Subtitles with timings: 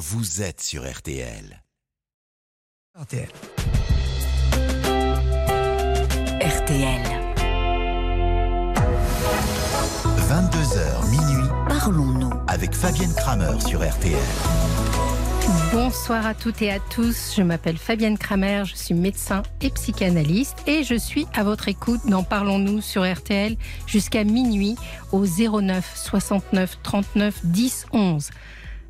[0.00, 1.62] vous êtes sur RTL.
[2.98, 3.28] RTL.
[6.40, 7.02] RTL.
[10.16, 12.30] 22h minuit Parlons-nous.
[12.48, 14.16] avec Fabienne Kramer sur RTL.
[15.70, 20.56] Bonsoir à toutes et à tous, je m'appelle Fabienne Kramer, je suis médecin et psychanalyste
[20.66, 23.56] et je suis à votre écoute dans Parlons-nous sur RTL
[23.86, 24.76] jusqu'à minuit
[25.12, 28.30] au 09 69 39 10 11.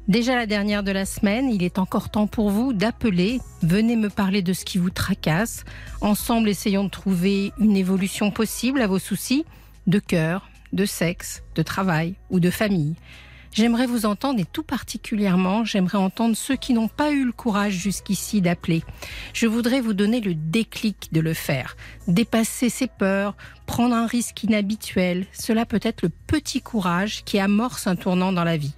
[0.08, 4.08] Déjà la dernière de la semaine, il est encore temps pour vous d'appeler, venez me
[4.08, 5.64] parler de ce qui vous tracasse.
[6.00, 9.44] Ensemble, essayons de trouver une évolution possible à vos soucis
[9.86, 12.96] de cœur, de sexe, de travail ou de famille.
[13.52, 17.72] J'aimerais vous entendre et tout particulièrement, j'aimerais entendre ceux qui n'ont pas eu le courage
[17.72, 18.84] jusqu'ici d'appeler.
[19.32, 21.76] Je voudrais vous donner le déclic de le faire.
[22.06, 23.36] Dépasser ses peurs,
[23.66, 28.44] prendre un risque inhabituel, cela peut être le petit courage qui amorce un tournant dans
[28.44, 28.74] la vie.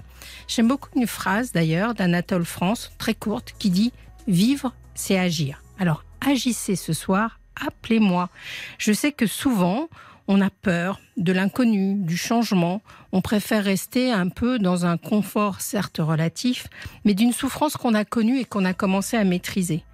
[0.54, 3.90] J'aime beaucoup une phrase d'ailleurs d'Anatole France, très courte, qui dit
[4.28, 5.62] Vivre, c'est agir.
[5.78, 8.28] Alors agissez ce soir, appelez-moi.
[8.76, 9.88] Je sais que souvent,
[10.28, 12.82] on a peur de l'inconnu, du changement.
[13.12, 16.66] On préfère rester un peu dans un confort, certes relatif,
[17.06, 19.84] mais d'une souffrance qu'on a connue et qu'on a commencé à maîtriser.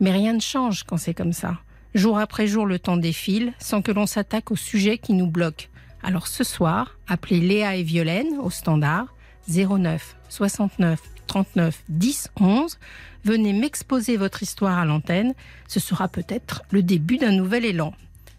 [0.00, 1.56] Mais rien ne change quand c'est comme ça.
[1.94, 5.70] Jour après jour, le temps défile sans que l'on s'attaque au sujet qui nous bloque.
[6.02, 9.15] Alors ce soir, appelez Léa et Violaine au standard
[9.48, 12.78] 09 69 39 10 11.
[13.24, 15.34] Venez m'exposer votre histoire à l'antenne.
[15.68, 17.92] Ce sera peut-être le début d'un nouvel élan.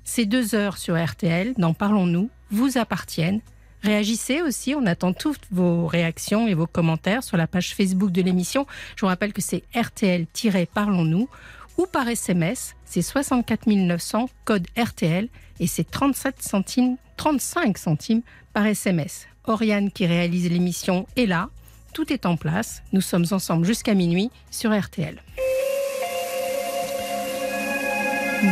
[0.03, 3.41] Ces deux heures sur RTL, dans Parlons-nous, vous appartiennent.
[3.83, 8.21] Réagissez aussi, on attend toutes vos réactions et vos commentaires sur la page Facebook de
[8.21, 8.65] l'émission.
[8.95, 11.29] Je vous rappelle que c'est RTL-Parlons-nous
[11.77, 18.21] ou par SMS, c'est 64 900 code RTL et c'est 37 centimes, 35 centimes
[18.53, 19.27] par SMS.
[19.47, 21.49] Oriane qui réalise l'émission est là,
[21.93, 22.83] tout est en place.
[22.93, 25.17] Nous sommes ensemble jusqu'à minuit sur RTL.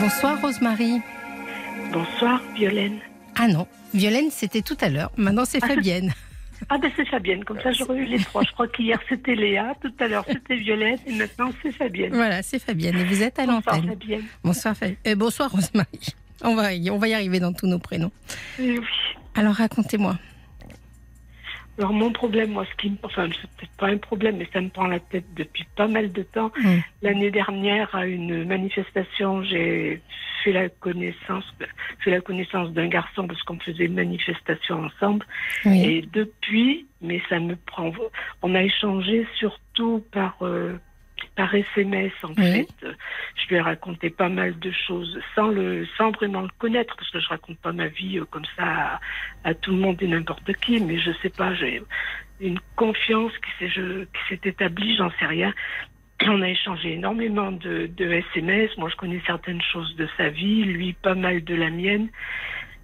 [0.02, 1.02] Bonsoir Rosemary.
[1.92, 3.00] Bonsoir, Violaine.
[3.36, 6.14] Ah non, Violaine c'était tout à l'heure, maintenant c'est Fabienne.
[6.70, 8.42] Ah ben c'est Fabienne, comme ça j'aurais eu les trois.
[8.44, 12.14] Je crois qu'hier c'était Léa, tout à l'heure c'était Violaine et maintenant c'est Fabienne.
[12.14, 13.90] Voilà, c'est Fabienne et vous êtes à Bonsoir l'antenne.
[13.90, 14.24] Fabienne.
[14.44, 14.98] Bonsoir Fabienne.
[15.08, 16.00] Euh, bonsoir Rosemary.
[16.44, 18.12] On va, y, on va y arriver dans tous nos prénoms.
[18.60, 18.80] Oui.
[19.36, 20.18] Alors racontez-moi.
[21.78, 22.98] Alors mon problème, moi, ce qui me...
[23.04, 26.12] Enfin, c'est peut-être pas un problème, mais ça me prend la tête depuis pas mal
[26.12, 26.52] de temps.
[26.58, 26.78] Mm.
[27.02, 30.02] L'année dernière, à une manifestation, j'ai
[30.44, 31.44] fait la connaissance,
[32.00, 35.26] fait la connaissance d'un garçon parce qu'on faisait une manifestation ensemble.
[35.66, 35.84] Oui.
[35.84, 37.92] Et depuis, mais ça me prend.
[38.42, 40.78] On a échangé surtout par euh,
[41.36, 42.68] par SMS en Oui.
[42.82, 42.88] fait.
[43.36, 47.10] Je lui ai raconté pas mal de choses sans le sans vraiment le connaître parce
[47.10, 49.00] que je raconte pas ma vie euh, comme ça à,
[49.50, 50.80] à tout le monde et n'importe qui.
[50.80, 51.82] Mais je sais pas, j'ai
[52.40, 55.54] une confiance qui s'est je- qui s'est établie, j'en sais rien.
[56.28, 58.76] On a échangé énormément de, de SMS.
[58.78, 62.10] Moi, je connais certaines choses de sa vie, lui pas mal de la mienne.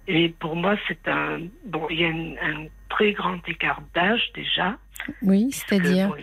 [0.08, 1.86] Et pour moi, c'est un bon.
[1.90, 4.76] Il y a un, un très grand écart d'âge déjà.
[5.22, 6.08] Oui, c'est-à-dire.
[6.08, 6.16] bon,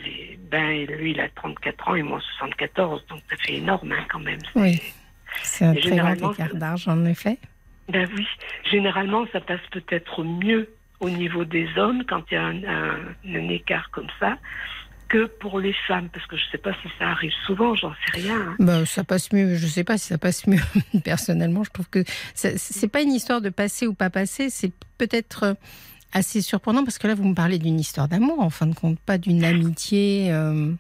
[0.51, 4.19] ben, lui, il a 34 ans et moi 74, donc ça fait énorme hein, quand
[4.19, 4.39] même.
[4.55, 4.81] Oui.
[5.43, 7.37] C'est un Et très grand écart d'arge, en effet.
[7.87, 8.27] Ben oui,
[8.69, 10.69] généralement, ça passe peut-être mieux
[10.99, 14.37] au niveau des hommes quand il y a un, un- un écart comme ça
[15.09, 17.91] que pour les femmes, parce que je ne sais pas si ça arrive souvent, j'en
[17.91, 18.35] sais rien.
[18.39, 18.55] hein.
[18.59, 19.55] Bah, ça passe mieux.
[19.55, 20.61] Je sais pas si ça passe mieux.
[21.03, 22.03] Personnellement, je trouve que
[22.35, 24.49] ça- c'est pas une histoire de passer ou pas passer.
[24.49, 25.53] C'est peut-être euh,
[26.13, 28.99] assez surprenant parce que là, vous me parlez d'une histoire d'amour, en fin de compte,
[28.99, 30.27] pas d'une amitié.
[30.31, 30.71] euh,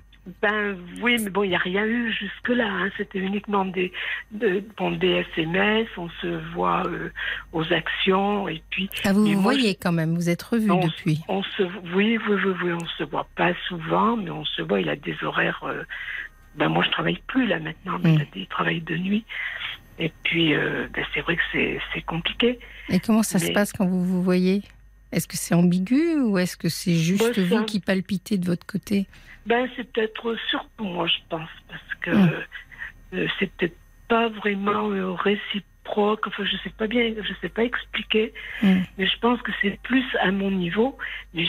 [0.41, 2.67] Ben oui, mais bon, il n'y a rien eu jusque-là.
[2.67, 2.89] hein.
[2.97, 3.91] C'était uniquement des,
[4.31, 7.09] de- bon, des SMS, on se voit euh,
[7.53, 10.15] aux actions, et puis Ah, vous vous moi, voyez quand même.
[10.15, 11.19] Vous êtes revus Non, depuis.
[11.27, 11.63] on se,
[11.95, 14.81] oui, oui, oui, oui, on se voit pas souvent, mais on se voit.
[14.81, 15.63] Il a des horaires.
[15.63, 15.83] euh,
[16.55, 18.25] ben moi, je travaille plus là maintenant, mais Mm.
[18.35, 19.23] il il travaille de nuit.
[19.99, 21.41] Et puis, euh, ben, c'est vrai que
[21.93, 22.57] c'est compliqué.
[22.89, 24.63] Et comment ça se passe quand vous vous voyez?
[25.11, 28.65] Est-ce que c'est ambigu ou est-ce que c'est juste vous un- qui palpitez de votre
[28.65, 29.07] côté?
[29.45, 32.31] Ben, c'est peut-être surtout moi, je pense, parce que Mm.
[33.13, 36.27] euh, c'est peut-être pas vraiment euh, réciproque.
[36.27, 38.81] Enfin, je sais pas bien, je sais pas expliquer, Mm.
[38.97, 40.95] mais je pense que c'est plus à mon niveau.
[41.33, 41.45] Mais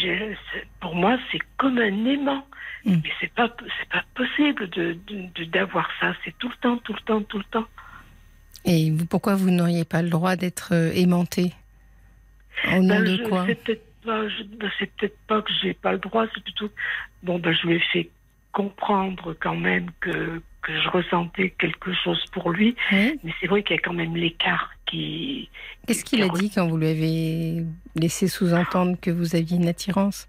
[0.80, 2.46] pour moi, c'est comme un aimant.
[2.86, 2.96] Mm.
[3.04, 4.96] Mais c'est pas, c'est pas possible de
[5.44, 6.14] d'avoir ça.
[6.24, 7.66] C'est tout le temps, tout le temps, tout le temps.
[8.64, 11.52] Et vous, pourquoi vous n'auriez pas le droit d'être euh, aimanté?
[12.68, 15.50] Au nom Ben, de je- quoi C'est peut-être pas, je- ben, c'est peut-être pas que
[15.62, 16.26] j'ai pas le droit.
[16.34, 16.70] C'est plutôt,
[17.22, 18.08] bon, ben, je lui ai fait
[18.52, 22.76] comprendre quand même que que je ressentais quelque chose pour lui.
[22.92, 23.18] Oui.
[23.24, 25.48] Mais c'est vrai qu'il y a quand même l'écart qui.
[25.86, 27.64] Qu'est-ce qu'il a dit quand vous lui avez
[27.96, 30.28] laissé sous-entendre que vous aviez une attirance?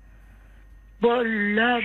[1.02, 1.80] Bon, là,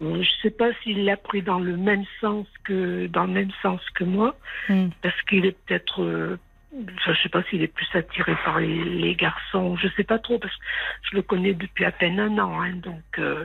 [0.00, 3.80] je sais pas s'il l'a pris dans le même sens que dans le même sens
[3.94, 4.36] que moi,
[4.68, 4.88] Hmm.
[5.02, 6.38] parce qu'il est peut-être,
[6.72, 10.38] je sais pas s'il est plus attiré par les, les garçons, je sais pas trop
[10.38, 10.62] parce que
[11.10, 13.02] je le connais depuis à peine un an, hein, donc.
[13.18, 13.44] euh,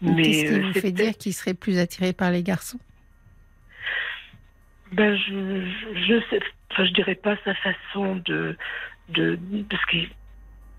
[0.00, 2.80] mais Qu'est-ce qui euh, vous fait dire qu'il serait plus attiré par les garçons?
[4.90, 6.40] Ben, je, je, je sais,
[6.72, 8.56] enfin, je dirais pas sa façon de,
[9.10, 9.38] de,
[9.70, 9.96] parce que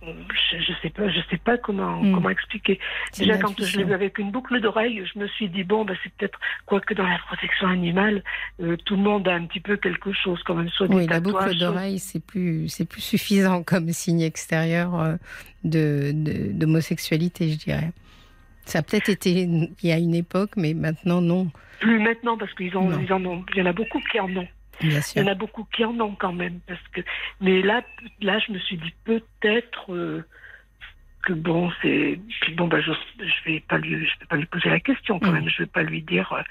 [0.06, 2.14] je, je sais pas, je sais pas comment, Hmm.
[2.16, 2.80] comment expliquer.
[3.18, 5.96] Déjà, quand je l'ai vu avec une boucle d'oreille, je me suis dit, bon, ben,
[6.04, 8.24] c'est peut-être, quoique dans la protection animale,
[8.62, 11.08] euh, tout le monde a un petit peu quelque chose, quand même, soit des Oui,
[11.08, 15.16] la boucle soit- d'oreille, c'est plus, c'est plus suffisant comme signe extérieur euh,
[15.64, 17.92] de, de- d'homosexualité, je dirais.
[18.66, 21.50] Ça a peut-être été il y a une époque, mais maintenant, non,
[21.80, 23.00] Plus maintenant, parce qu'ils ont, Non.
[23.06, 24.48] ils en ont, il y en a beaucoup qui en ont.
[24.82, 27.02] Bien Il y en a beaucoup qui en ont quand même, parce que.
[27.42, 27.82] Mais là,
[28.22, 30.26] là, je me suis dit peut-être euh,
[31.24, 32.20] que bon, c'est.
[32.56, 35.28] Bon, bah, je, je vais pas lui, je vais pas lui poser la question quand
[35.28, 35.34] Mhm.
[35.34, 35.50] même.
[35.50, 36.42] Je vais pas lui dire, euh,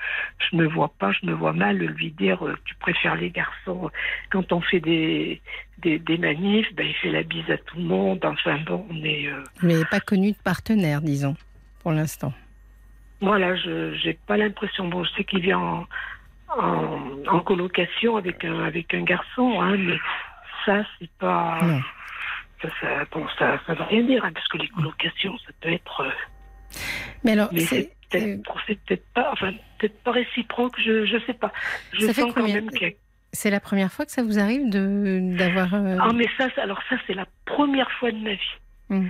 [0.50, 3.90] je me vois pas, je me vois mal lui dire, euh, tu préfères les garçons.
[4.30, 5.42] Quand on fait des
[5.78, 8.24] des, des manifs, ben, il fait la bise à tout le monde.
[8.24, 9.26] Enfin bon, on est.
[9.26, 11.36] euh, n'avez pas connu de partenaire, disons,
[11.82, 12.32] pour l'instant.
[13.20, 14.88] Voilà, je j'ai pas l'impression.
[14.88, 15.86] Bon, je sais qu'il vient en,
[16.58, 19.98] en, en colocation avec un avec un garçon, hein, mais
[20.66, 21.58] ça c'est pas.
[21.62, 21.80] Non.
[22.62, 25.72] Ça, ça, bon, ça, ça veut rien dire, hein, parce que les colocations, ça peut
[25.72, 26.00] être.
[26.02, 26.10] euh,
[27.24, 30.74] Mais alors, mais c'est- c'est euh, peut-être c'est peut-être pas, enfin peut-être pas réciproque.
[30.80, 31.52] Je je sais pas.
[31.92, 32.94] Je Ça fait sens quand combien- même qu'il y a.
[33.32, 35.74] c'est la première fois que ça vous arrive de, d'avoir.
[35.74, 38.54] euh, Ah mais ça, ça- alors ça c'est la première fois de ma vie.
[38.90, 39.08] Mm.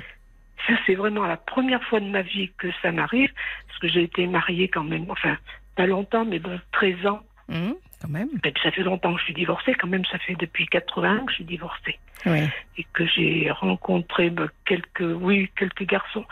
[0.66, 3.30] Ça c'est vraiment la première fois de ma vie que ça m'arrive,
[3.66, 5.36] parce que j'ai été mariée quand même, enfin
[5.76, 7.20] pas longtemps, mais bon 13 ans.
[7.48, 8.28] Hum, quand même.
[8.42, 11.30] Ben, ça fait longtemps que je suis divorcée, quand même, ça fait depuis 80 que
[11.30, 11.98] je suis divorcée.
[12.26, 12.40] Oui.
[12.78, 16.24] Et que j'ai rencontré ben, quelques, oui, quelques garçons,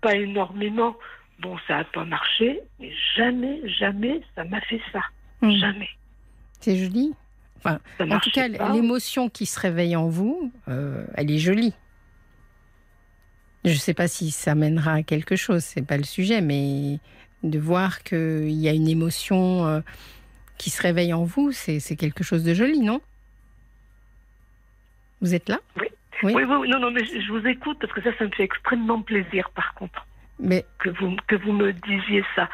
[0.00, 0.96] pas énormément.
[1.40, 5.00] Bon, ça n'a pas marché, mais jamais, jamais ça m'a fait ça.
[5.42, 5.52] Hum.
[5.56, 5.90] Jamais.
[6.60, 7.14] C'est joli.
[7.62, 11.74] Ça En tout cas, l'émotion qui se réveille en vous, euh, elle est jolie.
[13.64, 16.98] Je ne sais pas si ça mènera à quelque chose, c'est pas le sujet, mais
[17.42, 19.80] de voir qu'il y a une émotion euh,
[20.58, 23.00] qui se réveille en vous, c'est quelque chose de joli, non?
[25.20, 25.58] Vous êtes là?
[25.80, 25.86] Oui.
[26.22, 28.30] Oui, oui, oui, non, non, mais je je vous écoute parce que ça, ça me
[28.30, 30.06] fait extrêmement plaisir, par contre,
[30.38, 32.48] Mais que vous, que vous me disiez ça.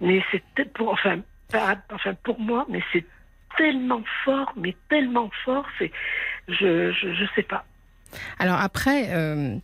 [0.00, 1.20] Mais c'est peut-être pour, enfin,
[1.50, 3.04] pas- enfin, pour moi, mais c'est
[3.58, 5.90] tellement fort, mais tellement fort, c'est,
[6.48, 7.64] je, je, je sais pas.
[8.38, 9.56] Alors après, euh,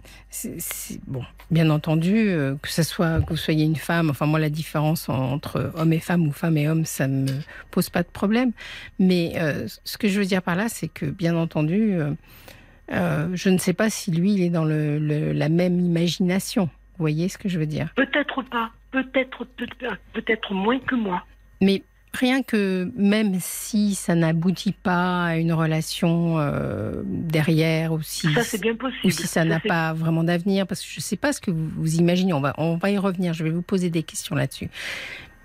[1.07, 4.51] bon, bien entendu, euh, que ce soit que vous soyez une femme, enfin moi la
[4.51, 7.27] différence en- entre homme et femme ou femme et homme, ça me
[7.71, 8.53] pose pas de problème.
[8.99, 11.95] Mais euh, ce que je veux dire par là, c'est que bien entendu,
[12.91, 16.65] je ne sais pas si lui il est dans le, le- la même imagination.
[16.99, 17.89] Vous voyez ce que je veux dire?
[17.97, 19.67] Peut-être pas, peut-être peut-
[20.13, 21.25] peut-être moins que moi.
[21.63, 21.83] Mais
[22.13, 28.43] rien que même si ça n'aboutit pas à une relation euh, derrière, ou si Ça
[28.45, 29.01] c'est bien possible.
[29.07, 31.51] ou si ça n'a pas vraiment d'avenir, parce que je ne sais pas ce que
[31.51, 34.35] vous, vous imaginez, on va, on va y revenir, je vais vous poser des questions
[34.35, 34.69] là-dessus.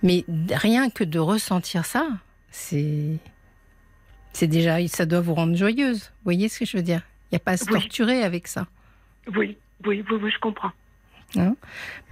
[0.03, 2.07] Mais rien que de ressentir ça,
[2.51, 3.17] c'est
[4.33, 5.99] c'est déjà, ça doit vous rendre joyeuse.
[5.99, 7.01] Vous voyez ce que je veux dire?
[7.31, 7.71] Il n'y a pas à se Oui.
[7.71, 8.67] torturer avec ça.
[9.35, 10.71] Oui, oui, oui, oui, je comprends.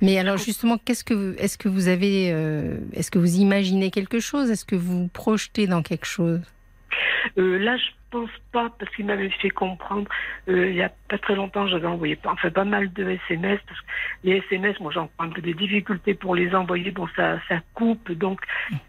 [0.02, 3.92] Mais alors justement, qu'est-ce que vous, est-ce que vous avez, euh, est-ce que vous imaginez
[3.92, 4.50] quelque chose?
[4.52, 6.42] Est-ce que vous vous projetez dans quelque chose?
[7.38, 10.08] Euh, là, je pense pas, parce qu'il m'avait fait comprendre,
[10.48, 13.60] euh, il y a pas très longtemps, j'avais envoyé pas- enfin, pas mal de SMS,
[13.68, 13.86] parce que
[14.26, 17.60] les SMS, moi j'en prends un peu des difficultés pour les envoyer, bon, ça, ça
[17.74, 18.40] coupe, donc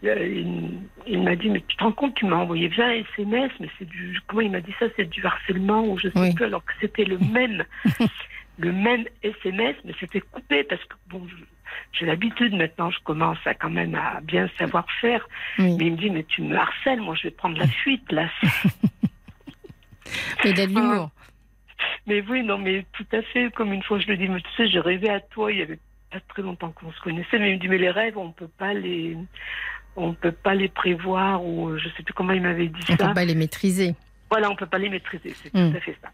[0.03, 0.69] il,
[1.07, 3.87] il m'a dit, mais tu te rends compte, tu m'as envoyé 20 SMS, mais c'est
[3.87, 6.33] du, comment il m'a dit ça, c'est du harcèlement, ou je sais Oui.
[6.35, 7.63] plus, alors que c'était le même,
[8.57, 11.35] le même SMS, mais c'était coupé, parce que bon, je-
[11.93, 15.27] j'ai l'habitude maintenant, je commence à quand même à bien savoir faire,
[15.59, 15.75] Oui.
[15.77, 18.29] mais il me dit, mais tu me harcèles, moi je vais prendre la fuite, là.
[20.43, 21.09] Mais de l'humour.
[22.07, 23.51] Mais oui, non, mais tout à fait.
[23.51, 25.51] Comme une fois, je lui dis, mais tu sais, j'ai rêvé à toi.
[25.51, 25.79] Il y avait
[26.11, 28.47] pas très longtemps qu'on se connaissait, mais il me dit, mais les rêves, on peut
[28.47, 29.17] pas les,
[29.95, 32.93] on peut pas les prévoir ou euh, je sais plus comment il m'avait dit On
[32.93, 33.07] ne ça.
[33.07, 33.95] peut pas les maîtriser.
[34.29, 35.33] Voilà, on peut pas les maîtriser.
[35.41, 35.71] C'est Mm.
[35.71, 36.09] tout à fait ça.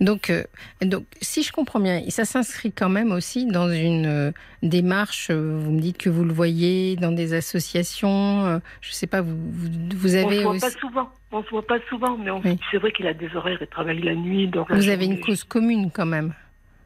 [0.00, 0.44] Donc, euh,
[0.80, 4.30] donc, si je comprends bien, ça s'inscrit quand même aussi dans une euh,
[4.62, 5.28] démarche.
[5.30, 8.60] euh, vous me dites que vous le voyez dans des associations.
[8.80, 11.08] je ne sais pas, vous, vous, vous On avez se voit aussi, pas souvent.
[11.32, 12.58] On se voit pas souvent, mais on- Oui.
[12.70, 13.58] c'est vrai qu'il a des horaires.
[13.60, 16.32] Il travaille la nuit, donc vous avez une cause commune quand même.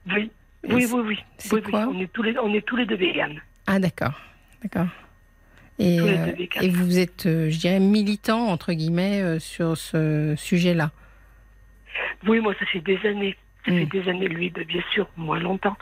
[0.09, 0.31] Oui,
[0.65, 1.19] Et oui, oui, oui.
[1.39, 1.71] c'est Oui, oui.
[1.71, 3.41] quoi On est tous les, on est tous les deux véganes.
[3.67, 4.15] Ah d'accord,
[4.63, 4.87] d'accord.
[5.79, 5.99] Et,
[6.61, 10.91] et vous êtes, je dirais, militant entre guillemets sur ce sujet-là.
[12.27, 13.37] Oui, moi, ça fait des années.
[13.65, 13.79] Ça Mm.
[13.79, 15.77] fait des années, lui, ben, bien sûr, moins longtemps.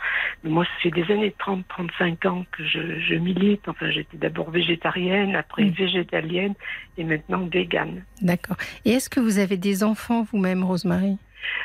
[0.45, 3.67] Mais moi, ça fait des années, 30, 35 ans que je, je milite.
[3.69, 5.71] Enfin, j'étais d'abord végétarienne, après Mm.
[5.71, 6.55] végétalienne
[6.99, 8.05] et maintenant végane.
[8.21, 8.57] D'accord.
[8.85, 11.17] Et est-ce que vous avez des enfants vous-même, Rosemary?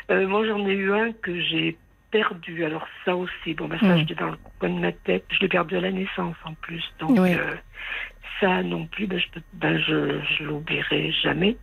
[0.10, 1.78] Euh, moi, j'en ai eu un que j'ai
[2.12, 2.64] perdu.
[2.64, 3.98] Alors ça aussi, bon, ben, ça, Mm.
[4.00, 5.26] j'étais dans le coin de ma tête.
[5.32, 6.84] Je l'ai perdu à la naissance en plus.
[7.00, 7.34] Donc Oui.
[7.34, 7.56] euh,
[8.40, 11.58] ça non plus, ben, je, ben, je, je l'oublierai jamais.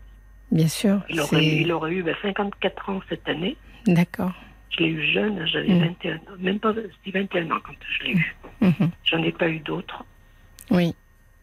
[0.53, 1.01] Bien sûr.
[1.09, 3.57] Il aurait, c'est- il aurait eu ben, 54 ans cette année.
[3.87, 4.33] D'accord.
[4.71, 5.81] Je l'ai eu jeune, j'avais Mm.
[5.81, 6.73] 21 ans, même pas
[7.05, 8.37] si 21 ans quand je l'ai eu.
[8.61, 8.91] Mhm.
[9.05, 10.05] J'en ai pas eu d'autres.
[10.71, 10.95] Oui,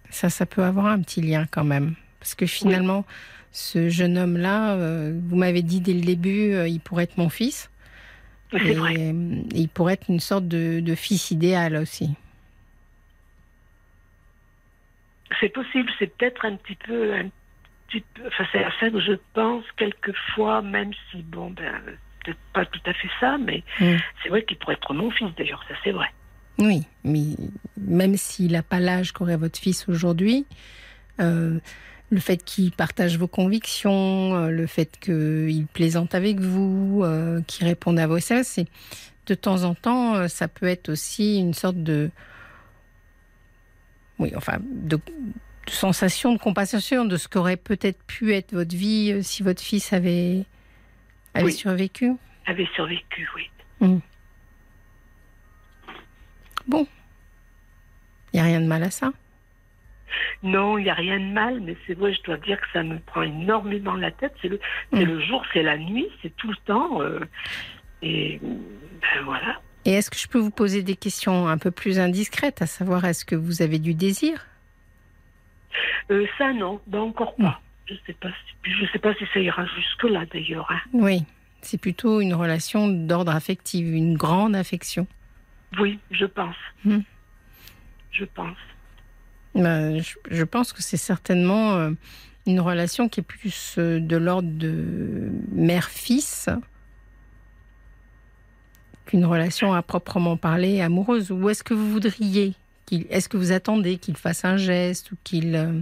[0.09, 1.95] ça, ça peut avoir un petit lien quand même.
[2.19, 3.03] Parce que finalement,
[3.51, 7.29] ce jeune homme-là, euh, vous m'avez dit dès le début, euh, il pourrait être mon
[7.29, 7.69] fils.
[8.53, 8.95] Et vrai.
[8.97, 12.09] euh, il pourrait être une sorte de, de fils idéal aussi.
[15.39, 17.31] C'est possible, c'est peut-être un petit peu, un petit peu,
[18.27, 21.73] enfin c'est à ça que je pense quelquefois, même si bon ben
[22.23, 23.95] peut-être pas tout à fait ça, mais Mm.
[24.21, 26.07] c'est vrai qu'il pourrait être mon fils d'ailleurs, ça c'est vrai.
[26.57, 27.35] Oui, mais
[27.77, 30.45] même s'il n'a pas l'âge qu'aurait votre fils aujourd'hui,
[31.21, 31.57] euh,
[32.09, 37.65] le fait qu'il partage vos convictions, euh, le fait qu'il plaisante avec vous, euh, qu'il
[37.65, 38.59] réponde à vos SMS,
[39.27, 42.09] de temps en temps, ça peut être aussi une sorte de,
[44.17, 44.99] oui, enfin, de
[45.69, 49.93] sensation de compensation de ce qu'aurait peut-être pu être votre vie euh, si votre fils
[49.93, 50.45] avait,
[51.33, 51.53] avait Oui.
[51.53, 52.11] survécu?
[52.45, 53.49] Avait survécu, oui.
[56.67, 56.87] Bon,
[58.33, 59.11] il n'y a rien de mal à ça?
[60.43, 62.83] Non, il n'y a rien de mal, mais c'est vrai, je dois dire que ça
[62.83, 64.33] me prend énormément la tête.
[64.41, 64.59] C'est le,
[64.93, 65.07] c'est Mm.
[65.07, 67.01] le jour, c'est la nuit, c'est tout le temps.
[67.01, 67.19] euh,
[68.01, 69.61] et ben voilà.
[69.85, 73.05] Et est-ce que je peux vous poser des questions un peu plus indiscrètes, à savoir
[73.05, 74.45] est-ce que vous avez du désir?
[76.11, 77.59] Euh, ça, non, ben encore pas.
[77.85, 80.69] Je sais pas, si, je sais pas si ça ira jusque là d'ailleurs.
[80.71, 80.79] hein.
[80.93, 81.23] Oui,
[81.61, 85.07] c'est plutôt une relation d'ordre affectif, une grande affection.
[85.79, 86.55] Oui, je pense.
[86.85, 86.99] Mm.
[88.11, 88.57] Je pense.
[89.55, 91.91] Ben, je, je pense que c'est certainement euh,
[92.45, 96.49] une relation qui est plus euh, de l'ordre de mère-fils
[99.05, 101.31] qu'une relation à proprement parler amoureuse.
[101.31, 102.53] Ou est-ce que vous voudriez
[103.09, 105.79] est-ce que vous attendez qu'il fasse un geste ou qu'il, euh,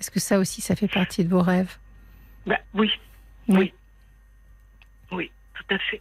[0.00, 1.76] est-ce que ça aussi, ça fait partie de vos rêves?
[2.46, 2.90] Ben, oui,
[3.48, 3.56] Oui.
[3.58, 3.72] oui.
[5.12, 6.00] Oui, tout à fait.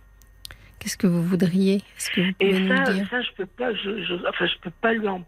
[0.80, 1.76] Qu'est-ce que vous voudriez?
[1.98, 3.08] Est-ce que vous pouvez Et nous ça, dire?
[3.10, 5.24] ça, je peux pas, je, je- enfin, je peux pas lui en,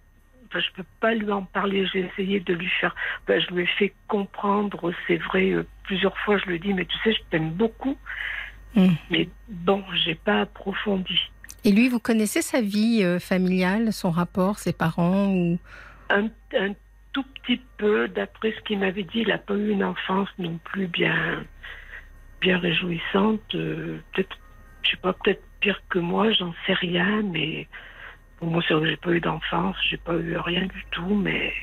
[0.48, 1.86] enfin, je peux pas lui en parler.
[1.88, 2.96] J'ai essayé de lui faire,
[3.28, 6.74] ben, je lui ai fait comprendre, c'est vrai, euh, plusieurs fois, je lui ai dit,
[6.74, 7.98] mais tu sais, je t'aime beaucoup.
[8.76, 8.88] Mm.
[9.12, 11.20] Mais bon, j'ai pas approfondi.
[11.66, 15.58] Et lui, vous connaissez sa vie euh, familiale, son rapport, ses parents ou?
[16.10, 16.26] Un,
[16.58, 16.74] un
[17.14, 20.60] tout petit peu, d'après ce qu'il m'avait dit, il n'a pas eu une enfance non
[20.64, 21.44] plus bien,
[22.42, 23.56] bien réjouissante.
[23.56, 24.38] euh, peut-être,
[24.84, 27.68] je sais pas, peut-être pire que moi, j'en sais rien, mais
[28.38, 31.54] pour moi, c'est j'ai pas eu d'enfance, j'ai pas eu rien du tout, mais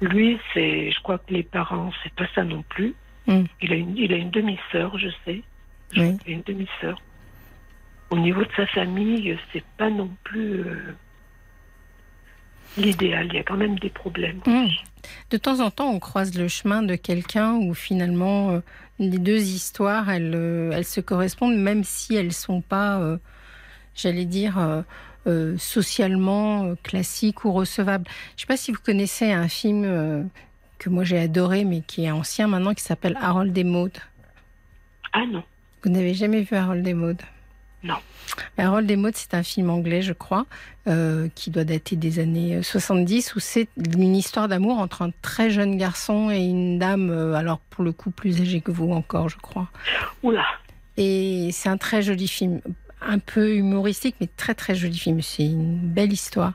[0.00, 2.94] lui, c'est, je crois que les parents, c'est pas ça non plus.
[3.26, 3.42] Mm.
[3.60, 5.42] Il a une, il a une demi-sœur, je sais.
[5.96, 6.16] Oui.
[6.18, 7.02] qu'il a une demi-sœur.
[8.10, 10.94] Au niveau de sa famille, c'est pas non plus euh,
[12.76, 13.28] l'idéal.
[13.28, 14.40] Il y a quand même des problèmes.
[14.46, 14.66] Hmm.
[15.30, 18.60] De temps en temps, on croise le chemin de quelqu'un où finalement euh,
[18.98, 23.00] les deux histoires, elles, euh, elles se correspondent, même si elles sont pas,
[23.94, 24.84] j'allais dire,
[25.56, 28.06] socialement classiques ou recevables.
[28.30, 30.28] Je ne sais pas si vous connaissez un film
[30.78, 33.96] que moi j'ai adoré, mais qui est ancien maintenant, qui s'appelle Harold et Maude.
[35.12, 35.44] Ah non,
[35.82, 37.22] Vous n'avez jamais vu Harold et Maude
[37.82, 37.96] Non.
[38.58, 40.46] Harold Maude, c'est un film anglais, je crois,
[40.86, 45.10] euh, qui doit dater des années euh, 70, où c'est une histoire d'amour entre un
[45.22, 48.92] très jeune garçon et une dame, euh, alors pour le coup plus âgée que vous
[48.92, 49.68] encore, je crois.
[50.22, 50.44] oula.
[50.96, 52.60] Et c'est un très joli film,
[53.00, 55.22] un peu humoristique, mais très très joli film.
[55.22, 56.52] C'est une belle histoire.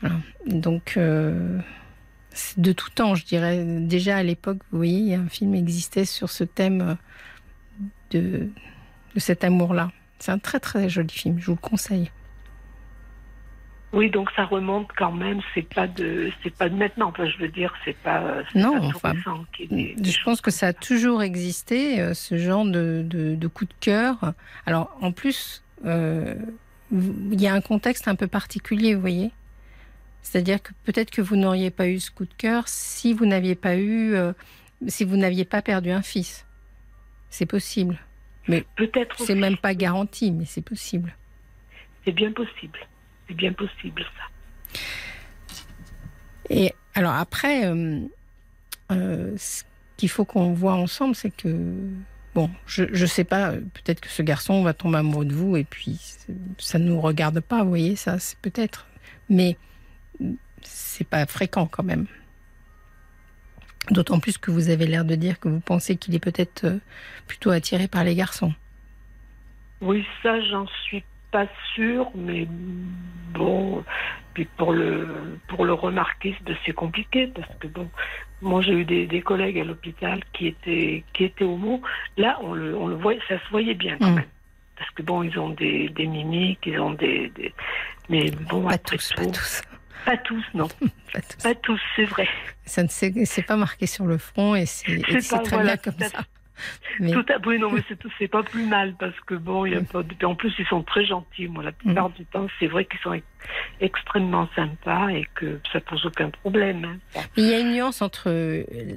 [0.00, 0.16] Voilà.
[0.46, 1.58] Donc, euh,
[2.56, 3.64] de tout temps, je dirais.
[3.64, 6.94] Déjà à l'époque, vous voyez, un film existait sur ce thème euh,
[8.10, 8.48] de,
[9.14, 9.90] de cet amour-là.
[10.24, 12.10] C'est un très très joli film, je vous le conseille.
[13.92, 15.40] Oui, donc ça remonte quand même.
[15.54, 17.08] C'est pas de, c'est pas de maintenant.
[17.10, 18.38] Enfin, je veux dire, c'est pas.
[18.54, 22.64] Non, pas enfin, des- des Je pense que ça a toujours existé, euh, ce genre
[22.64, 24.32] de, de, de coup de cœur.
[24.64, 26.34] Alors, en plus, euh,
[26.90, 29.30] il y a un contexte un peu particulier, vous voyez.
[30.22, 33.56] C'est-à-dire que peut-être que vous n'auriez pas eu ce coup de cœur si vous n'aviez
[33.56, 34.32] pas eu, euh,
[34.88, 36.46] si vous n'aviez pas perdu un fils.
[37.28, 37.98] C'est possible.
[38.46, 39.16] Peut-être.
[39.20, 41.14] C'est même pas garanti, mais c'est possible.
[42.04, 42.78] C'est bien possible.
[43.26, 44.80] C'est bien possible ça.
[46.50, 48.00] Et alors après, euh,
[48.92, 49.64] euh, ce
[49.96, 51.48] qu'il faut qu'on voit ensemble, c'est que
[52.34, 55.64] bon, je ne sais pas, peut-être que ce garçon va tomber amoureux de vous et
[55.64, 55.98] puis
[56.58, 58.86] ça ne nous regarde pas, vous voyez, ça, c'est peut-être.
[59.30, 59.56] Mais
[60.62, 62.06] c'est pas fréquent quand même.
[63.90, 66.78] D'autant plus que vous avez l'air de dire que vous pensez qu'il est peut-être euh,
[67.26, 68.52] plutôt attiré par les garçons.
[69.80, 72.46] Oui, ça, j'en suis pas sûre, mais
[73.34, 73.84] bon,
[74.34, 77.90] puis pour le pour le remarquer, c'est compliqué parce que bon,
[78.40, 81.82] moi j'ai eu des, collègues à l'hôpital qui étaient qui étaient homo.
[82.16, 84.14] Là, on le on le voyait, ça se voyait bien quand mm.
[84.14, 84.30] même.
[84.76, 87.32] Parce que bon, ils ont des, des mimiques, ils ont des,
[88.08, 89.62] mais bon, pas tous, pas tous.
[90.04, 90.68] Pas tous, non.
[91.42, 92.28] pas tous, c'est vrai.
[92.66, 96.20] Ça ne c'est pas marqué sur le front et c'est très bien comme ça.
[96.98, 97.82] Tout à, oui, non, mais
[98.18, 100.66] c'est pas plus mal parce que bon, il y a pas de, en plus ils
[100.66, 101.48] sont très gentils.
[101.48, 102.12] Moi, la plupart mm.
[102.12, 103.20] du temps, c'est vrai qu'ils sont
[103.80, 106.84] extrêmement sympas et que ça pose aucun problème.
[106.84, 107.20] Hein.
[107.36, 108.28] Il y a une nuance entre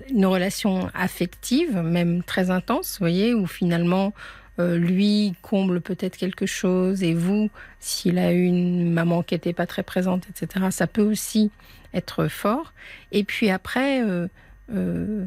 [0.09, 4.13] une relation affective, même très intense, vous voyez, où finalement
[4.59, 9.67] euh, lui comble peut-être quelque chose et vous, s'il a une maman qui n'était pas
[9.67, 11.51] très présente, etc., ça peut aussi
[11.93, 12.73] être fort.
[13.11, 14.27] Et puis après, euh,
[14.73, 15.25] euh,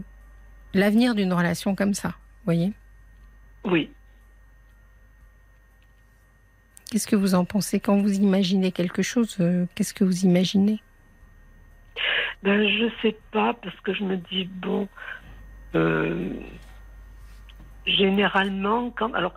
[0.74, 2.72] l'avenir d'une relation comme ça, vous voyez
[3.64, 3.90] Oui.
[6.90, 9.38] Qu'est-ce que vous en pensez quand vous imaginez quelque chose
[9.76, 10.82] Qu'est-ce que vous imaginez?
[12.42, 14.88] Ben, Je sais pas, parce que je me dis, bon,
[17.96, 19.34] généralement, quand, alors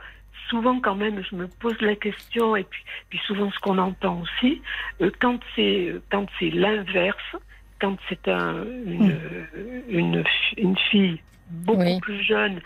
[0.50, 4.22] souvent quand même, je me pose la question et puis, puis souvent ce qu'on entend
[4.22, 4.62] aussi,
[5.02, 7.36] euh, quand c'est quand c'est l'inverse,
[7.80, 9.84] quand c'est un, une, hmm.
[9.90, 10.24] une,
[10.58, 12.62] une, fille beaucoup plus jeune.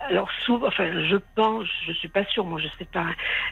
[0.00, 3.06] Alors souvent, enfin, je pense, je suis pas sûre, moi je sais pas,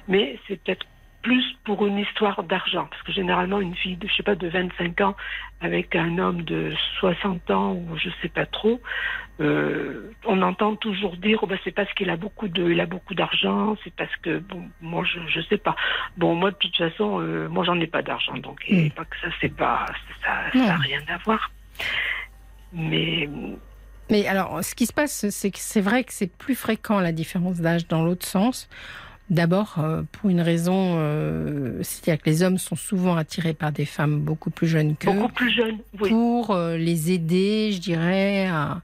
[0.09, 0.87] mais c'est peut-être
[1.25, 2.87] plus pour une histoire d'argent.
[2.91, 5.17] Parce que généralement, une fille de, je sais pas, de 25 ans
[5.61, 8.81] avec un homme de 60 ans ou je sais pas trop,
[9.41, 12.87] euh, on entend toujours dire, oh, bah, c'est parce qu'il a beaucoup de, il a
[12.87, 15.75] beaucoup d'argent, c'est parce que, bon, moi, je, je sais pas.
[16.19, 18.91] Bon, moi, de toute façon, euh, moi, j'en ai pas d'argent, donc, mm.
[18.91, 19.87] pas que ça, c'est pas,
[20.23, 21.51] ça, n'a rien à voir.
[22.75, 23.31] Mais,
[24.11, 27.13] mais alors, ce qui se passe, c'est que c'est vrai que c'est plus fréquent la
[27.13, 28.69] différence d'âge dans l'autre sens.
[29.31, 33.87] D'abord, euh, pour une raison, euh, c'est-à-dire que les hommes sont souvent attirés par des
[33.87, 35.13] femmes beaucoup plus jeunes qu'eux.
[35.13, 36.11] Beaucoup plus jeunes, oui.
[36.11, 38.83] Pour euh, les aider, je dirais, à,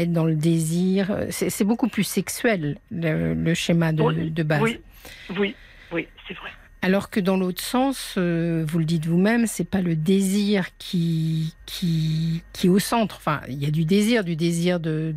[0.00, 1.16] être dans le désir.
[1.30, 4.62] C'est beaucoup plus sexuel, le, schéma de, de base.
[4.62, 4.80] Oui,
[5.38, 5.54] oui,
[5.92, 6.50] oui c'est vrai.
[6.80, 11.54] Alors que dans l'autre sens, euh, vous le dites vous-même, c'est pas le désir qui,
[11.66, 13.16] qui, qui est au centre.
[13.16, 15.12] Enfin, il y a du désir, du désir de,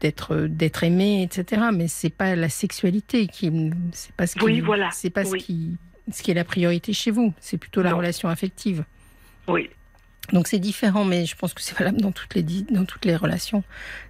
[0.00, 1.64] d'être, d'être aimé, etc.
[1.72, 3.52] Mais c'est pas la sexualité qui,
[3.92, 4.88] c'est pas ce qui, voilà.
[4.90, 5.76] c'est pas ce qui,
[6.10, 7.34] ce qui est la priorité chez vous.
[7.40, 8.84] C'est plutôt la relation affective.
[9.48, 9.68] Oui.
[10.32, 13.14] Donc c'est différent, mais je pense que c'est valable dans toutes les dans toutes les
[13.14, 13.62] relations.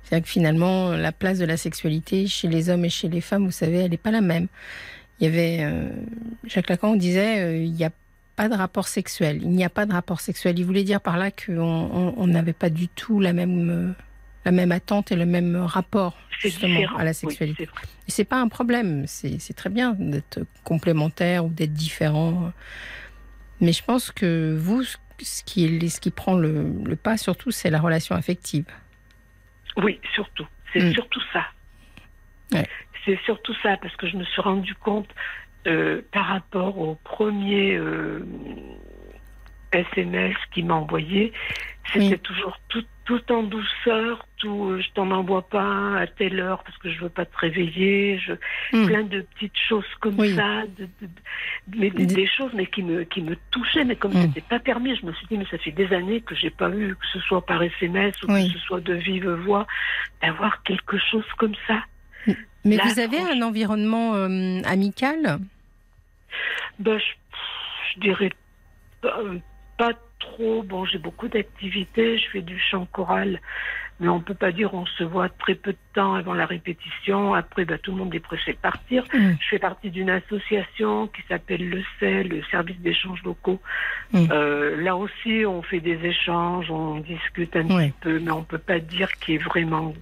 [0.03, 3.44] C'est-à-dire que finalement, la place de la sexualité chez les hommes et chez les femmes,
[3.44, 4.46] vous savez, elle n'est pas la même
[5.20, 5.88] il y avait euh,
[6.44, 7.90] Jacques Lacan disait euh, il n'y a
[8.37, 9.40] pas de rapport sexuel.
[9.42, 10.59] Il n'y a pas de rapport sexuel.
[10.59, 13.92] Il voulait dire par là qu'on n'avait pas du tout la même euh,
[14.44, 17.64] la même attente et le même rapport justement à la sexualité.
[17.64, 19.05] et c'est pas un problème.
[19.07, 22.52] C'est très bien d'être complémentaire ou d'être différent.
[23.61, 27.81] Mais je pense que vous, ce qui, ce qui prend le, pas surtout, c'est la
[27.81, 28.66] relation affective.
[29.79, 30.46] Oui, surtout.
[30.72, 30.92] C'est mm.
[30.92, 31.46] surtout ça.
[32.52, 32.68] Ouais
[33.07, 35.09] c'est surtout ça, parce que je me suis rendu compte
[35.66, 37.81] euh, par rapport au premier
[39.73, 41.33] SMS euh, qu'il m'a envoyé,
[41.92, 46.62] c'était toujours tout, tout, en douceur, tout, euh, je t'en envoie pas à telle heure
[46.64, 48.33] parce que je veux pas te réveiller, je,
[48.77, 48.87] hmm.
[48.87, 50.62] plein de petites choses comme ça,
[51.77, 54.23] mais, des, choses mais qui me, qui me touchaient, mais comme ce hmm.
[54.23, 56.71] c'était pas permis, je me suis dit, mais ça fait des années que j'ai pas
[56.71, 59.66] eu, que ce soit par SMS ou que ce soit de vive voix,
[60.23, 61.83] d'avoir quelque chose comme ça.
[62.66, 65.38] Mais vous avez un environnement euh, amical?
[66.79, 68.31] Ben, je, dirais
[69.00, 70.62] pas, trop.
[70.62, 73.40] Bon, j'ai beaucoup d'activités, je fais du chant choral,
[74.00, 77.35] mais on peut pas dire on se voit très peu de temps avant la répétition.
[77.35, 79.05] Après, ben, tout le monde est pressé de partir.
[79.14, 79.33] Mm.
[79.40, 83.61] Je fais partie d'une association qui s'appelle le CEL, le Service d'échange locaux.
[84.12, 84.26] Mm.
[84.31, 88.59] Euh, là aussi, on fait des échanges, on discute un petit peu, mais on peut
[88.59, 89.94] pas dire qu'il y ait vraiment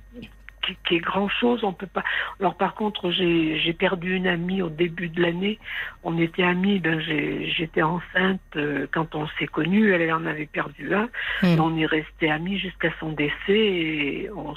[0.84, 1.64] qui, est grand chose.
[1.64, 2.04] On peut pas.
[2.40, 5.58] Alors par contre, j'ai perdu une amie au début de l'année.
[6.02, 6.78] On était amis.
[6.78, 9.92] Ben j'étais enceinte euh, quand on s'est connus.
[9.92, 11.08] Elle, en avait perdu un.
[11.42, 11.60] Hmm.
[11.60, 14.54] On est resté amis jusqu'à son décès et on,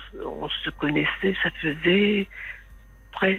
[0.64, 1.36] se connaissait.
[1.44, 2.28] Ça faisait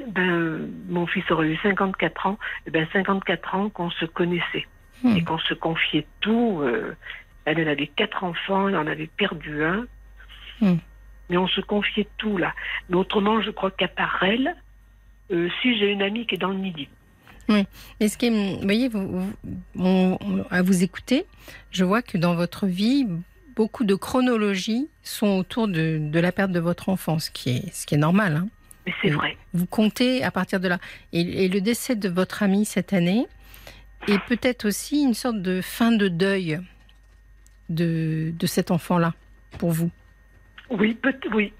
[0.08, 4.66] ben, mon fils aurait eu 54 ans, et ben 54 ans qu'on se connaissait
[5.02, 5.16] hmm.
[5.16, 6.60] et qu'on se confiait tout.
[6.62, 6.96] Euh,
[7.44, 9.86] elle, elle avait quatre enfants, elle en avait perdu un.
[10.60, 10.78] Hmm.
[11.28, 12.54] Mais on se confiait tout là.
[12.88, 14.54] Mais autrement, je crois qu'à part elle,
[15.30, 16.88] euh, si j'ai une amie qui est dans le midi.
[17.48, 17.64] Oui,
[18.00, 19.34] mais ce qui est, vous voyez, vous, vous-
[19.78, 21.24] on- on- à vous écouter,
[21.70, 23.06] je vois que dans votre vie,
[23.56, 27.74] beaucoup de chronologies sont autour de, de la perte de votre enfant, ce qui est,
[27.74, 28.36] ce qui est normal.
[28.36, 28.48] hein.
[28.86, 29.36] Mais c'est vrai.
[29.54, 30.78] Vous comptez à partir de là.
[31.12, 33.26] Et, et le décès de votre ami cette année
[34.06, 36.58] est peut-être aussi une sorte de fin de deuil
[37.68, 39.14] de, de cet enfant-là,
[39.58, 39.90] pour vous.
[40.70, 41.52] Oui, peut oui.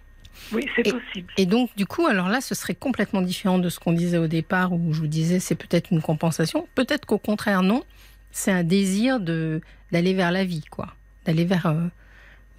[0.53, 1.33] Oui, c'est possible.
[1.37, 4.29] Et donc, du coup, alors là, ce serait complètement différent de ce qu'on disait au
[4.29, 6.69] départ, où je vous disais c'est peut-être une compensation.
[6.75, 7.83] Peut-être qu'au contraire, non.
[8.31, 10.95] C'est un désir de d'aller vers la vie, quoi.
[11.25, 11.89] D'aller vers, euh,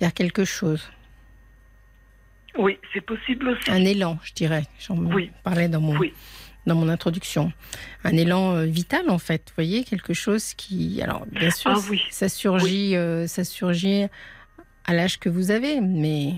[0.01, 0.89] vers quelque chose.
[2.57, 3.69] Oui, c'est possible aussi.
[3.69, 4.63] Un élan, je dirais.
[4.79, 5.31] J'en Oui.
[5.43, 6.13] parlais dans mon, Oui.
[6.65, 7.53] dans mon introduction.
[8.03, 9.43] Un élan euh, vital, en fait.
[9.49, 11.01] Vous voyez, quelque chose qui.
[11.01, 12.01] Alors, bien sûr, Ah oui.
[12.09, 14.07] ça, surgit, euh, ça surgit
[14.89, 16.33] à l'âge que vous avez, mais.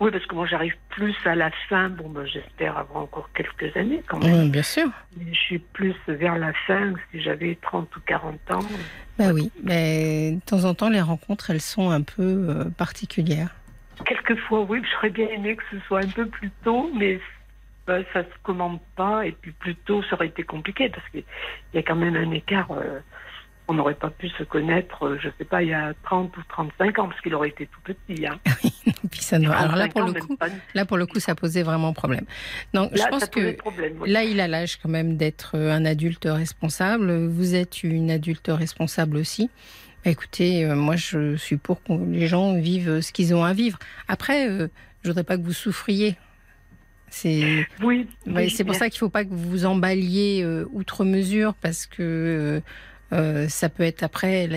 [0.00, 1.88] Oui, parce que moi, j'arrive plus à la fin.
[1.88, 4.42] Bon, ben, j'espère avoir encore quelques années quand même.
[4.44, 4.88] Oui, bien sûr.
[5.16, 6.92] Mais je suis plus vers la fin.
[7.10, 8.60] Si j'avais 30 ou 40 ans,
[9.18, 13.56] Bah oui, mais de temps en temps, les rencontres, elles sont un peu euh, particulières.
[14.06, 17.18] quelquefois, oui, j'aurais bien aimé que ce soit un peu plus tôt, mais
[17.88, 19.26] ben, ça se commande pas.
[19.26, 21.24] Et puis plus tôt, ça aurait été compliqué parce qu'il
[21.74, 22.70] y a quand même un écart.
[22.70, 23.00] euh,
[23.68, 26.40] on n'aurait pas pu se connaître, euh, je sais pas, il y a 30 ou
[26.48, 28.26] 35 ans, parce qu'il aurait été tout petit.
[28.26, 28.38] Hein.
[29.10, 30.38] Puis ça, ne- alors là 35 pour le coup,
[30.74, 32.24] là pour le coup, ça posait vraiment problème.
[32.72, 33.94] Donc je pense que problème.
[34.00, 34.10] oui.
[34.10, 37.26] là, il a l'âge quand même d'être euh, un adulte responsable.
[37.26, 39.50] Vous êtes une adulte responsable aussi.
[40.04, 43.52] Bah, écoutez, euh, moi, je suis pour que les gens vivent ce qu'ils ont à
[43.52, 43.78] vivre.
[44.08, 44.68] Après, euh,
[45.02, 46.16] je voudrais pas que vous souffriez.
[47.10, 50.66] C'est Oui, Ouais, c'est pour ça qu'il ne faut pas que vous vous emballiez euh,
[50.72, 52.60] outre mesure parce que euh,
[53.12, 54.48] euh, ça peut être après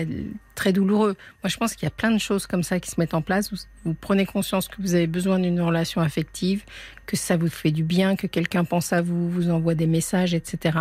[0.54, 1.16] très douloureux.
[1.42, 3.22] Moi, je pense qu'il y a plein de choses comme ça qui se mettent en
[3.22, 3.50] place.
[3.84, 6.64] Vous, prenez conscience que vous avez besoin d'une relation affective,
[7.06, 10.34] que ça vous fait du bien, que quelqu'un pense à vous, vous envoie des messages,
[10.34, 10.78] etc.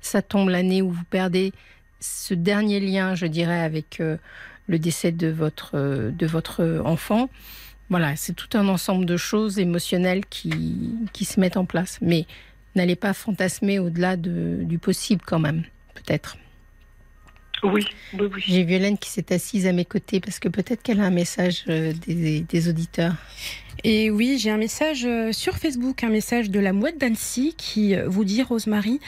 [0.00, 1.52] Ça tombe l'année où vous perdez
[2.00, 4.16] ce dernier lien, je dirais, avec euh,
[4.66, 7.30] le décès de votre, euh, de votre enfant.
[7.88, 11.98] Voilà, c'est tout un ensemble de choses émotionnelles qui, se mettent en place.
[12.02, 12.26] Mais
[12.74, 15.62] n'allez pas fantasmer au-delà de- du possible quand même,
[15.94, 16.36] peut-être.
[17.62, 18.42] Oui, oui, oui.
[18.46, 21.64] J'ai Violaine qui s'est assise à mes côtés parce que peut-être qu'elle a un message
[21.68, 23.14] euh, des, des auditeurs.
[23.84, 27.94] Et oui, j'ai un message euh, sur Facebook, un message de la mouette d'Annecy qui
[27.94, 29.00] euh, vous dit, Rosemary,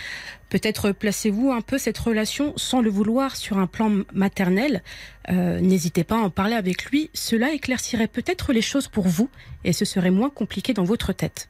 [0.50, 4.82] peut-être placez-vous un peu cette relation sans le vouloir sur un plan maternel.
[5.30, 7.10] Euh, N'hésitez pas à en parler avec lui.
[7.14, 9.30] Cela éclaircirait peut-être les choses pour vous
[9.64, 11.48] et ce serait moins compliqué dans votre tête.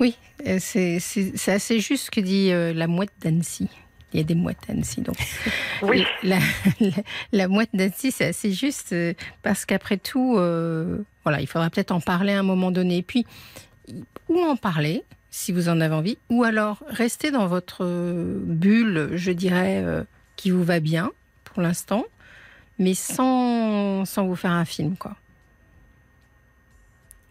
[0.00, 0.16] Oui,
[0.60, 1.00] c'est
[1.48, 3.68] assez juste ce que dit la mouette d'Annecy.
[4.12, 5.16] Il y a des mouettes à Annecy, donc.
[5.82, 6.04] Oui.
[6.22, 6.38] La,
[6.80, 6.90] la,
[7.32, 11.92] la mouette d'Annecy, c'est assez juste euh, parce qu'après tout, euh, voilà, il faudra peut-être
[11.92, 12.96] en parler à un moment donné.
[12.98, 13.26] Et puis,
[14.30, 19.10] ou en parler, si vous en avez envie, ou alors rester dans votre euh, bulle,
[19.14, 20.04] je dirais, euh,
[20.36, 21.10] qui vous va bien
[21.44, 22.04] pour l'instant,
[22.78, 25.16] mais sans, sans vous faire un film, quoi.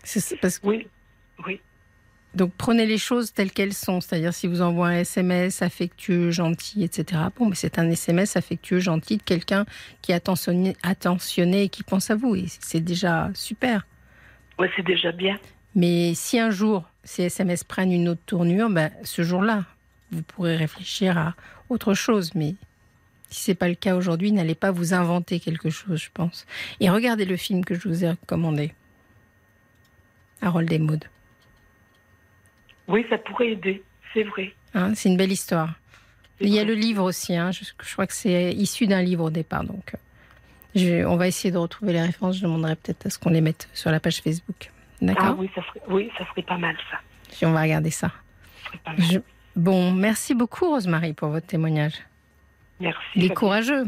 [0.04, 0.88] C'est- c'est parce que Oui,
[1.46, 1.60] oui.
[2.38, 6.84] Donc prenez les choses telles qu'elles sont, c'est-à-dire si vous envoie un SMS affectueux, gentil,
[6.84, 7.21] etc.
[7.36, 9.65] Bon, mais c'est un SMS affectueux, gentil de quelqu'un
[10.02, 13.86] qui est attentionné, attentionné et qui pense à vous, et c'est déjà super.
[14.60, 15.38] Ouais, c'est déjà bien.
[15.76, 19.63] Mais si un jour ces SMS prennent une autre tournure, ben, ce jour-là,
[20.12, 21.36] vous pourrez réfléchir à
[21.69, 22.36] autre chose.
[22.36, 22.56] Mais
[23.30, 26.45] si c'est pas le cas aujourd'hui, n'allez pas vous inventer quelque chose, je pense.
[26.80, 28.73] Et regardez le film que je vous ai recommandé,
[30.41, 31.06] Harold et Maud.
[32.88, 34.54] Oui, ça pourrait aider, c'est vrai.
[34.73, 35.73] Hein, c'est une belle histoire.
[36.39, 39.23] Il y a le livre aussi, hein, je, je crois que c'est issu d'un livre
[39.26, 39.63] au départ.
[39.63, 39.97] Donc, euh,
[40.76, 42.38] je- on va essayer de retrouver les références.
[42.38, 44.71] Je demanderai peut-être à ce qu'on les mette sur la page Facebook.
[45.17, 46.97] Ah oui, ça serait, oui, ça serait pas mal, ça.
[47.32, 48.12] Puis on va regarder ça.
[48.97, 49.19] Je-
[49.56, 51.93] Bon, merci beaucoup, Rosemary, pour votre témoignage.
[52.80, 53.00] Merci.
[53.15, 53.86] Il est courageux.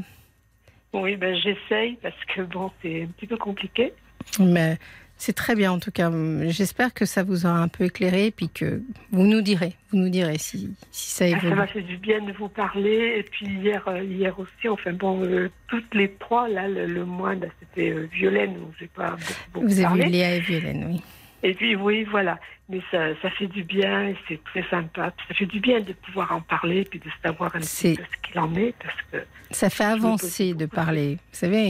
[0.93, 3.93] Oui, ben j'essaye parce que bon, c'est un petit peu compliqué.
[4.39, 4.79] Mais
[5.19, 6.09] c'est très bien, en tout cas.
[6.47, 9.75] J'espère que ça vous aura un peu éclairé et puis que vous nous direz.
[9.91, 11.55] Vous nous direz si, si ça Ah, Ça évolue.
[11.55, 13.15] m'a fait du bien de vous parler.
[13.17, 17.05] Et puis hier, euh, hier aussi, enfin bon, euh, toutes les trois, là, le, le
[17.05, 20.03] moine, c'était euh, Violaine, où j'ai pas beaucoup, beaucoup Vous avez parlé.
[20.05, 21.01] vu Léa et Violaine, oui.
[21.43, 22.37] Et puis oui, voilà.
[22.67, 25.11] Mais ça, ça fait du bien et c'est très sympa.
[25.27, 28.29] Ça fait du bien de pouvoir en parler puis de savoir un petit peu ce
[28.29, 29.17] qu'il en est parce que
[29.51, 31.15] Ça fait avancer de parler.
[31.31, 31.67] Vous savez,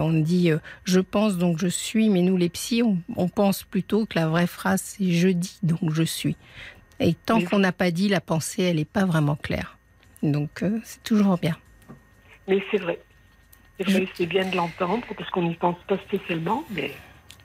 [0.00, 3.62] on dit euh, je pense donc je suis, mais nous les psys, on, on pense
[3.62, 6.36] plutôt que la vraie phrase c'est je dis donc je suis.
[7.00, 7.44] Et tant Oui.
[7.44, 9.78] qu'on n'a pas dit, la pensée elle n'est pas vraiment claire.
[10.22, 11.56] Donc euh, c'est toujours bien.
[12.48, 12.98] mais c'est vrai.
[13.78, 16.92] C'est vrai, c'est bien de l'entendre parce qu'on n'y pense pas spécialement, mais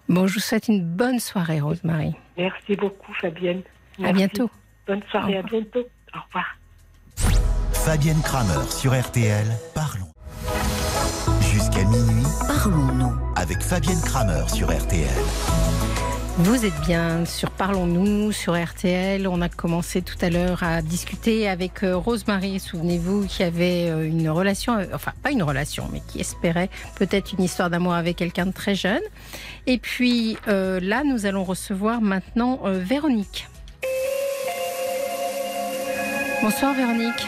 [0.10, 2.16] Bon, je vous souhaite une bonne soirée, Rosemary.
[2.38, 3.62] merci beaucoup, Fabienne.
[4.00, 4.16] À Merci.
[4.16, 4.50] bientôt.
[4.88, 5.86] Bonne soirée, à bientôt.
[6.16, 6.46] Au revoir.
[7.74, 10.08] Fabienne Kramer sur RTL, parlons.
[11.42, 13.14] Jusqu'à minuit, Parlons-nous.
[13.36, 15.08] avec Fabienne Kramer sur RTL.
[16.42, 19.28] Vous êtes bien sur Parlons-nous, sur RTL.
[19.28, 24.08] On a commencé tout à l'heure à discuter avec euh, Rosemary, souvenez-vous, qui avait euh,
[24.08, 28.16] une relation, euh, enfin pas une relation, mais qui espérait peut-être une histoire d'amour avec
[28.16, 29.02] quelqu'un de très jeune.
[29.68, 33.46] Et puis euh, là, nous allons recevoir maintenant euh, Véronique.
[36.42, 37.28] Bonsoir Véronique.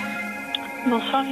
[0.88, 1.26] Bonsoir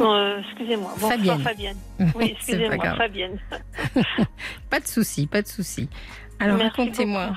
[0.00, 0.94] euh, excusez-moi.
[0.98, 1.76] Bonsoir Fabienne.
[2.14, 2.96] Oui, excusez-moi.
[2.96, 3.38] Fabienne.
[4.70, 5.88] Pas de souci, pas de souci.
[6.40, 7.30] Alors racontez-moi.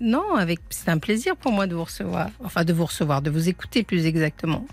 [0.00, 3.30] Non, avec c'est un plaisir pour moi de vous recevoir, enfin de vous recevoir, de
[3.30, 4.64] vous écouter plus exactement.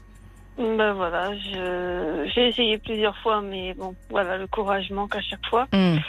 [0.57, 5.45] Ben voilà, je- j'ai essayé plusieurs fois, mais bon, voilà, le courage manque à chaque
[5.49, 5.67] fois.
[5.73, 5.99] Hum.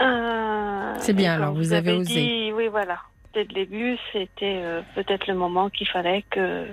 [0.00, 2.14] Euh, C'est bien, alors, vous avez osé.
[2.14, 2.98] dit, oui, voilà.
[3.34, 6.66] Dès le début, c'était euh, peut-être le moment qu'il fallait que,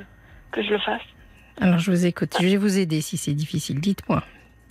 [0.52, 1.02] que je le fasse.
[1.62, 2.36] Alors je vous écoute.
[2.40, 3.80] Je vais vous aider si c'est difficile.
[3.80, 4.24] Dites-moi.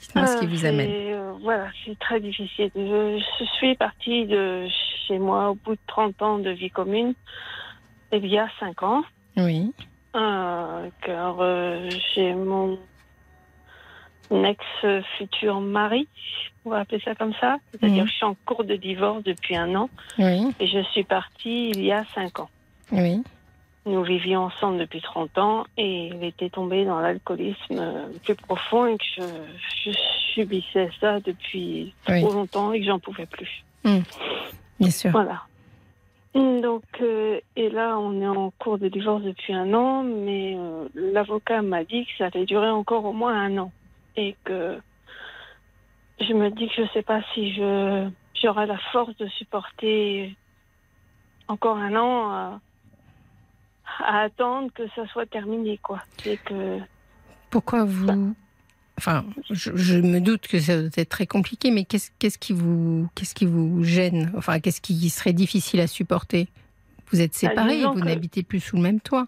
[0.07, 0.91] Dites-moi ce qui Euh, vous amène.
[0.91, 2.71] euh, voilà, c'est très difficile.
[2.75, 4.67] Je, je suis partie de
[5.07, 7.15] chez moi au bout de 30 ans de vie commune,
[8.13, 9.03] et il y a 5 ans.
[9.37, 9.73] Oui.
[10.15, 12.79] Euh, car euh, j'ai mon
[14.31, 16.09] ex-futur mari,
[16.65, 17.59] on va appeler ça comme ça.
[17.71, 19.89] C'est-à-dire que je suis en cours de divorce depuis un an
[20.19, 20.53] Oui.
[20.59, 22.49] et je suis partie il y a 5 ans.
[22.93, 23.23] Oui.
[23.87, 28.87] Nous vivions ensemble depuis 30 ans et il était tombé dans l'alcoolisme euh, plus profond
[28.87, 29.23] et que je,
[29.85, 29.97] je
[30.35, 32.21] subissais ça depuis Oui.
[32.23, 33.65] trop longtemps et que j'en pouvais plus.
[33.85, 35.13] Bien sûr.
[35.13, 35.43] Voilà.
[36.35, 40.89] Donc, euh, et là, on est en cours de divorce depuis un an, mais euh,
[40.95, 43.73] l'avocat m'a dit que ça allait durer encore au moins un an.
[44.17, 44.79] Et que
[46.21, 48.09] je me dis que je ne sais pas si je
[48.43, 50.35] j'aurai la force de supporter
[51.49, 52.61] encore un an
[54.05, 56.01] à, attendre que ça soit terminé, quoi.
[56.25, 56.79] Que
[57.51, 58.35] Pourquoi vous
[58.99, 62.55] Enfin, je, je me doute que ça doit être très compliqué, mais qu'est-ce qu'est-ce qui
[62.55, 64.33] vous qu'est-ce qui vous gêne?
[64.37, 66.49] Enfin, qu'est-ce qui serait difficile à supporter?
[67.13, 69.27] Vous êtes séparés, disons vous que- n'habitez plus sous le même toit.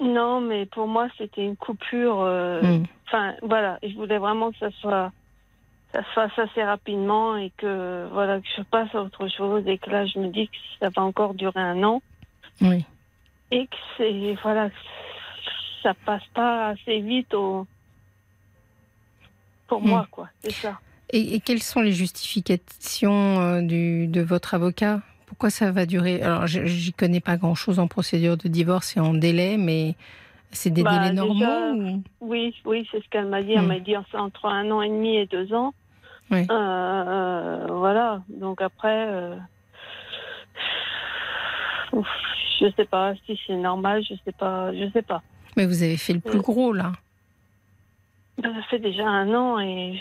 [0.00, 2.20] non, mais pour moi, c'était une coupure.
[2.20, 2.84] euh, Hum.
[3.08, 5.10] Enfin, voilà, je voulais vraiment que ça soit,
[5.92, 9.76] ça se fasse assez rapidement et que, voilà, que je passe à autre chose et
[9.78, 12.00] que là, je me dis que ça va encore durer un an
[12.62, 12.84] Oui.
[13.50, 14.70] Et que c'est, voilà,
[15.82, 17.66] ça passe pas assez vite au,
[19.66, 19.86] pour Hmm.
[19.88, 20.80] moi, quoi, c'est ça.
[21.12, 25.00] Et, et quelles sont les justifications euh, du, de votre avocat?
[25.26, 26.22] Pourquoi ça va durer?
[26.22, 29.94] Alors, j'y connais pas grand-chose en procédure de divorce et en délai, mais
[30.52, 33.52] c'est des Bah, délais déjà, normaux ou- Oui, oui, c'est ce qu'elle m'a dit.
[33.52, 33.66] Elle Hmm.
[33.68, 35.72] m'a dit entre un an et demi et deux ans.
[36.30, 36.46] Oui.
[36.50, 38.22] Euh, euh, voilà.
[38.28, 39.36] Donc après, euh,
[41.92, 42.06] ouf,
[42.60, 44.02] je sais pas si c'est normal.
[44.02, 44.72] Je sais pas.
[44.74, 45.22] Je sais pas.
[45.56, 46.92] Mais vous avez fait le plus Euh, gros là.
[48.42, 49.94] Ça fait déjà un an et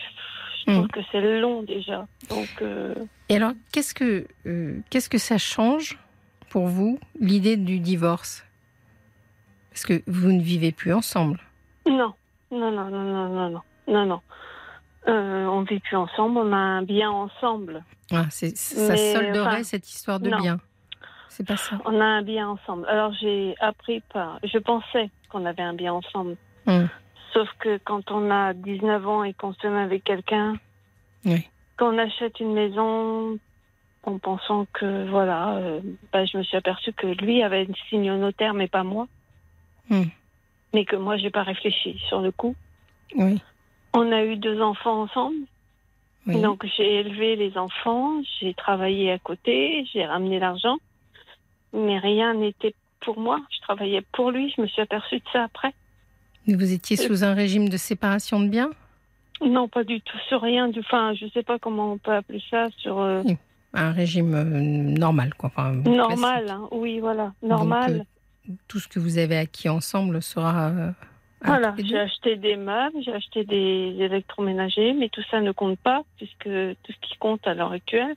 [0.66, 0.88] je trouve Hmm.
[0.90, 2.06] que c'est long déjà.
[2.30, 2.94] Donc euh,
[3.30, 5.98] Et alors, qu'est-ce que euh, qu'est-ce que ça change
[6.50, 8.46] pour vous l'idée du divorce?
[9.72, 11.40] Parce que vous ne vivez plus ensemble.
[11.88, 12.14] non,
[12.52, 14.22] non, non, non, non, non, non, non, non.
[15.08, 16.38] Euh, on vit plus ensemble.
[16.38, 17.84] On a un bien ensemble.
[18.12, 18.48] Ah, ça
[18.98, 20.40] solderait enfin, cette histoire de non.
[20.40, 20.60] bien.
[21.30, 21.78] C'est pas ça.
[21.86, 22.86] On a un bien ensemble.
[22.88, 24.40] Alors j'ai appris par.
[24.44, 26.36] Je pensais qu'on avait un bien ensemble.
[26.66, 26.86] Hmm.
[27.34, 30.56] Sauf que quand on a 19 ans et qu'on se met avec quelqu'un,
[31.26, 31.48] Oui.
[31.78, 33.38] qu'on achète une maison
[34.04, 38.18] en pensant que voilà, euh, bah, je me suis aperçue que lui avait signé au
[38.18, 39.08] notaire, mais pas moi.
[39.90, 40.06] Hmm.
[40.74, 42.56] Mais que moi, j'ai pas réfléchi sur le coup.
[43.16, 43.42] Oui.
[43.94, 45.36] On a eu deux enfants ensemble.
[46.26, 46.42] oui.
[46.42, 50.78] Donc j'ai élevé les enfants, j'ai travaillé à côté, j'ai ramené l'argent,
[51.74, 53.40] mais rien n'était pour moi.
[53.52, 54.54] Je travaillais pour lui.
[54.56, 55.74] Je me suis aperçue de ça après.
[56.48, 58.70] Mais Vous étiez sous un régime de séparation de biens
[59.46, 60.18] Non, pas du tout.
[60.28, 60.68] Sur rien.
[60.70, 62.68] Du, enfin, je sais pas comment on peut appeler ça.
[62.78, 63.22] Sur euh,
[63.74, 65.48] Un régime euh, normal, quoi.
[65.54, 66.50] Enfin, normal.
[66.50, 66.68] hein.
[66.72, 67.98] Oui, voilà, normal.
[68.00, 68.06] Donc,
[68.50, 70.70] euh, tout ce que vous avez acquis ensemble sera.
[70.70, 70.92] euh,
[71.46, 76.02] Voilà, j'ai acheté des meubles, j'ai acheté des électroménagers, mais tout ça ne compte pas,
[76.18, 76.44] puisque
[76.84, 78.16] tout ce qui compte à l'heure actuelle,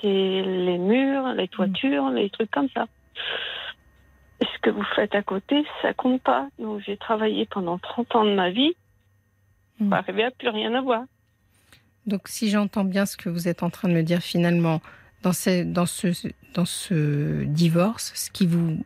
[0.00, 2.86] c'est les murs, les toitures, les trucs comme ça.
[4.40, 6.48] Ce que vous faites à côté, ça compte pas.
[6.58, 8.74] Donc j'ai travaillé pendant 30 ans de ma vie,
[9.78, 9.90] Mm.
[9.90, 11.04] pas arriver à plus rien avoir.
[12.06, 14.80] Donc, si j'entends bien ce que vous êtes en train de me dire, finalement,
[15.22, 16.08] dans ce, dans ce,
[16.54, 18.78] dans ce divorce, ce qui vous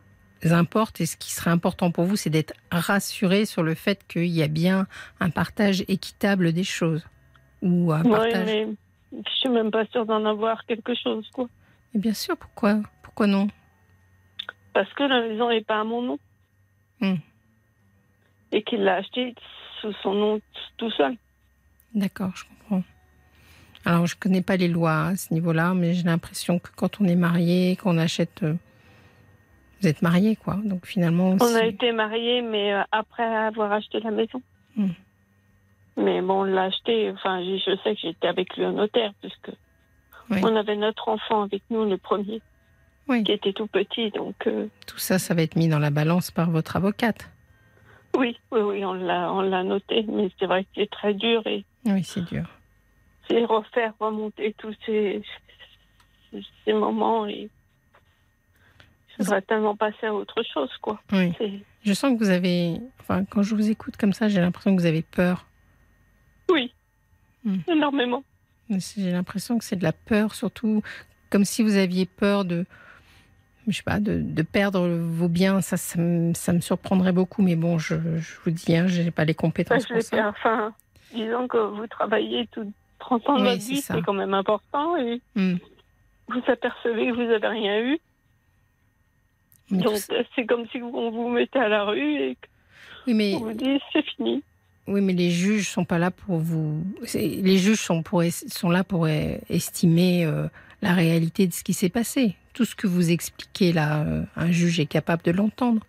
[0.43, 4.25] importe et ce qui serait important pour vous, c'est d'être rassuré sur le fait qu'il
[4.25, 4.87] y a bien
[5.19, 7.05] un partage équitable des choses.
[7.61, 8.67] ou un partage mais
[9.11, 11.47] je suis même pas sûre d'en avoir quelque chose, quoi.
[11.93, 12.81] Et bien sûr, pourquoi?
[13.03, 13.47] Pourquoi non?
[14.73, 16.19] Parce que la maison n'est pas à mon nom.
[17.01, 17.15] Hmm.
[18.51, 19.35] Et qu'il l'a acheté
[19.81, 20.41] sous son nom
[20.77, 21.15] tout seul.
[21.93, 22.83] D'accord, je comprends.
[23.83, 27.05] Alors, je connais pas les lois à ce niveau-là, mais j'ai l'impression que quand on
[27.05, 28.43] est marié, qu'on achète.
[28.43, 28.53] euh,
[29.81, 30.57] Vous êtes marié, quoi.
[30.63, 31.35] Donc finalement.
[31.41, 34.41] On a été mariés, mais euh, après avoir acheté la maison.
[34.77, 34.89] Hmm.
[36.01, 37.09] Mais bon, on l'a acheté.
[37.11, 39.51] Enfin, je sais que j'étais avec lui au notaire, puisque
[40.29, 40.39] Oui.
[40.43, 42.41] on avait notre enfant avec nous, le premier,
[43.07, 43.23] Oui.
[43.23, 44.09] qui était tout petit.
[44.11, 47.29] Donc, euh, Tout ça, ça va être mis dans la balance par votre avocate.
[48.17, 50.03] oui, oui, oui, on l'a, on l'a noté.
[50.07, 52.45] Mais c'est vrai que c'est très dur et Oui, c'est dur.
[53.29, 55.21] c'est refaire remonter tous ces,
[56.65, 57.49] ces moments et
[59.17, 60.99] je voudrais tellement passer à autre chose, quoi.
[61.11, 61.33] Oui.
[61.83, 62.77] Je sens que vous avez.
[62.99, 65.45] Enfin, quand je vous écoute comme ça, j'ai l'impression que vous avez peur.
[66.49, 66.73] Oui,
[67.43, 67.57] Hmm.
[67.67, 68.23] énormément.
[68.69, 70.81] J'ai l'impression que c'est de la peur, surtout
[71.29, 72.65] comme si vous aviez peur de.
[73.67, 75.61] Je sais pas, de, de perdre vos biens.
[75.61, 77.41] Ça, ça, me, ça me surprendrait beaucoup.
[77.41, 80.27] Mais bon, je, je vous dis, hein, je n'ai pas les compétences pour ça.
[80.29, 80.73] enfin,
[81.13, 84.95] disons que vous travaillez tout 30 ans de Oui, votre vie, c'est quand même important
[84.97, 85.55] et Hmm.
[86.27, 87.99] vous apercevez que vous n'avez rien eu.
[89.71, 89.97] Mais Donc,
[90.35, 92.37] c'est comme si on vous mettait à la rue et
[93.07, 94.43] oui, mais, qu'on vous dit c'est fini.
[94.87, 96.83] Oui, mais les juges sont pas là pour vous.
[97.13, 100.47] Les juges sont, pour, sont là pour estimer euh,
[100.81, 102.35] la réalité de ce qui s'est passé.
[102.53, 105.81] Tout ce que vous expliquez là, euh, un juge est capable de l'entendre.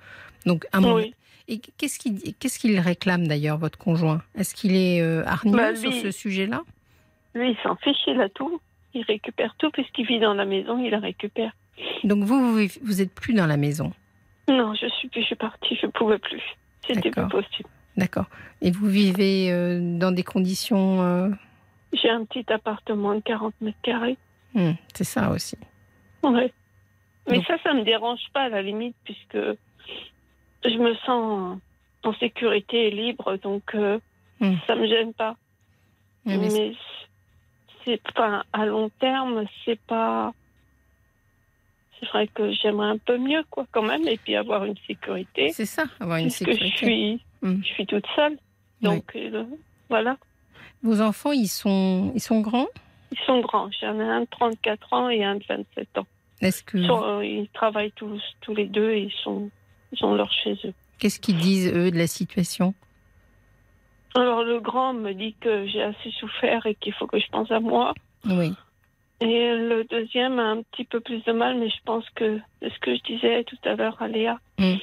[0.46, 1.14] Donc, à mon Oui.
[1.48, 4.22] Et qu'est-ce qu'il qu'est-ce qu'il réclame d'ailleurs, votre conjoint?
[4.37, 6.62] Est-ce qu'il est euh, hargneux Bah, sur ce sujet-là?
[7.35, 8.61] Lui, il s'en fiche, il a tout.
[8.94, 11.52] Il récupère tout puisqu'il vit dans la maison, il la récupère.
[12.05, 13.92] Donc vous, vous, vous êtes plus dans la maison,
[14.48, 16.42] Non, je suis plus, je suis partie, je pouvais plus.
[16.87, 17.28] C'était D'accord.
[17.28, 17.68] possible.
[17.96, 18.26] D'accord
[18.61, 21.02] Et vous vivez euh, dans des conditions...
[21.02, 21.28] euh,
[21.92, 24.16] J'ai un petit appartement de 40 mètres carrés.
[24.55, 25.57] hmm, c'est ça aussi.
[26.22, 26.52] Ouais.
[27.28, 29.38] Mais Donc- ça, ça me dérange pas à la limite puisque
[30.64, 31.59] je me sens
[32.05, 33.98] en sécurité et libre, donc euh,
[34.40, 34.55] Hmm.
[34.66, 35.37] ça me gêne pas.
[36.26, 36.74] Oui, mais c'est- mais
[37.85, 40.33] c'est pas à long terme, c'est pas.
[42.00, 45.50] C'est vrai que j'aimerais un peu mieux, quoi, quand même, et puis avoir une sécurité.
[45.50, 46.76] c'est ça, avoir une puisque je sécurité.
[46.76, 47.61] suis, Hmm.
[47.62, 48.38] je suis toute seule.
[48.83, 49.44] Donc, euh,
[49.90, 50.16] voilà.
[50.83, 52.68] Vos enfants, ils sont, ils sont grands?
[53.12, 53.68] Ils sont grands.
[53.81, 56.07] J'en ai un de 34 ans et un de 27 ans.
[56.40, 59.50] Est-ce que Ils, sont- euh, ils travaillent tous, tous les deux et ils, sont,
[59.92, 60.72] ils ont leur chez eux.
[60.98, 62.74] qu'est-ce qu'ils disent eux de la situation?
[64.14, 67.50] Alors, le grand me dit que j'ai assez souffert et qu'il faut que je pense
[67.50, 67.94] à moi.
[68.26, 68.52] Oui.
[69.20, 72.70] Et le deuxième a un petit peu plus de mal, mais je pense que c'est
[72.72, 74.38] ce que je disais tout à l'heure à Léa.
[74.59, 74.74] Mm.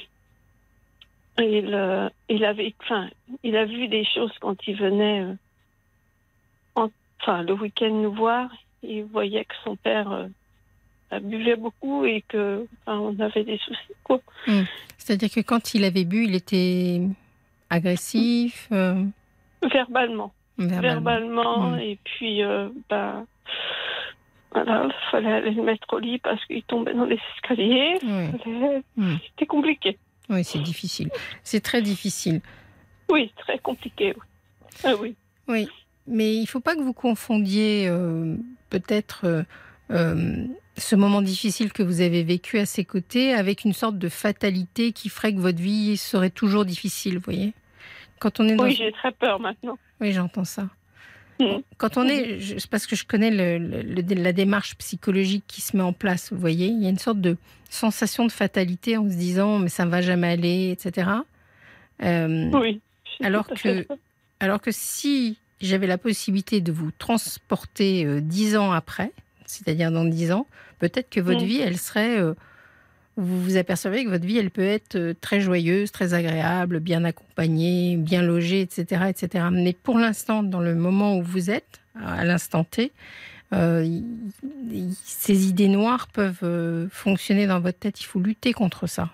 [1.40, 3.08] Il, euh, il, avait, enfin,
[3.42, 5.34] il a vu des choses quand il venait euh,
[6.74, 8.50] en- enfin, le week-end nous voir.
[8.82, 13.94] Il voyait que son père euh, buvait beaucoup et que enfin, on avait des soucis.
[14.04, 14.20] Quoi.
[14.98, 17.00] C'est-à-dire que quand il avait bu, il était
[17.68, 19.04] agressif, euh,
[19.62, 20.32] Verbalement.
[20.58, 20.80] verbalement.
[21.02, 21.70] Verbalement.
[21.72, 21.78] Mm.
[21.80, 22.40] Et puis,
[22.88, 23.24] bah,
[24.52, 27.98] voilà, il fallait aller le mettre au lit parce qu'il tombait dans les escaliers.
[28.02, 29.16] Oui, Fallait- Mm.
[29.28, 29.98] C'était compliqué.
[30.30, 31.10] Oui c'est difficile.
[31.42, 32.40] C'est très difficile.
[33.10, 34.14] Oui, très compliqué.
[34.16, 34.22] oui.
[34.84, 35.16] Ah oui.
[35.48, 35.68] Oui,
[36.06, 38.36] mais il ne faut pas que vous confondiez euh,
[38.68, 39.42] peut-être euh,
[39.90, 44.08] euh, ce moment difficile que vous avez vécu à ses côtés avec une sorte de
[44.08, 47.52] fatalité qui ferait que votre vie serait toujours difficile, vous voyez?
[48.20, 48.64] Quand on est dans...
[48.64, 49.78] Oui, j'ai très peur maintenant.
[50.00, 50.68] Oui, j'entends ça.
[51.78, 52.38] Quand on est,
[52.70, 56.32] parce que je connais le- le- le- la démarche psychologique qui se met en place,
[56.32, 57.36] vous voyez, il y a une sorte de
[57.70, 61.08] sensation de fatalité en se disant mais ça ne va jamais aller, etc.
[62.02, 62.80] Euh, Oui.
[63.22, 63.86] Alors que-
[64.40, 69.12] alors que si j'avais la possibilité de vous transporter euh, dix ans après,
[69.46, 70.46] c'est-à-dire dans dix ans,
[70.78, 71.46] peut-être que votre Mm.
[71.46, 72.18] vie, elle serait...
[72.18, 72.34] euh,
[73.16, 77.04] vous vous apercevez que votre vie, elle peut être euh, très joyeuse, très agréable, bien
[77.04, 79.04] accompagnée, bien logée, etc.
[79.08, 79.46] etc.
[79.52, 82.92] Mais pour l'instant, dans le moment où vous êtes, à l'instant T,
[83.52, 84.00] euh,
[85.04, 88.00] ces idées noires peuvent euh, fonctionner dans votre tête.
[88.00, 89.10] Il faut lutter contre ça.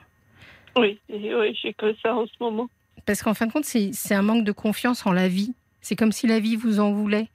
[0.77, 2.69] Oui, oui j'ai que ça en ce moment.
[3.07, 5.55] Parce qu'en fin de compte, c'est un manque de confiance en la vie.
[5.81, 7.29] C'est comme si la vie vous en voulait.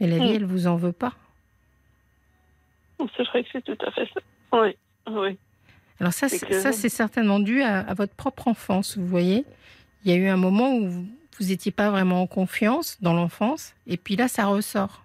[0.00, 0.36] Et la vie, Mm.
[0.36, 1.14] elle vous en veut pas.
[3.16, 4.20] C'est vrai que c'est tout à fait ça.
[4.52, 4.76] Oui,
[5.10, 5.38] oui.
[6.00, 9.44] Alors ça, C'est ça c'est certainement dû à, à votre propre enfance, vous voyez.
[10.04, 13.74] Il y a eu un moment où vous n'étiez pas vraiment en confiance dans l'enfance,
[13.86, 15.04] et puis là, ça ressort.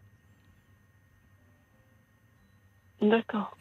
[3.01, 3.57] D'accord.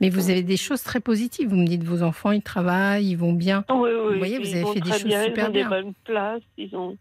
[0.00, 1.48] Mais vous avez des choses très positives.
[1.50, 3.64] Vous me dites vos enfants, ils travaillent, ils vont bien.
[3.68, 4.18] Oui, oui.
[4.18, 5.62] voyez, vous avez fait des choses bien, super Ils ont bien.
[5.64, 6.42] des bonnes places.
[6.56, 6.96] Ils ont.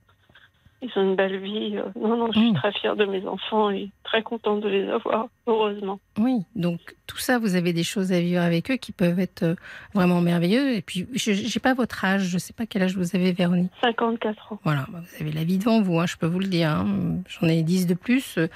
[0.82, 1.78] Ils ont une belle vie.
[1.78, 2.56] Euh, Non, non, je suis Mm.
[2.56, 6.00] très fière de mes enfants et très contente de les avoir, heureusement.
[6.18, 9.44] Oui, donc tout ça, vous avez des choses à vivre avec eux qui peuvent être
[9.44, 9.56] euh,
[9.94, 10.78] vraiment merveilleuses.
[10.78, 13.32] Et puis, je n'ai pas votre âge, je ne sais pas quel âge vous avez,
[13.34, 13.72] Véronique.
[13.82, 14.60] 54 ans.
[14.64, 16.70] Voilà, bah, vous avez la vie devant vous, hein, je peux vous le dire.
[16.70, 17.18] hein.
[17.28, 18.38] J'en ai 10 de plus.
[18.38, 18.48] euh,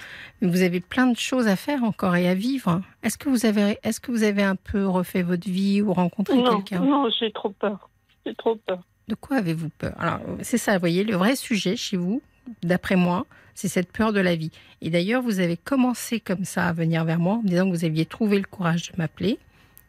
[0.42, 2.82] mais vous avez plein de choses à faire encore et à vivre.
[3.04, 6.38] Est-ce que vous avez, est-ce que vous avez un peu refait votre vie ou rencontré
[6.38, 6.86] Non, quelqu'un?
[6.86, 7.90] non, j'ai trop peur.
[8.26, 8.80] J'ai trop peur.
[9.08, 9.94] De quoi avez-vous peur?
[10.00, 12.22] Alors, c'est ça, vous voyez, le vrai sujet chez vous,
[12.62, 14.52] d'après moi, c'est cette peur de la vie.
[14.82, 17.76] Et d'ailleurs, vous avez commencé comme ça à venir vers moi en me disant que
[17.76, 19.38] vous aviez trouvé le courage de m'appeler,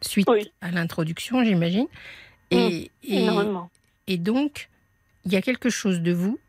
[0.01, 0.51] suite Oui.
[0.61, 1.87] à l'introduction, j'imagine.
[2.51, 4.69] Et, et, donc,
[5.25, 6.39] il y a quelque chose de vous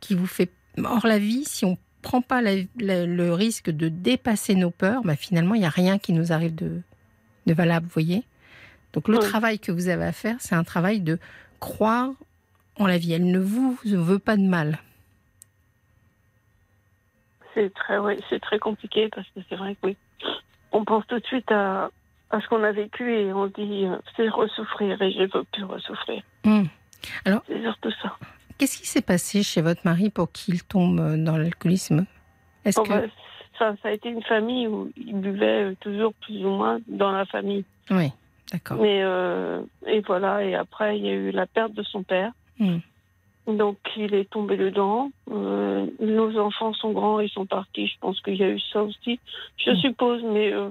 [0.00, 0.50] qui vous fait.
[0.82, 5.02] Or, la vie, si on prend pas la- la- le risque de dépasser nos peurs,
[5.02, 6.80] bah, finalement, il n'y a rien qui nous arrive de,
[7.46, 8.22] de valable, vous voyez?
[8.94, 9.24] Donc, le Oui.
[9.24, 11.18] travail que vous avez à faire, c'est un travail de
[11.62, 12.10] croire
[12.78, 13.12] en la vie.
[13.12, 14.78] Elle ne vous veut pas de mal.
[17.54, 17.96] C'est très,
[18.28, 19.96] c'est très compliqué parce que c'est vrai que oui.
[20.72, 21.90] On pense tout de suite à,
[22.30, 25.44] à ce qu'on a vécu et on dit euh, c'est ressouffrir et je ne veux
[25.52, 26.22] plus ressouffrir.
[26.44, 26.64] Hmm.
[27.46, 28.16] C'est surtout ça.
[28.58, 32.06] Qu'est-ce qui s'est passé chez votre mari pour qu'il tombe dans l'alcoolisme?
[32.64, 32.88] Est-ce Bon, que.
[32.92, 33.02] bah,
[33.58, 37.26] ça, ça a été une famille où il buvait toujours plus ou moins dans la
[37.26, 37.64] famille.
[37.90, 38.12] Oui,
[38.52, 38.76] d'accord.
[38.78, 42.32] Mais euh, et voilà, et après il y a eu la perte de son père.
[42.58, 42.78] Hmm.
[43.46, 45.10] Donc il est tombé dedans.
[45.30, 47.88] Euh, nos enfants sont grands, ils sont partis.
[47.88, 49.18] Je pense qu'il y a eu ça aussi.
[49.56, 49.76] Je Hmm.
[49.76, 50.70] suppose, mais euh,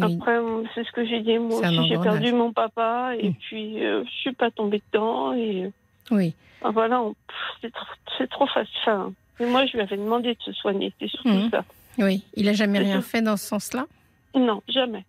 [0.00, 0.38] après
[0.74, 1.38] c'est ce que j'ai dit.
[1.38, 3.34] Moi aussi j'ai perdu mon papa et Hmm.
[3.34, 5.70] puis je suis pas tombée dedans et
[6.10, 7.14] Oui, ah, voilà, on-
[7.60, 9.12] c'est trop, trop facile.
[9.40, 10.92] Et moi je lui avais demandé de se soigner.
[11.00, 11.64] C'est surtout ça.
[11.98, 12.22] oui.
[12.34, 13.86] Il a jamais rien fait dans ce sens-là?
[14.34, 15.04] Non, jamais,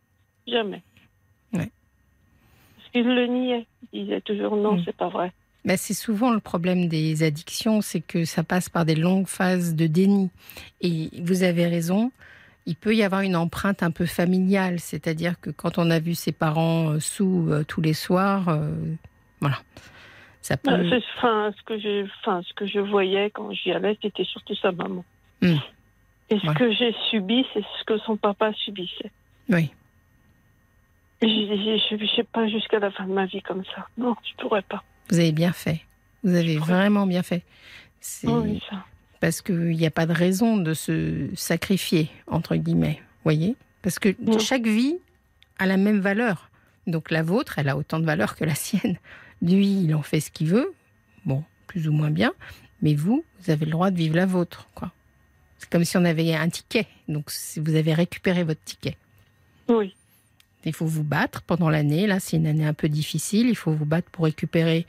[0.48, 0.82] jamais.
[3.04, 3.66] Qu'il le niait.
[3.94, 4.82] Il disait toujours non, Hmm.
[4.86, 5.32] c'est pas vrai.
[5.66, 9.76] Ben, c'est souvent le problème des addictions, c'est que ça passe par des longues phases
[9.76, 10.30] de déni.
[10.82, 12.12] Et vous avez raison,
[12.66, 16.16] il peut y avoir une empreinte un peu familiale, c'est-à-dire que quand on a vu
[16.16, 18.72] ses parents euh, sous euh, tous les soirs, euh,
[19.42, 19.58] voilà,
[20.42, 20.72] ça peut.
[21.18, 24.72] Enfin, ce que je, enfin, ce que je voyais quand j'y allais, c'était surtout sa
[24.72, 25.04] maman.
[25.42, 25.56] Hmm.
[26.30, 26.56] Et ce Ouais.
[26.56, 29.12] que j'ai subi, c'est ce que son papa subissait.
[29.50, 29.70] Oui,
[31.22, 33.88] Je ne sais pas jusqu'à la fin de ma vie comme ça.
[33.98, 34.84] Non, je pourrais pas.
[35.10, 35.82] vous avez bien fait.
[36.24, 37.44] Vous avez Je vraiment bien fait.
[38.00, 38.84] C'est Oui, ça.
[39.20, 44.16] parce qu'il n'y a pas de raison de se sacrifier, entre guillemets, voyez Parce que
[44.22, 44.38] Non.
[44.40, 44.98] chaque vie
[45.58, 46.50] a la même valeur.
[46.86, 48.98] Donc la vôtre, elle a autant de valeur que la sienne.
[49.42, 50.74] Lui, il en fait ce qu'il veut,
[51.26, 52.32] bon, plus ou moins bien,
[52.82, 54.92] mais vous, vous avez le droit de vivre la vôtre, quoi.
[55.58, 58.96] C'est comme si on avait un ticket, donc vous avez récupéré votre ticket.
[59.68, 59.96] Oui.
[60.66, 62.08] Il faut vous battre pendant l'année.
[62.08, 63.48] Là, c'est une année un peu difficile.
[63.50, 64.86] Il faut vous battre pour récupérer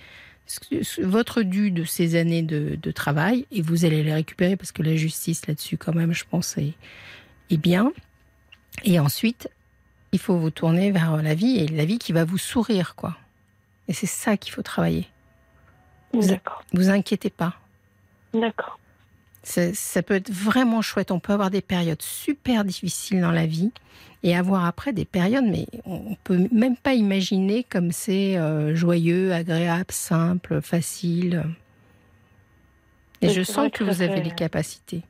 [1.02, 3.46] votre dû de ces années de, de travail.
[3.52, 6.72] Et vous allez les récupérer parce que la justice là-dessus, quand même, je pense, est,
[7.50, 7.92] est bien.
[8.84, 9.48] Et ensuite,
[10.12, 13.16] il faut vous tourner vers la vie et la vie qui va vous sourire, quoi.
[13.88, 15.06] Et c'est ça qu'il faut travailler.
[16.12, 16.64] Vous- D'accord.
[16.72, 17.54] Vous inquiétez pas.
[18.34, 18.77] D'accord.
[19.48, 21.10] Ça, ça peut être vraiment chouette.
[21.10, 23.72] On peut avoir des périodes super difficiles dans la vie
[24.22, 29.32] et avoir après des périodes, mais on peut même pas imaginer comme c'est euh, joyeux,
[29.32, 31.44] agréable, simple, facile.
[33.22, 35.02] Et je sens que vous avez les capacités.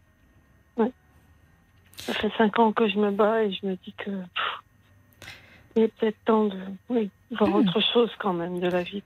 [1.97, 5.29] Ça fait cinq ans que je me bats et je me dis que pff,
[5.75, 6.57] il est peut-être temps de
[6.91, 7.57] oui, voir Hmm.
[7.57, 9.03] autre chose quand même de la vie.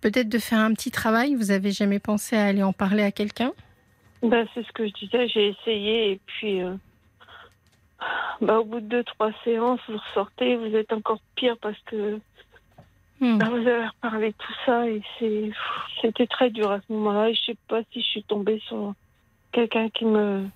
[0.00, 1.34] Peut-être de faire un petit travail.
[1.34, 3.52] Vous avez jamais pensé à aller en parler à quelqu'un?
[4.24, 6.74] Ben, c'est ce que je disais, j'ai essayé et puis euh,
[8.40, 12.18] bah, au bout de deux, trois séances, vous ressortez, vous êtes encore pire parce que
[13.20, 13.38] Hmm.
[13.38, 15.50] bah, vous avez reparlé de tout ça et c'est
[16.02, 18.92] c'était très dur à ce moment-là et je sais pas si je suis tombée sur
[19.52, 20.48] quelqu'un qui me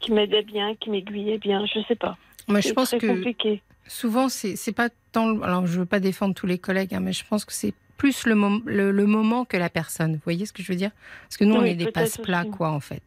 [0.00, 2.18] qui m'aidait bien, qui m'aiguillait bien, je sais pas.
[2.48, 3.62] Moi, je C'est pense très que compliqué.
[3.86, 5.40] souvent, c'est c'est pas tant.
[5.42, 8.24] Alors, je veux pas défendre tous les collègues, hein, mais je pense que c'est plus
[8.26, 10.14] le, mom- le, le moment que la personne.
[10.14, 10.90] Vous voyez ce que je veux dire?
[11.24, 13.02] Parce que nous, on est des passe-plats, quoi, en fait.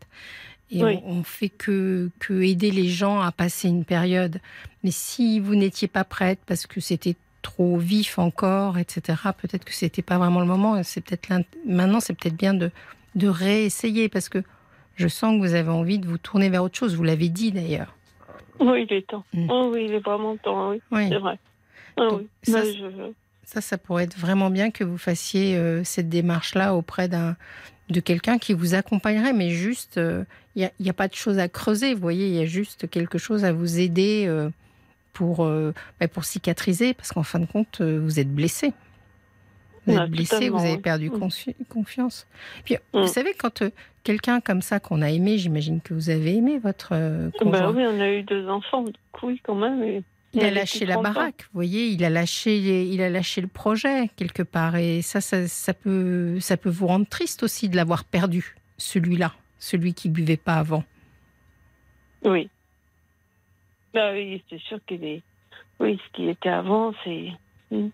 [0.70, 1.00] Et Oui.
[1.04, 4.40] on, on fait que, que aider les gens à passer une période.
[4.84, 9.74] Mais si vous n'étiez pas prête parce que c'était trop vif encore, etc., peut-être que
[9.74, 10.82] c'était pas vraiment le moment.
[10.84, 12.70] C'est peut-être l'int- maintenant, c'est peut-être bien de,
[13.16, 14.44] de réessayer parce que
[14.96, 16.96] je sens que vous avez envie de vous tourner vers autre chose.
[16.96, 17.96] Vous l'avez dit d'ailleurs.
[18.60, 19.26] Oui, il est temps.
[19.34, 19.48] Hmm.
[19.50, 21.08] Oh, oui, il est vraiment temps, oui, Oui.
[21.10, 21.40] c'est vrai.
[21.98, 22.28] Ah, Donc, oui.
[22.44, 23.12] ça, c'est- je-
[23.46, 27.36] Ça, ça pourrait être vraiment bien que vous fassiez euh, cette démarche-là auprès d'un
[27.90, 30.00] de quelqu'un qui vous accompagnerait, mais juste,
[30.56, 33.18] il n'y a, pas de choses à creuser, vous voyez, il y a juste quelque
[33.18, 34.50] chose à vous aider euh,
[35.12, 38.72] pour, euh, bah, pour cicatriser, parce qu'en fin de compte, euh, vous êtes blessé.
[39.86, 41.14] Vous êtes blessé, vous avez perdu Mm.
[41.20, 42.26] confi- confiance.
[42.64, 43.02] Puis, Mm.
[43.02, 43.70] vous savez, quand euh,
[44.06, 47.74] quelqu'un comme ça qu'on a aimé, j'imagine que vous avez aimé votre euh, Bah conjoint.
[47.76, 48.86] oui, on a eu deux enfants,
[49.24, 49.84] oui, quand même.
[49.84, 53.48] et- Il a lâché la baraque, vous voyez, il a lâché, il a lâché le
[53.48, 57.76] projet quelque part, et ça, ça, ça peut, ça peut vous rendre triste aussi de
[57.76, 60.84] l'avoir perdu, celui-là, celui qui buvait pas avant.
[62.26, 62.50] Oui.
[63.94, 65.22] Bah oui, c'est sûr qu'il est.
[65.80, 67.28] Oui, ce qui était avant, c'est.
[67.70, 67.92] Oui,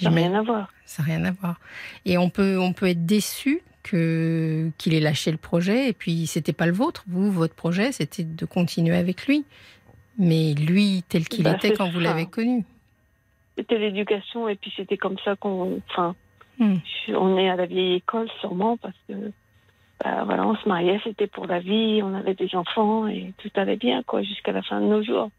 [0.00, 0.72] Ça n'a rien à voir.
[0.86, 1.60] Ça n'a rien à voir.
[2.06, 6.26] Et on peut, on peut être déçu que qu'il ait lâché le projet, et puis
[6.26, 7.04] c'était pas le vôtre.
[7.06, 9.44] Vous, votre projet, c'était de continuer avec lui.
[10.18, 12.64] Mais lui, tel qu'il Bah, était quand vous l'avez connu.
[13.56, 15.80] C'était l'éducation, et puis c'était comme ça qu'on.
[15.90, 16.14] Enfin,
[16.58, 16.76] Hmm.
[17.08, 19.14] on est à la vieille école, sûrement, parce que.
[20.02, 23.50] Bah, voilà, on se mariait, c'était pour la vie, on avait des enfants, et tout
[23.56, 25.30] allait bien, quoi, jusqu'à la fin de nos jours.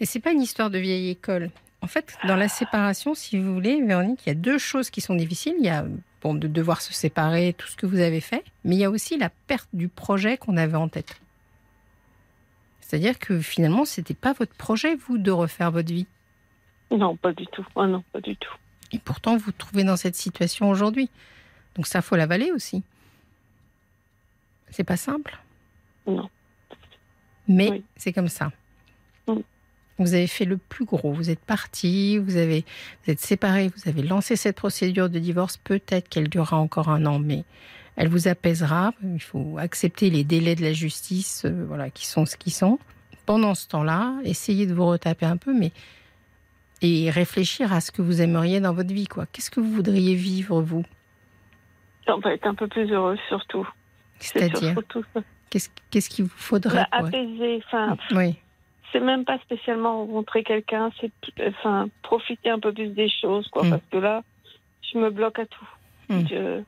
[0.00, 1.50] Mais c'est pas une histoire de vieille école.
[1.82, 5.00] En fait, dans la séparation, si vous voulez, Véronique, il y a deux choses qui
[5.00, 5.54] sont difficiles.
[5.58, 5.84] Il y a
[6.22, 8.90] bon, de devoir se séparer, tout ce que vous avez fait, mais il y a
[8.90, 11.20] aussi la perte du projet qu'on avait en tête.
[12.92, 16.06] C'est-à-dire que finalement, c'était pas votre projet, vous, de refaire votre vie?
[16.90, 17.66] Non, pas du tout.
[17.74, 18.52] Oh non, pas du tout.
[18.92, 21.08] Et pourtant, vous vous trouvez dans cette situation aujourd'hui.
[21.74, 22.82] Donc ça, faut l'avaler aussi.
[24.68, 25.40] C'est pas simple.
[26.06, 26.28] Non.
[27.48, 27.84] Mais Oui.
[27.96, 28.52] c'est comme ça.
[29.26, 29.36] Mm.
[29.98, 31.14] Vous avez fait le plus gros.
[31.14, 32.62] Vous êtes parti, vous avez,
[33.06, 35.56] vous êtes séparés, vous avez lancé cette procédure de divorce.
[35.56, 37.44] Peut-être qu'elle durera encore un an, mais
[37.96, 38.92] elle vous apaisera.
[39.02, 42.78] Il faut accepter les délais de la justice, euh, voilà, qui sont ce qu'ils sont.
[43.26, 45.72] Pendant ce temps-là, essayez de vous retaper un peu, mais
[46.80, 49.26] et réfléchir à ce que vous aimeriez dans votre vie, quoi.
[49.26, 50.84] Qu'est-ce que vous voudriez vivre vous?
[52.08, 53.68] On va être un peu plus heureux, surtout.
[54.18, 54.74] C'est C'est-à-dire,
[55.90, 58.34] qu'est-ce qu'il vous faudrait Bah, apaiser, enfin, Oui.
[58.92, 61.12] c'est même pas spécialement rencontrer quelqu'un, c'est
[61.56, 63.70] enfin profiter un peu plus des choses, quoi, Mm.
[63.70, 64.22] parce que là,
[64.92, 65.68] je me bloque à tout.
[66.08, 66.26] Mm.
[66.28, 66.62] Je-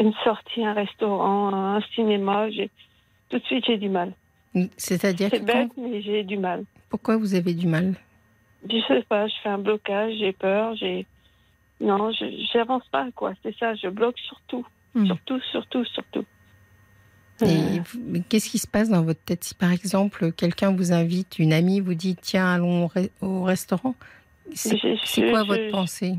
[0.00, 2.70] Une sortie, un restaurant, un cinéma, j'ai
[3.30, 4.12] tout de suite j'ai du mal.
[4.76, 6.64] C'est-à-dire C'est que bête, quand- mais j'ai du mal.
[6.88, 7.94] pourquoi vous avez du mal?
[8.68, 11.06] Je sais pas, je fais un blocage, j'ai peur, j'ai
[11.80, 13.32] non, je j'avance pas, quoi.
[13.42, 15.06] C'est ça, je bloque surtout, Mm.
[15.06, 16.24] surtout, surtout, surtout.
[17.42, 17.80] Euh, Et
[18.10, 19.44] mais qu'est-ce qui se passe dans votre tête?
[19.44, 23.44] Si par exemple quelqu'un vous invite, une amie vous dit tiens allons au, re- au
[23.44, 23.94] restaurant
[24.54, 26.16] C'est je- quoi je- votre pensée?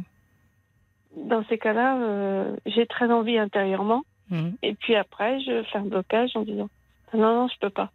[1.26, 4.04] Dans ces cas-là, euh, j'ai très envie intérieurement.
[4.30, 4.56] Mhm.
[4.62, 6.70] Et puis après, je fais un blocage en disant
[7.14, 7.92] ah non, non, je peux pas.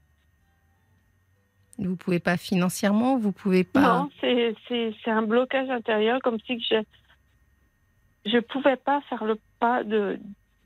[1.78, 3.80] Vous pouvez pas financièrement, vous pouvez pas.
[3.80, 9.24] Non, c'est c'est- c'est un blocage intérieur, comme si que je je pouvais pas faire
[9.24, 10.18] le pas de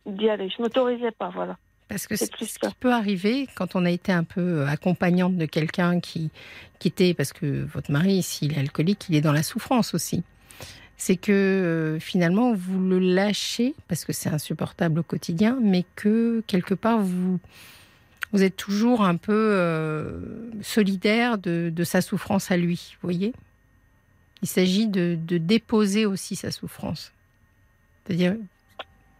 [0.06, 0.48] d'y aller.
[0.48, 1.56] Je m'autorisais pas, voilà.
[1.88, 5.46] Parce que C'est ce qui peut arriver quand on a été un peu accompagnante de
[5.46, 6.30] quelqu'un qui,
[6.78, 10.22] qui était, parce que votre mari, s'il est alcoolique, il est dans la souffrance aussi,
[10.98, 16.42] c'est que euh, finalement vous le lâchez, parce que c'est insupportable au quotidien, mais que
[16.46, 17.38] quelque part vous,
[18.34, 23.32] êtes toujours un peu euh, solidaire de, sa souffrance à lui, vous voyez?
[24.42, 27.12] Il s'agit de, de déposer aussi sa souffrance.
[28.04, 28.36] C'est-à-dire,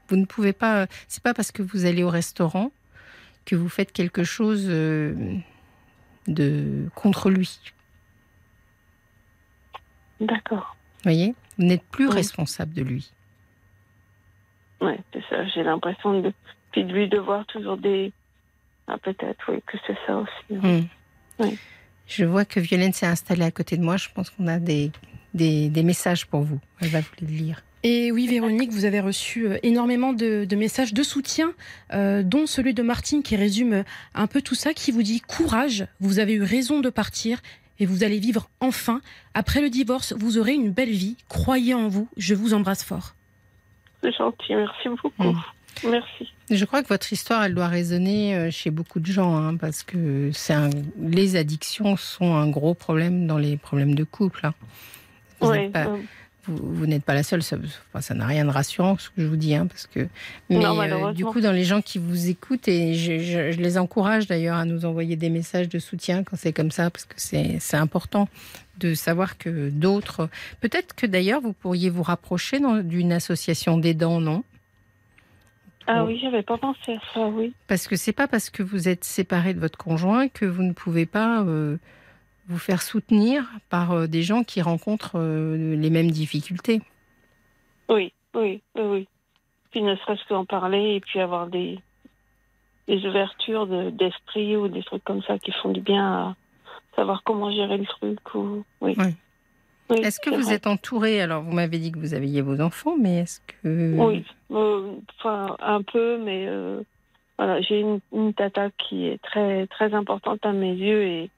[0.09, 0.87] vous ne pouvez pas.
[1.09, 2.70] C'est pas parce que vous allez au restaurant
[3.45, 5.14] que vous faites quelque chose euh,
[6.26, 7.59] de contre lui.
[10.20, 10.78] D'accord.
[11.09, 12.13] Vous voyez Vous n'êtes plus Oui.
[12.17, 13.11] responsable de lui.
[14.83, 15.47] Ouais, c'est ça.
[15.55, 16.33] J'ai l'impression de
[16.71, 18.13] puis de lui devoir toujours des
[18.89, 20.55] ah peut-être oui que c'est ça aussi.
[20.61, 20.85] Hmm.
[21.39, 21.59] Oui.
[22.07, 23.97] Je vois que Violaine s'est installée à côté de moi.
[23.97, 24.93] Je pense qu'on a des,
[25.33, 26.61] des, des messages pour vous.
[26.83, 27.63] Elle va vous les lire.
[27.85, 31.53] Et oui, Véronique, vous avez reçu euh, énormément de, de messages de soutien,
[31.95, 33.85] euh, dont celui de Martine qui résume
[34.15, 37.41] un peu tout ça, qui vous dit courage, vous avez eu raison de partir
[37.81, 39.01] et vous allez vivre enfin.
[39.35, 41.16] Après le divorce, vous aurez une belle vie.
[41.29, 42.09] Croyez en vous.
[42.16, 43.14] Je vous embrasse fort.
[44.03, 44.55] C'est gentil.
[44.55, 45.12] Merci beaucoup.
[45.33, 45.41] Hmm.
[45.89, 46.33] Merci.
[46.51, 49.83] Je crois que votre histoire, elle doit résonner euh, chez beaucoup de gens, hein, parce
[49.83, 54.47] que c'est un- les addictions sont un gros problème dans les problèmes de couple.
[54.47, 54.55] hein.
[55.41, 55.99] Vous Ouais, n'êtes pas, euh,
[56.49, 57.42] vous, vous n'êtes pas la seule.
[57.42, 57.57] Ça
[58.14, 60.09] n'a rien de rassurant ce que je vous dis, hein, parce que.
[60.51, 63.59] Mais Non, euh, du coup, dans les gens qui vous écoutent, et je, je- je
[63.61, 67.05] les encourage d'ailleurs à nous envoyer des messages de soutien quand c'est comme ça, parce
[67.05, 68.28] que c'est important
[68.78, 70.28] de savoir que d'autres.
[70.61, 74.44] Peut-être que d'ailleurs vous pourriez vous rapprocher d'une association d'aidants, non?
[75.90, 77.26] Ah oui, j'avais pas pensé à ça.
[77.28, 77.55] Oui.
[77.66, 80.72] Parce que c'est pas parce que vous êtes séparé de votre conjoint que vous ne
[80.74, 81.78] pouvez pas euh,
[82.49, 86.80] vous faire soutenir par euh, des gens qui rencontrent euh, les mêmes difficultés.
[87.88, 89.09] Oui, oui, oui, oui.
[89.70, 91.78] Puis ne serait-ce qu'en parler et puis avoir des,
[92.88, 96.36] des ouvertures de- d'esprit ou des trucs comme ça qui font du bien à
[96.96, 98.34] savoir comment gérer le truc.
[98.34, 98.64] Ou...
[98.80, 98.96] Oui.
[99.90, 100.55] Est-ce que vous vrai.
[100.55, 101.20] êtes entouré?
[101.20, 103.96] Alors, vous m'avez dit que vous aviez vos enfants, mais est-ce que.
[103.96, 106.82] Oui, euh, enfin un peu, mais euh,
[107.38, 111.30] voilà, j'ai une, une tata qui est très très importante à mes yeux et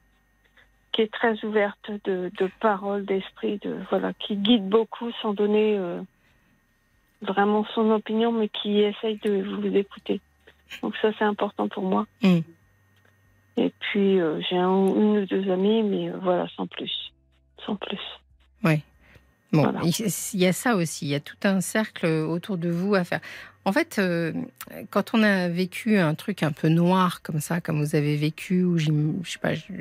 [0.93, 5.77] qui est très ouverte de, de paroles, d'esprit, de voilà, qui guide beaucoup sans donner
[5.79, 6.01] euh,
[7.23, 10.21] vraiment son opinion, mais qui essaye de vous écouter.
[10.83, 12.07] Donc ça c'est important pour moi.
[12.23, 12.41] Mm.
[13.57, 17.13] Et puis euh, j'ai un, une ou deux amis, mais euh, voilà, sans plus,
[17.65, 18.01] sans plus.
[19.53, 19.81] Bon, Voilà.
[19.85, 23.03] il y a ça aussi, il y a tout un cercle autour de vous à
[23.05, 23.21] faire.
[23.67, 24.33] En fait, euh,
[24.91, 28.63] quand on a vécu un truc un peu noir comme ça, comme vous avez vécu,
[28.65, 28.79] ou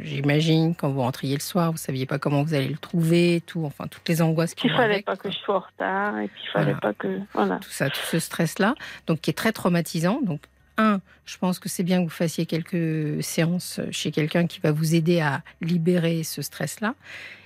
[0.04, 3.64] j'imagine quand vous rentriez le soir, vous saviez pas comment vous allez le trouver, tout,
[3.66, 5.30] enfin toutes les angoisses qui Il fallait avec, pas quoi.
[5.30, 6.80] que je sois en retard, et puis il fallait Voilà.
[6.82, 7.56] pas que voilà.
[7.60, 8.76] tout ça, tout ce stress-là,
[9.08, 10.20] donc qui est très traumatisant.
[10.24, 10.42] Donc,
[10.78, 14.72] un, je pense que c'est bien que vous fassiez quelques séances chez quelqu'un qui va
[14.72, 16.96] vous aider à libérer ce stress-là.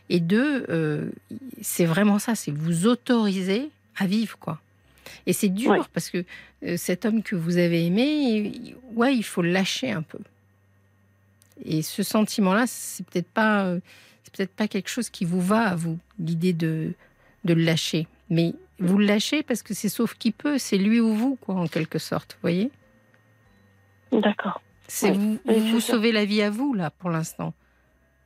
[0.09, 1.09] Et deux, euh,
[1.61, 4.59] c'est vraiment ça, c'est vous autoriser à vivre, quoi.
[5.25, 5.79] Et c'est dur Ouais.
[5.93, 6.25] parce que
[6.65, 10.19] euh, cet homme que vous avez aimé, il- ouais, il faut le lâcher un peu.
[11.65, 13.79] Et ce sentiment-là, c'est peut-être pas, euh,
[14.23, 16.93] c'est peut-être pas quelque chose qui vous va à vous, l'idée de
[17.45, 18.07] de le lâcher.
[18.29, 21.55] Mais vous le lâchez parce que c'est sauf qui peut, c'est lui ou vous, quoi,
[21.55, 22.33] en quelque sorte.
[22.33, 22.71] Vous voyez
[24.87, 25.17] C'est Oui.
[25.17, 27.53] vous, vous, c'est sauvez la vie à vous, là, pour l'instant.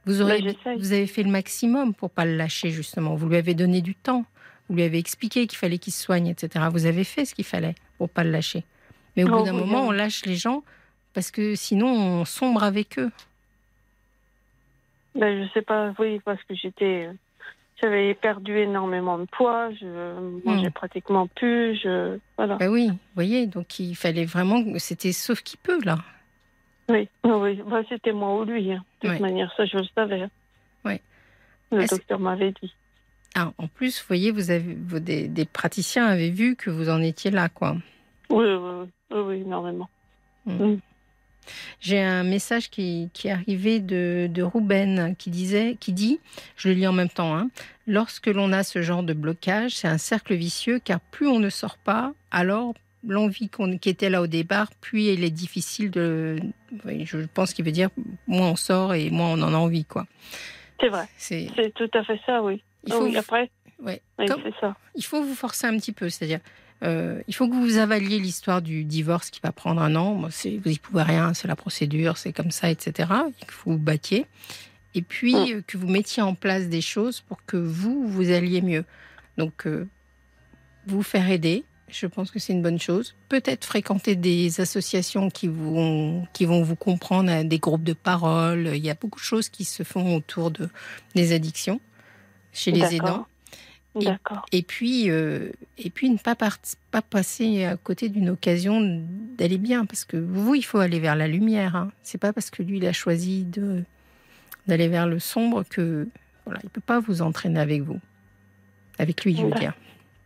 [0.08, 0.80] Vous, aurez, Mais j'essaye.
[0.80, 3.14] vous avez fait le maximum pour pas le lâcher, justement.
[3.16, 4.26] Vous lui avez donné du temps.
[4.70, 6.66] Vous lui avez expliqué qu'il fallait qu'il se soigne, etc.
[6.72, 8.64] Vous avez fait ce qu'il fallait pour pas le lâcher.
[9.16, 9.88] Mais au Oh, bout d'un oui, moment, oui.
[9.90, 10.64] on lâche les gens
[11.14, 13.12] parce que sinon, on sombre avec eux.
[15.16, 17.10] Ben, je sais pas, oui, parce que j'étais,
[17.82, 22.56] j'avais perdu énormément de poids, je mangeais pratiquement plus, je, voilà.
[22.58, 24.64] Ben oui, vous voyez, donc il fallait vraiment...
[24.78, 25.98] C'était sauf qui peut, là.
[26.90, 27.62] Oui, oui, oui.
[27.68, 28.84] Ben, c'était moi ou lui, hein.
[29.02, 30.22] de toute manière, ça je le savais.
[30.22, 30.30] hein.
[30.86, 31.02] Ouais.
[31.72, 32.74] Le docteur m'avait dit.
[33.36, 36.90] Ah, en plus, vous voyez, vous avez, vous- des, des praticiens avaient vu que vous
[36.90, 37.76] en étiez là, quoi.
[38.30, 39.90] Oui, oui, oui, oui, oui, énormément.
[41.80, 46.20] J'ai un message qui, qui est arrivé de, de Ruben qui disait, qui dit,
[46.58, 47.50] je le lis en même temps, hein,
[47.86, 51.50] lorsque l'on a ce genre de blocage, c'est un cercle vicieux car plus on ne
[51.50, 52.74] sort pas, alors
[53.08, 56.38] l'envie qu'on, qui était là au départ, puis il est difficile de,
[56.86, 57.90] je pense qu'il veut dire
[58.28, 60.06] moins on sort et moins on en a envie, quoi.
[60.80, 62.62] C'est vrai, C'est, c'est tout à fait ça, oui.
[62.86, 63.50] il faut, oui, après,
[63.82, 64.76] ouais, oui, comme- c'est ça.
[64.96, 66.40] il faut vous forcer un petit peu, c'est-à-dire.
[66.84, 70.14] euh, il faut que vous avaliez l'histoire du divorce qui va prendre un an.
[70.16, 73.10] Bon, c'est- vous y pouvez rien, c'est la procédure, c'est comme ça, etc.
[73.42, 74.28] Il faut vous battiez.
[74.94, 75.54] Et puis Mm.
[75.58, 78.84] euh, que vous mettiez en place des choses pour que vous, vous alliez mieux.
[79.40, 79.88] Donc, euh,
[80.86, 83.16] vous faire aider, je pense que c'est une bonne chose.
[83.30, 88.72] Peut-être fréquenter des associations qui vont, qui vont vous comprendre, euh, des groupes de parole.
[88.76, 90.70] Il y a beaucoup de choses qui se font autour de,
[91.16, 91.80] des addictions
[92.54, 93.26] chez les aidants.
[94.00, 94.08] Et-.
[94.52, 96.60] Et puis, euh, et puis ne pas, part-
[96.92, 98.80] pas passer à côté d'une occasion
[99.38, 101.76] d'aller bien, parce que vous, il faut aller vers la lumière.
[101.76, 101.92] Hein.
[102.04, 103.84] C'est pas parce que lui, il a choisi de
[104.68, 106.08] d'aller vers le sombre que
[106.46, 108.00] voilà, il peut pas vous entraîner avec vous,
[109.00, 109.74] avec lui, je veux dire.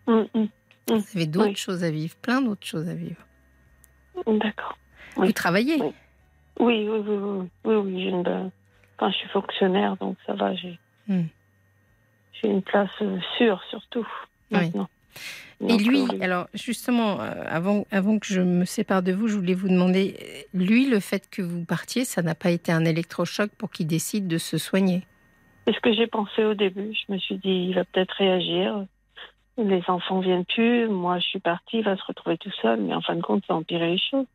[0.08, 0.28] Hum,
[0.88, 1.56] Vous avez d'autres Oui.
[1.56, 3.26] choses à vivre, plein d'autres choses à vivre.
[4.28, 4.78] D'accord.
[5.18, 5.28] Oui.
[5.28, 5.82] Vous travaillez.
[5.82, 5.94] Oui.
[6.60, 8.48] Oui, oui, oui, oui, oui, une, euh,
[8.98, 10.78] enfin, je suis fonctionnaire, donc ça va, j'ai,
[11.08, 14.06] j'ai une place euh, sûre, surtout,
[14.52, 14.90] maintenant.
[15.68, 19.54] Et lui, alors justement, euh, avant, avant que je me sépare de vous, je voulais
[19.54, 23.72] vous demander, lui, le fait que vous partiez, ça n'a pas été un électrochoc pour
[23.72, 25.04] qu'il décide de se soigner?
[25.66, 26.94] C'est ce que j'ai pensé au début.
[26.94, 28.86] Je me suis dit, il va peut-être réagir.
[29.58, 30.88] Les enfants viennent plus.
[30.88, 31.80] Moi, je suis partie.
[31.80, 32.82] Il va se retrouver tout seul.
[32.82, 34.26] Mais en fin de compte, ça a empiré les choses.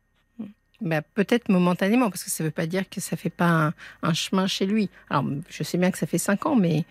[0.79, 3.73] Bah, peut-être momentanément, parce que ça ne veut pas dire que ça fait pas un,
[4.03, 4.89] un chemin chez lui.
[5.09, 6.83] Alors, je sais bien que ça fait cinq ans, mais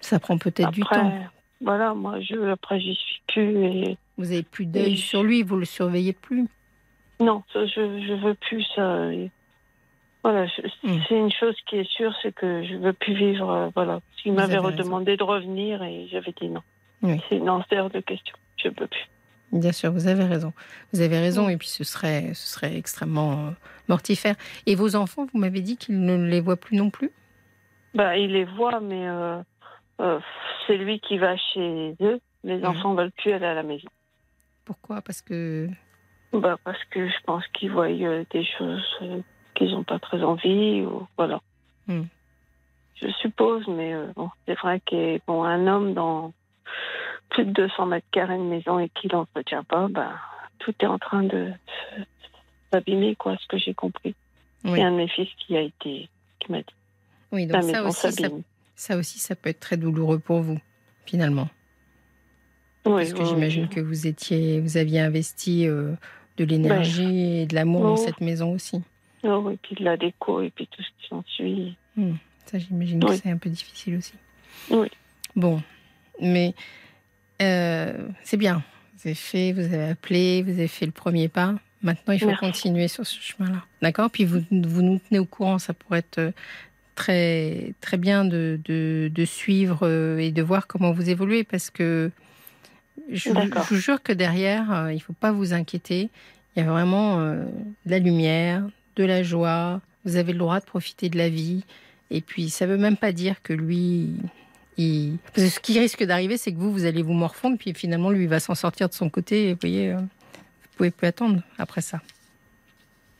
[0.00, 1.12] ça prend peut-être du temps.
[1.60, 3.64] voilà, moi, je, après, j'y suis plus.
[3.66, 6.46] Et Vous avez plus d'œil sur lui, vous le surveillez plus.
[7.20, 9.12] non, je, je veux plus ça.
[9.12, 9.30] Et
[10.22, 10.46] voilà,
[10.82, 10.98] Hmm.
[11.06, 13.50] c'est une chose qui est sûre, c'est que je veux plus vivre.
[13.50, 14.68] euh, voilà, il Vous m'avait raison.
[14.68, 16.62] redemandé de revenir et j'avais dit non.
[17.04, 17.20] Oui.
[17.28, 18.34] C'est c'est hors de question.
[18.56, 19.08] Je peux plus.
[19.52, 20.52] Bien sûr, vous avez raison.
[20.92, 23.50] Vous avez raison, et puis ce serait, ce serait extrêmement euh,
[23.88, 24.34] mortifère.
[24.66, 27.12] Et vos enfants, vous m'avez dit qu'ils ne les voient plus non plus?
[27.94, 29.38] Bah, il les voit, mais euh,
[30.00, 30.18] euh,
[30.66, 32.20] c'est lui qui va chez eux.
[32.42, 33.88] Les enfants veulent plus aller à la maison.
[34.64, 35.02] Pourquoi?
[35.02, 35.68] Parce que.
[36.32, 38.98] Bah, parce que je pense qu'ils voient des choses
[39.54, 40.82] qu'ils n'ont pas très envie.
[40.82, 41.40] Ou, voilà.
[41.86, 42.04] Hmm.
[43.00, 46.32] Je suppose, mais bon, c'est vrai qu'un bon, un homme dans
[47.30, 50.12] plus de 200 mètres carrés de maison et qui l'entretient pas, bah,
[50.58, 51.50] tout est en train de
[52.72, 54.14] s'abîmer, quoi, ce que j'ai compris.
[54.64, 54.80] Oui.
[54.80, 56.08] A un de mes fils qui a été,
[56.40, 56.74] qui m'a dit,
[57.32, 58.24] Oui, donc ça aussi,
[58.74, 60.58] ça, aussi, ça peut être très douloureux pour vous,
[61.06, 61.48] finalement.
[62.86, 65.92] Oui, Parce que oui, j'imagine que vous étiez, vous aviez investi euh,
[66.36, 67.96] de l'énergie et de l'amour dans Oh.
[67.96, 68.82] cette maison aussi.
[69.22, 71.76] Oh, et puis de la déco et puis tout ce qui s'ensuit.
[72.46, 74.12] Ça, j'imagine que c'est un peu difficile aussi.
[74.70, 74.88] Oui.
[75.34, 75.62] Bon,
[76.20, 76.54] mais
[77.42, 78.62] euh, c'est bien.
[78.96, 81.54] Vous avez fait, vous avez appelé, vous avez fait le premier pas.
[81.82, 82.44] Maintenant, il faut Merci.
[82.46, 83.62] continuer sur ce chemin-là.
[83.82, 84.10] D'accord?
[84.10, 85.58] Puis vous, vous nous tenez au courant.
[85.58, 86.30] Ça pourrait être euh,
[86.94, 91.68] très, très bien de, de, de suivre euh, et de voir comment vous évoluez parce
[91.68, 92.10] que
[93.12, 93.64] je, vous- D'accord.
[93.68, 96.08] je vous jure que derrière, il ne faut pas vous inquiéter.
[96.56, 97.44] Il y a vraiment euh,
[97.84, 98.64] de la lumière,
[98.96, 99.80] de la joie.
[100.06, 101.64] Vous avez le droit de profiter de la vie.
[102.10, 104.10] Et puis, ça ne veut même pas dire que lui,
[104.76, 105.18] il...
[105.34, 108.10] Parce que ce qui risque d'arriver, c'est que vous, vous allez vous morfondre, puis finalement,
[108.10, 109.48] lui, il va s'en sortir de son côté.
[109.48, 112.00] Et vous voyez, euh, vous pouvez plus attendre après ça.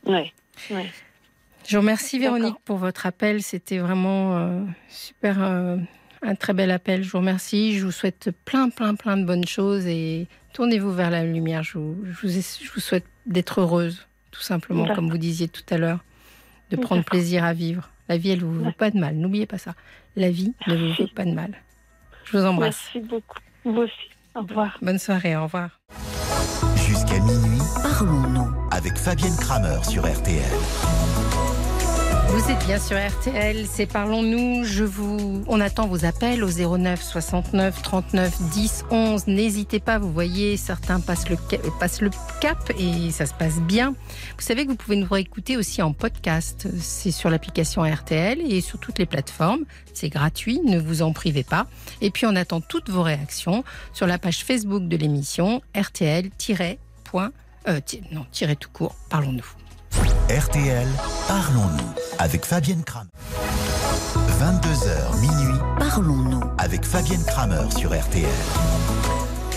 [0.06, 0.32] Oui.
[1.66, 2.18] Je vous remercie.
[2.18, 3.42] Véronique, pour votre appel.
[3.42, 5.76] C'était vraiment euh, super, euh,
[6.22, 7.02] un très bel appel.
[7.02, 7.78] Je vous remercie.
[7.78, 11.62] Je vous souhaite plein, plein, plein de bonnes choses et tournez-vous vers la lumière.
[11.62, 15.62] Je vous, je vous, je vous souhaite d'être heureuse, tout simplement, comme vous disiez tout
[15.70, 16.04] à l'heure,
[16.70, 17.90] de prendre plaisir à vivre.
[18.08, 18.74] La vie, elle ne vous D'accord.
[18.74, 19.16] pas de mal.
[19.16, 19.74] N'oubliez pas ça.
[20.16, 21.54] La vie ne vous veut pas de mal.
[22.24, 22.90] Je vous embrasse.
[22.94, 23.38] Merci beaucoup.
[23.64, 23.92] Vous aussi.
[24.34, 24.78] Au revoir.
[24.82, 25.36] Bonne soirée.
[25.36, 25.80] Au revoir.
[26.76, 28.48] Jusqu'à minuit, Parlons-nous.
[28.70, 30.42] avec Fabienne Kramer sur RTL.
[32.28, 34.64] Vous êtes bien sur RTL, c'est Parlons-nous.
[34.64, 39.26] Je vous, on attend vos appels au 09 69 39 10 11.
[39.28, 41.36] N'hésitez pas, vous voyez, certains passent le,
[41.78, 42.10] passent le
[42.40, 43.90] cap et ça se passe bien.
[43.90, 46.66] Vous savez que vous pouvez nous réécouter aussi en podcast.
[46.80, 49.64] C'est sur l'application RTL et sur toutes les plateformes.
[49.92, 51.66] C'est gratuit, ne vous en privez pas.
[52.00, 56.30] Et puis on attend toutes vos réactions sur la page Facebook de l'émission RTL-
[57.68, 57.80] euh,
[58.12, 59.46] non, tiré tout court, parlons-nous.
[60.30, 60.86] RTL,
[61.28, 63.08] parlons-nous avec Fabienne Kramer.
[64.40, 66.40] 22h minuit Parlons-nous.
[66.58, 68.24] avec Fabienne Kramer sur RTL.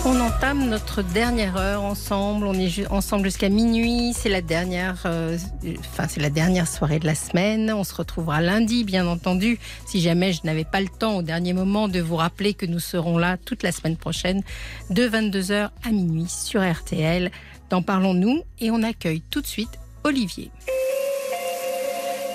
[0.04, 2.46] On entame notre dernière heure ensemble.
[2.46, 4.12] On est ju- ensemble jusqu'à minuit.
[4.14, 5.36] C'est la dernière, euh,
[5.80, 7.72] enfin c'est la dernière soirée de la semaine.
[7.72, 9.58] On se retrouvera lundi, bien entendu.
[9.86, 12.78] Si jamais je n'avais pas le temps au dernier moment de vous rappeler que nous
[12.80, 14.42] serons là toute la semaine prochaine,
[14.90, 17.30] de 22h à minuit sur RTL.
[17.70, 19.78] Dans Parlons-nous et on accueille tout de suite
[20.08, 20.50] Olivier.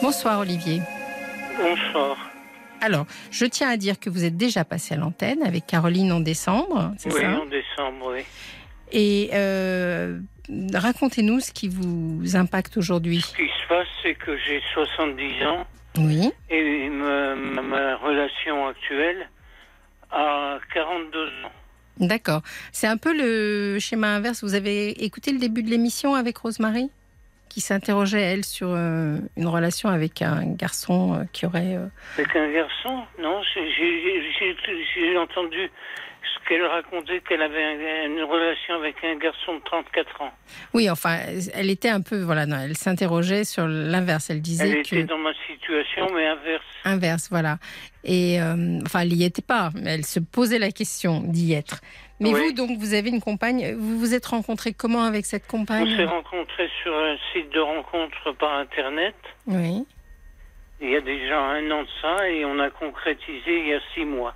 [0.04, 0.80] Bonsoir Olivier.
[1.58, 2.18] Bonsoir.
[2.82, 6.20] Alors, je tiens à dire que vous êtes déjà passé à l'antenne avec Caroline en
[6.20, 8.22] décembre, c'est Oui, ça en décembre, oui.
[8.92, 10.20] Et euh,
[10.76, 13.22] racontez-nous ce qui vous impacte aujourd'hui.
[13.22, 15.66] Ce qui se passe, c'est que j'ai 70 ans
[15.98, 16.32] Oui.
[16.52, 19.30] et ma, ma- ma relation actuelle
[20.12, 21.52] a 42 ans.
[21.98, 22.42] D'accord.
[22.72, 24.44] C'est un peu le schéma inverse.
[24.44, 26.92] Vous avez écouté le début de l'émission avec Rosemary
[27.54, 31.76] qui s'interrogeait, elle, sur euh, une relation avec un garçon euh, qui aurait...
[31.76, 31.86] euh,
[32.18, 33.04] Avec un garçon?
[33.22, 35.70] Non, j'ai- entendu
[36.24, 40.32] ce qu'elle racontait, qu'elle avait un- une relation avec un garçon de 34 ans.
[40.74, 41.18] Oui, enfin,
[41.54, 42.22] elle était un peu...
[42.24, 44.32] Voilà, non, elle s'interrogeait sur l'inverse.
[44.32, 44.95] Elle disait Elle que...
[44.95, 46.64] était dans ma situation, mais inverse.
[46.86, 47.60] Inverse, voilà.
[48.04, 48.39] Et
[48.84, 51.82] enfin, elle n'y était pas, mais elle se posait la question d'y être.
[52.24, 52.48] Mais Oui.
[52.48, 53.74] vous, donc, vous avez une compagne.
[53.76, 57.60] Vous vous êtes rencontrés comment avec cette On s'est compagne rencontrés sur un site de
[57.60, 59.16] rencontre par Internet.
[59.48, 59.86] Oui.
[60.82, 63.80] Il y a déjà un an de ça et on a concrétisé il y a
[63.94, 64.34] six mois.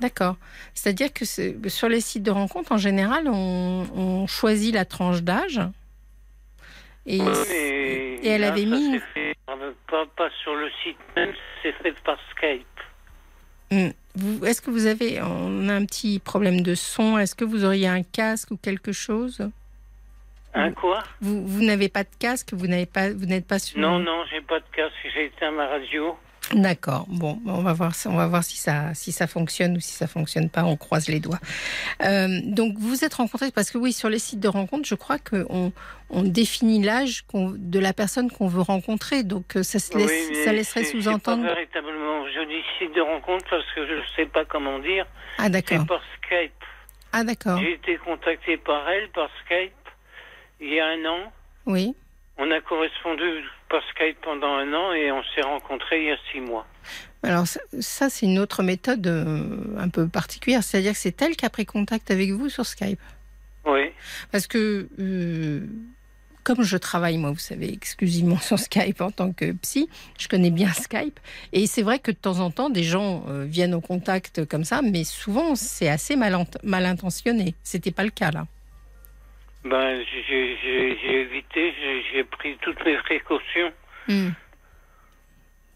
[0.00, 0.36] D'accord.
[0.74, 5.60] C'est-à-dire que sur les sites de rencontre, en général, on, on choisit la tranche d'âge.
[7.06, 7.28] Et, Oui,
[8.22, 8.98] et elle là, avait mis.
[9.14, 9.56] fait par-
[9.88, 11.32] pas, pas sur le site même,
[11.62, 12.66] c'est fait par Skype.
[13.70, 13.90] Hmm.
[14.44, 15.20] Est-ce que vous avez.
[15.22, 17.18] On a un petit problème de son.
[17.18, 19.50] Est-ce que vous auriez un casque ou quelque chose?
[20.54, 21.02] Un quoi?
[21.20, 23.10] Vous, vous n'avez pas de casque Vous n'avez pas.
[23.10, 23.78] Vous n'êtes pas sur.
[23.78, 26.16] Non, non, j'ai pas de casque, j'ai éteint ma radio.
[26.54, 27.06] D'accord.
[27.08, 30.06] Bon, on va voir, on va voir si ça, si ça fonctionne ou si ça
[30.06, 30.64] fonctionne pas.
[30.64, 31.40] On croise les doigts.
[32.04, 35.18] Euh, donc, vous êtes rencontrés parce que oui, sur les sites de rencontre, je crois
[35.18, 35.72] qu'on
[36.10, 39.24] on définit l'âge de la personne qu'on veut rencontrer.
[39.24, 41.42] Donc, euh, ça, se laisse, Oui, mais ça laisserait sous-entendre.
[41.42, 45.06] Véritablement joli site de rencontre parce que je ne sais pas comment dire.
[45.38, 45.78] Ah, d'accord.
[45.80, 46.64] C'est par Skype.
[47.12, 47.58] Ah, d'accord.
[47.58, 49.72] J'ai été contacté par elle par Skype
[50.60, 51.32] il y a un an.
[51.66, 51.94] Oui.
[52.38, 56.18] On a correspondu par Skype pendant un an et on s'est rencontrés il y a
[56.32, 56.66] six mois.
[57.22, 60.62] Alors, ça, ça, c'est une autre méthode euh, un peu particulière.
[60.62, 63.00] C'est-à-dire que c'est elle qui a pris contact avec vous sur Skype.
[63.64, 63.90] Oui.
[64.30, 65.66] Parce que, euh,
[66.44, 70.50] comme je travaille, moi, vous savez, exclusivement sur Skype en tant que psy, je connais
[70.50, 71.18] bien Skype.
[71.52, 74.64] Et c'est vrai que de temps en temps, des gens euh, viennent au contact comme
[74.64, 77.54] ça, mais souvent, c'est assez mal, mal intentionné.
[77.64, 78.46] C'était pas le cas, là.
[79.68, 81.74] Ben, j'ai évité,
[82.12, 83.72] j'ai- pris toutes mes précautions.
[84.08, 84.30] Hmm.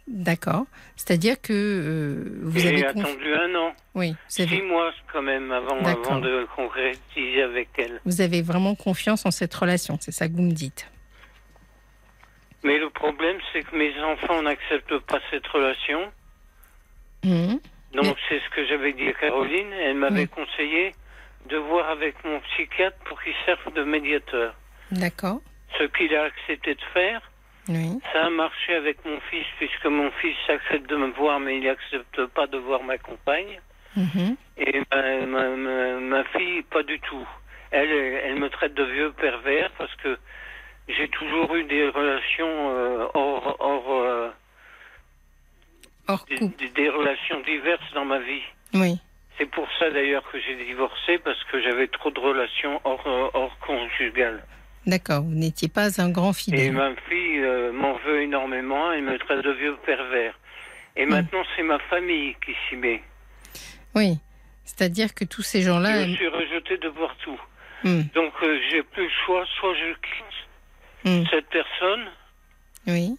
[0.07, 0.67] D'accord.
[0.97, 5.23] C'est-à-dire que euh, vous avez J'ai conf- attendu un an, oui, six avez, mois quand
[5.23, 8.01] même, avant, avant de concrétiser avec elle.
[8.05, 9.99] vous avez vraiment confiance en cette relation.
[10.01, 10.91] C'est ça que vous me dites.
[12.65, 16.13] Mais le problème, c'est que mes enfants n'acceptent pas cette relation.
[17.25, 17.61] Mhm.
[17.95, 19.73] Donc c'est ce que j'avais dit à Caroline.
[19.73, 20.29] Elle m'avait Oui.
[20.29, 20.93] conseillé
[21.51, 24.55] de voir avec mon psychiatre pour qu'il serve de médiateur.
[24.93, 25.41] D'accord.
[25.79, 27.21] Ce qu'il a accepté de faire,
[27.69, 27.99] Oui.
[28.13, 31.65] ça a marché avec mon fils, puisque mon fils accepte de me voir, mais il
[31.65, 33.61] n'accepte pas de voir ma compagne.
[33.97, 34.37] Mhm.
[34.59, 37.27] Et ma, ma, ma, ma fille, pas du tout.
[37.73, 40.17] Elle, elle me traite de vieux pervers parce que
[40.89, 44.31] j'ai toujours eu des relations euh, hors, hors euh,
[46.09, 46.25] Hors
[46.75, 48.43] des relations diverses dans ma vie.
[48.75, 48.99] Oui.
[49.41, 53.31] C'est pour ça d'ailleurs que j'ai divorcé parce que j'avais trop de relations hors, euh,
[53.33, 54.45] hors conjugales.
[54.87, 55.23] D'accord.
[55.23, 56.73] Vous n'étiez pas un grand Et fidèle.
[56.73, 60.39] ma fille euh, m'en veut énormément, elle me traite de vieux pervers.
[60.97, 63.03] Et maintenant, c'est ma famille qui s'y met.
[63.95, 64.19] Oui.
[64.65, 66.07] C'est-à-dire que tous ces gens-là.
[66.07, 67.41] Je suis rejeté de partout.
[67.83, 68.03] Hmm.
[68.15, 70.37] Donc, euh, j'ai plus le choix, soit je quitte
[71.03, 71.25] Hmm.
[71.31, 72.11] cette personne,
[72.87, 73.17] Oui.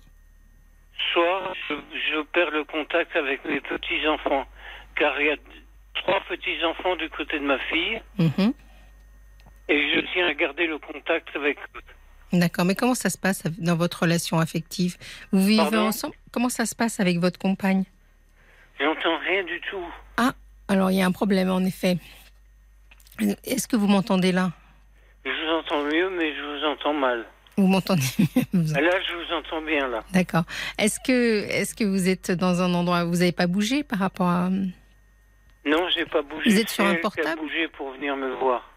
[1.11, 1.73] soit je,
[2.13, 4.45] je perds le contact avec mes petits-enfants.
[4.95, 5.35] Car il y a
[5.95, 8.53] trois petits-enfants du côté de ma fille, Mhm.
[9.69, 11.81] et je tiens à garder le contact avec eux.
[12.33, 12.63] D'accord.
[12.65, 14.97] Mais comment ça se passe dans votre relation affective?
[15.33, 15.87] Vous vivez Pardon?
[15.87, 16.15] ensemble?
[16.31, 17.83] Comment ça se passe avec votre compagne?
[18.79, 19.85] J'entends rien du tout.
[20.67, 21.97] Alors, il y a un problème, en effet.
[23.43, 24.51] Est-ce que vous m'entendez là?
[25.25, 27.25] Je vous entends mieux, mais je vous entends mal.
[27.57, 28.01] Vous m'entendez
[28.53, 29.99] Vous- Là, je vous entends bien, là.
[30.13, 30.43] D'accord.
[30.79, 33.99] Est-ce que, est que vous êtes dans un endroit où vous n'avez pas bougé par
[33.99, 34.49] rapport à...
[35.65, 36.49] Non, j'ai pas bougé.
[36.49, 38.67] Vous êtes sur un portable bougé pour venir me voir.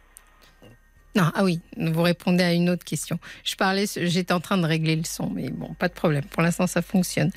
[1.16, 3.20] Non, ah oui, vous répondez à une autre question.
[3.44, 6.24] Je parlais, j'étais en train de régler le son, mais bon, pas de problème.
[6.24, 7.30] Pour l'instant, ça fonctionne.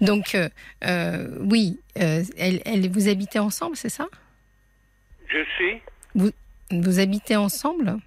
[0.00, 0.48] Donc, euh,
[0.84, 4.08] euh, oui, euh, elle, elle, vous habitez ensemble, c'est ça?
[5.28, 5.82] Je suis
[6.70, 7.98] Vous habitez ensemble?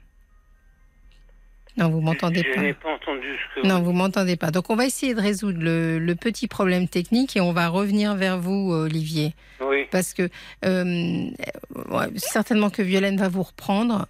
[1.77, 2.61] Non, vous m'entendez Je pas.
[2.61, 4.49] n'ai pas entendu ce que Non, vous vous m'entendez pas.
[4.49, 8.15] Donc, on va essayer de résoudre le, le petit problème technique et on va revenir
[8.15, 9.35] vers vous, Olivier.
[9.61, 9.70] Oui.
[9.91, 10.29] Parce que
[10.65, 11.29] euh,
[12.15, 14.07] certainement que Violaine va vous reprendre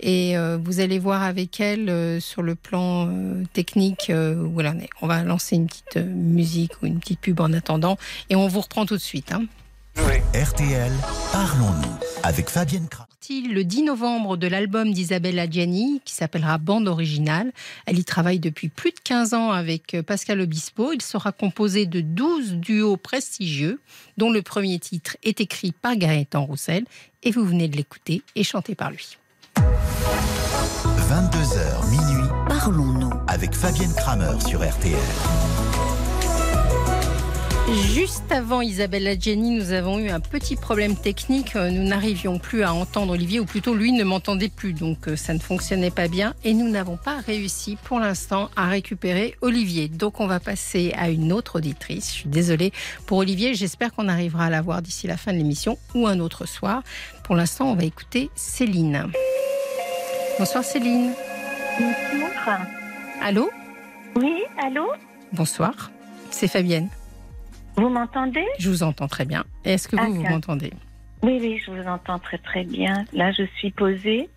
[0.00, 3.10] et euh, vous allez voir avec elle euh, sur le plan
[3.52, 4.88] technique où elle en est.
[5.02, 7.98] On va lancer une petite musique ou une petite pub en attendant
[8.30, 9.32] et on vous reprend tout de suite.
[9.32, 9.44] hein.
[9.98, 10.14] Oui.
[10.40, 10.92] RTL,
[11.32, 13.06] parlons-nous avec Fabienne Kra.
[13.30, 17.52] Le 10 novembre de l'album d'Isabelle Adjani qui s'appellera Bande originale.
[17.86, 20.92] Elle y travaille depuis plus de 15 ans avec euh, Pascal Obispo.
[20.92, 23.80] Il sera composé de 12 duos prestigieux
[24.18, 26.84] dont le premier titre est écrit par Gaëtan Roussel
[27.22, 29.16] et vous venez de l'écouter et chanté par lui.
[29.56, 33.10] 22h minuit Parlons-nous.
[33.26, 34.98] avec Fabienne Kramer sur RTL.
[37.72, 41.56] Juste avant Isabelle Adjani, nous avons eu un petit problème technique.
[41.56, 45.16] Euh, Nous n'arrivions plus à entendre Olivier, ou plutôt lui ne m'entendait plus, donc euh,
[45.16, 46.34] ça ne fonctionnait pas bien.
[46.44, 49.88] Et nous n'avons pas réussi pour l'instant à récupérer Olivier.
[49.88, 52.08] Donc on va passer à une autre auditrice.
[52.08, 52.70] Je suis désolée
[53.06, 56.20] pour Olivier, j'espère qu'on arrivera à la voir d'ici la fin de l'émission ou un
[56.20, 56.82] autre soir.
[57.24, 59.06] Pour l'instant, on va écouter Céline.
[60.38, 61.12] Bonsoir Céline.
[61.80, 62.58] Bonjour.
[63.22, 63.50] Allô?
[64.16, 64.86] Oui, allô?
[65.32, 65.90] Bonsoir.
[66.30, 66.90] C'est Fabienne.
[67.76, 68.44] Vous m'entendez?
[68.58, 69.44] Je vous entends très bien.
[69.64, 70.72] Est-ce que vous, Ah, vous m'entendez?
[71.22, 73.04] Oui, oui, je vous entends très très bien.
[73.12, 74.28] Là, je suis posée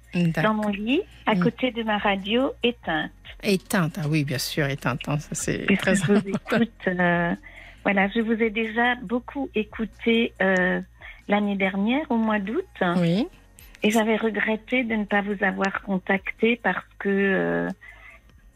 [0.44, 1.40] dans mon lit, à Mm.
[1.40, 3.12] côté de ma radio éteinte.
[3.44, 5.02] Éteinte, ah oui, bien sûr, éteinte.
[5.08, 6.72] hein, ça c'est très je vous écoute.
[6.88, 7.36] euh,
[7.84, 10.82] voilà, je vous ai déjà beaucoup écouté euh,
[11.28, 12.66] l'année dernière, au mois d'août,
[12.98, 13.28] Oui,
[13.84, 17.10] et j'avais regretté de ne pas vous avoir contacté parce que.
[17.10, 17.70] euh,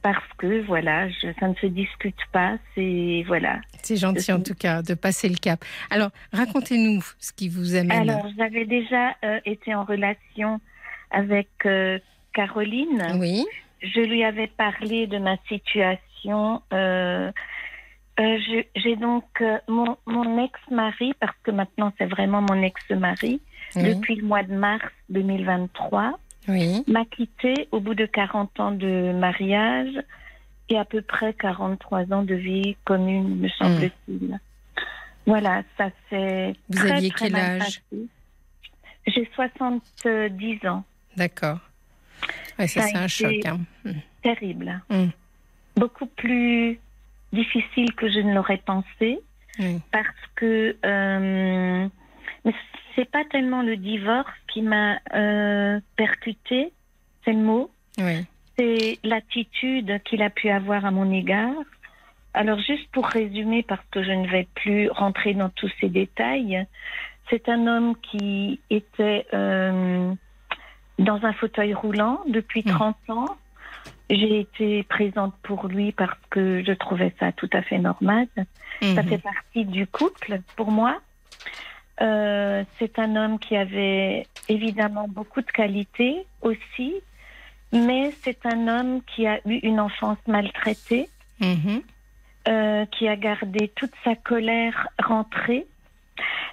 [0.02, 3.60] parce que voilà, je, ça ne se discute pas, c'est voilà.
[3.84, 5.64] c'est gentil en tout cas de passer le cap.
[5.89, 8.10] Alors, racontez-nous ce qui vous amène.
[8.10, 10.60] Alors, j'avais déjà euh, été en relation
[11.12, 11.99] avec euh,
[12.34, 13.04] Caroline.
[13.20, 13.45] oui,
[13.82, 16.62] Je lui avais parlé de ma situation.
[16.74, 17.32] euh,
[18.76, 23.41] J'ai donc mon, mon ex-mari, parce que maintenant c'est vraiment mon ex-mari,
[23.76, 28.72] oui, depuis le mois de mars 2023, oui, m'a quitté au bout de 40 ans
[28.72, 29.94] de mariage
[30.70, 34.39] et à peu près 43 ans de vie commune, me semble-t-il.
[35.26, 36.54] Voilà, ça c'est.
[36.70, 37.82] Vous très, aviez très quel âge.
[39.08, 40.84] J'ai 70 ans.
[41.16, 41.60] d'accord.
[42.60, 43.46] Ouais, ça, Ça c'est un choc.
[43.46, 43.60] hein.
[44.22, 44.82] Terrible.
[44.89, 45.06] Mm.
[45.78, 46.80] Beaucoup plus
[47.34, 49.20] difficile que je ne l'aurais pensé
[49.92, 51.88] parce que euh,
[52.46, 52.54] mais
[52.96, 56.74] c'est pas tellement le divorce qui m'a euh, percuté,
[57.24, 58.26] c'est le mot, oui,
[58.58, 61.54] c'est l'attitude qu'il a pu avoir à mon égard
[62.34, 66.66] Alors juste pour résumer, parce que je ne vais plus rentrer dans tous ces détails,
[67.30, 70.14] c'est un homme qui était euh,
[71.00, 73.38] dans un fauteuil roulant depuis 30 ans.
[74.10, 78.28] J'ai été présente pour lui parce que je trouvais ça tout à fait normal.
[78.82, 79.10] Ça Mhm.
[79.10, 81.00] fait partie du couple pour moi.
[82.02, 86.95] Euh, c'est un homme qui avait évidemment beaucoup de qualités aussi,
[87.72, 91.82] mais c'est un homme qui a eu une enfance maltraitée, Mhm.
[92.47, 95.66] euh, qui a gardé toute sa colère rentrée.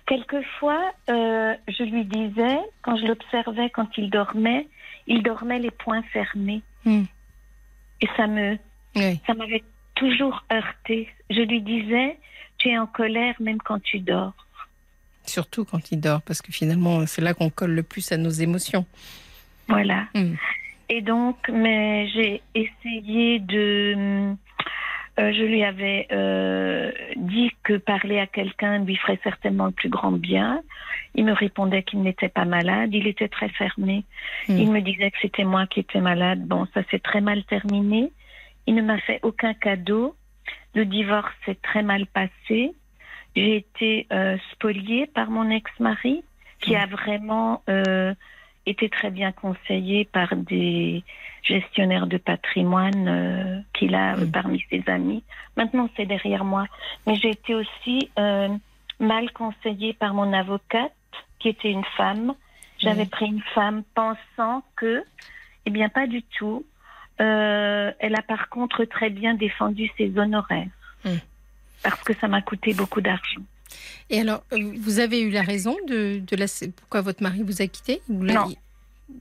[0.07, 4.67] Quelquefois, euh, je lui disais, quand je l'observais quand il dormait,
[5.07, 6.63] il dormait les poings fermés.
[6.85, 7.05] Mm.
[8.01, 8.59] Et ça me,
[8.97, 9.21] Oui.
[9.27, 11.09] ça m'avait toujours heurté.
[11.31, 12.19] Je lui disais,
[12.59, 14.35] tu es en colère même quand tu dors.
[15.29, 18.31] Surtout quand il dort, parce que finalement, c'est là qu'on colle le plus à nos
[18.31, 18.87] émotions.
[19.69, 20.07] Voilà.
[20.15, 20.35] Mm.
[20.89, 24.35] Et donc, mais j'ai essayé de.
[25.19, 29.91] euh, je lui avais euh, dit que parler à quelqu'un lui ferait certainement le plus
[29.91, 30.63] grand bien.
[31.15, 32.91] Il me répondait qu'il n'était pas malade.
[32.95, 34.05] Il était très fermé.
[34.49, 34.59] Mm.
[34.59, 36.47] Il me disait que c'était moi qui étais malade.
[36.47, 38.11] Bon, ça s'est très mal terminé.
[38.67, 40.15] Il ne m'a fait aucun cadeau.
[40.75, 42.73] Le divorce s'est très mal passé.
[43.39, 46.25] J'ai été euh, spoliée par mon ex-mari,
[46.61, 48.13] qui a vraiment euh,
[48.67, 51.05] été très bien conseillé par des
[51.45, 55.23] gestionnaires de patrimoine euh, qu'il a parmi ses amis.
[55.57, 56.67] Maintenant, c'est derrière moi.
[57.07, 58.49] Mais j'ai été aussi euh,
[58.99, 60.93] mal conseillée par mon avocate,
[61.39, 62.35] qui était une femme.
[62.79, 65.05] J'avais pris une femme pensant que,
[65.65, 66.65] eh bien, pas du tout.
[67.19, 70.67] Elle a par contre très bien défendu ses honoraires.
[71.05, 71.19] Mm.
[71.83, 73.41] Parce que ça m'a coûté beaucoup d'argent.
[74.11, 76.47] Et alors, euh, vous avez eu la raison de, de la...
[76.77, 78.47] pourquoi votre mari vous a quitté Vous l'a-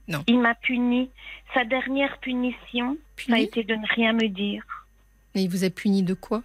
[0.08, 0.24] Non.
[0.26, 1.10] Il m'a puni.
[1.54, 2.96] Sa dernière punition,
[3.26, 4.62] ça a été de ne rien me dire.
[5.34, 6.42] Et il vous a puni de quoi?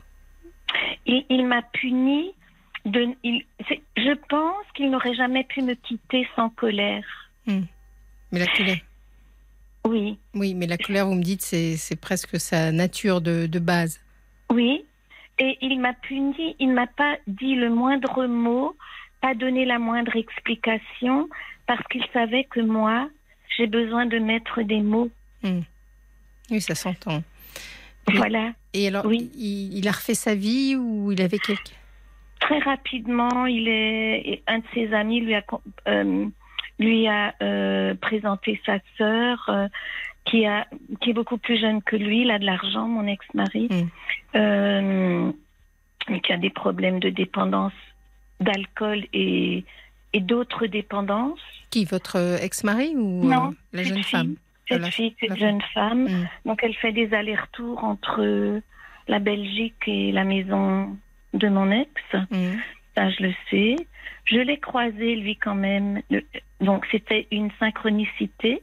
[1.05, 2.31] Il, il m'a puni
[2.85, 3.07] de.
[3.23, 3.45] il-
[3.97, 7.03] je pense qu'il n'aurait jamais pu me quitter sans colère.
[7.47, 7.59] Mais
[8.39, 8.77] la colère?
[9.85, 13.59] Oui, Oui, mais la colère, vous me dites, c'est c'est presque sa nature de, de
[13.59, 13.99] base.
[14.51, 14.85] oui.
[15.43, 16.55] Et il m'a puni.
[16.59, 18.75] Il m'a pas dit le moindre mot,
[19.19, 21.27] pas donné la moindre explication,
[21.67, 23.09] parce qu'il savait que moi,
[23.57, 25.09] j'ai besoin de mettre des mots.
[26.51, 27.21] Oui, ça s'entend.
[28.07, 28.53] Voilà.
[28.73, 29.31] Et alors, Oui.
[29.35, 31.77] il, il a refait sa vie ou il avait quelqu'un?
[32.39, 35.43] Très rapidement, il est un de ses amis lui a
[35.87, 36.25] euh,
[36.79, 39.67] lui a euh, présenté sa sœur euh,
[40.25, 40.65] qui a
[41.01, 44.37] qui est beaucoup plus jeune que lui, il a de l'argent, mon ex-mari, Mm.
[44.37, 45.31] euh,
[46.09, 47.73] mais qui a des problèmes de dépendance
[48.39, 49.63] d'alcool et
[50.15, 51.39] et d'autres dépendances.
[51.71, 54.11] Qui, votre euh, ex-mari ou Non, euh, la jeune fille.
[54.11, 54.35] femme
[54.69, 56.27] Cette la- fille, cette la- jeune femme, Mm.
[56.45, 58.61] donc elle fait des allers-retours entre
[59.07, 60.95] la Belgique et la maison
[61.33, 61.89] de mon ex.
[62.29, 62.53] Mm.
[62.95, 63.75] Ça, je le sais.
[64.25, 66.01] Je l'ai croisé, lui, quand même.
[66.11, 66.23] Le-
[66.61, 68.61] Donc, c'était une synchronicité.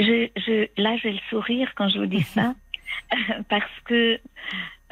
[0.00, 2.54] Je, je, là, j'ai le sourire quand je vous dis ça.
[3.48, 4.18] Parce que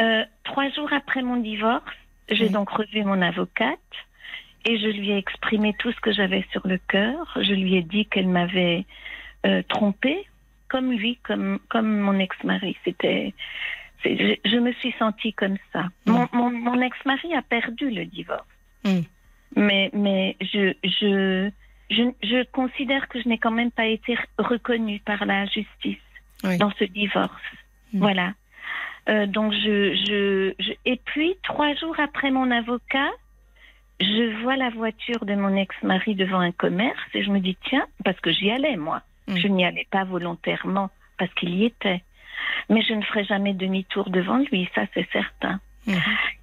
[0.00, 1.82] euh, trois jours après mon divorce,
[2.30, 2.50] j'ai Oui.
[2.50, 3.78] donc revu mon avocate
[4.64, 7.26] et je lui ai exprimé tout ce que j'avais sur le cœur.
[7.40, 8.84] Je lui ai dit qu'elle m'avait
[9.46, 10.26] euh, trompée,
[10.68, 12.76] comme lui, comme, comme mon ex-mari.
[12.84, 13.34] C'était.
[14.04, 15.86] Je, je me suis sentie comme ça.
[16.06, 18.46] Mon, mon, mon ex-mari a perdu le divorce.
[19.56, 21.50] Mais, mais je, je,
[21.90, 25.98] je, je considère que je n'ai quand même pas été reconnue par la justice
[26.44, 26.58] Oui.
[26.58, 27.30] dans ce divorce.
[27.92, 27.98] Mm.
[27.98, 28.32] Voilà.
[29.08, 33.10] Euh, donc je, je, je, et puis trois jours après mon avocat,
[34.00, 37.86] je vois la voiture de mon ex-mari devant un commerce et je me dis tiens,
[38.04, 39.02] parce que j'y allais moi.
[39.26, 39.36] Mm.
[39.36, 42.02] Je n'y allais pas volontairement parce qu'il y était.
[42.68, 45.60] Mais je ne ferai jamais demi-tour devant lui, ça c'est certain.
[45.86, 46.00] Mhm.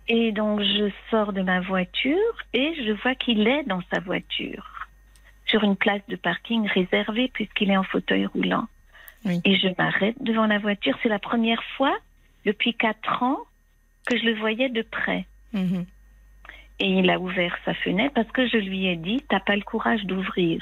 [0.07, 4.65] Et donc je sors de ma voiture et je vois qu'il est dans sa voiture,
[5.55, 8.67] sur une place de parking réservée puisqu'il est en fauteuil roulant.
[9.23, 9.39] Oui.
[9.45, 10.97] Et je m'arrête devant la voiture.
[11.01, 11.95] C'est la première fois
[12.45, 13.39] depuis quatre ans
[14.05, 15.25] que je le voyais de près.
[15.53, 15.85] Mhm.
[16.79, 19.61] Et il a ouvert sa fenêtre parce que je lui ai dit, t'as pas le
[19.61, 20.61] courage d'ouvrir.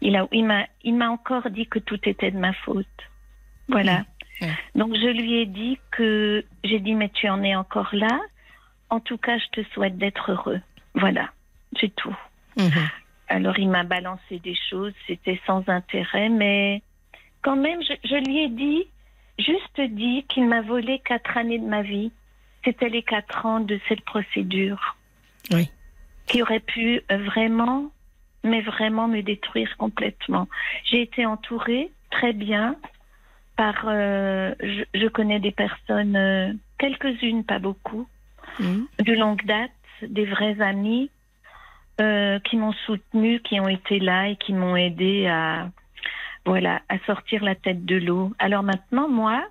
[0.00, 2.86] Il a, il m'a, il m'a encore dit que tout était de ma faute.
[3.68, 4.04] Voilà.
[4.76, 8.20] Donc je lui ai dit que, j'ai dit, mais tu en es encore là.
[8.90, 10.60] En tout cas, je te souhaite d'être heureux.
[10.94, 11.30] Voilà.
[11.80, 12.16] C'est tout.
[13.30, 16.82] Alors il m'a balancé des choses, c'était sans intérêt, mais
[17.42, 18.84] quand même, je, je lui ai dit,
[19.38, 22.10] juste dit qu'il m'a volé quatre années de ma vie.
[22.64, 24.96] C'était les quatre ans de cette procédure.
[25.52, 25.70] Oui.
[26.26, 27.90] Qui aurait pu euh, vraiment,
[28.42, 30.48] mais vraiment me détruire complètement.
[30.84, 32.76] J'ai été entourée très bien
[33.56, 38.08] par, euh, je, je connais des personnes, euh, quelques-unes, pas beaucoup,
[38.58, 38.88] Mhm.
[39.06, 39.70] de longue date,
[40.02, 41.10] des vrais amis
[42.00, 45.70] euh, qui m'ont soutenue, qui ont été là et qui m'ont aidé à,
[46.46, 48.32] voilà, à sortir la tête de l'eau.
[48.38, 49.44] Alors maintenant, moi,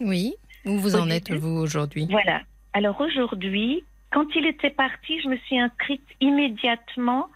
[0.00, 0.34] Oui.
[0.66, 2.06] Où vous en êtes, vous, aujourd'hui?
[2.10, 2.40] voilà.
[2.72, 7.28] Alors aujourd'hui, quand il était parti, je me suis inscrite immédiatement,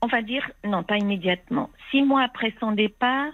[0.00, 1.70] on va dire, non, pas immédiatement.
[1.90, 3.32] Six mois après son départ,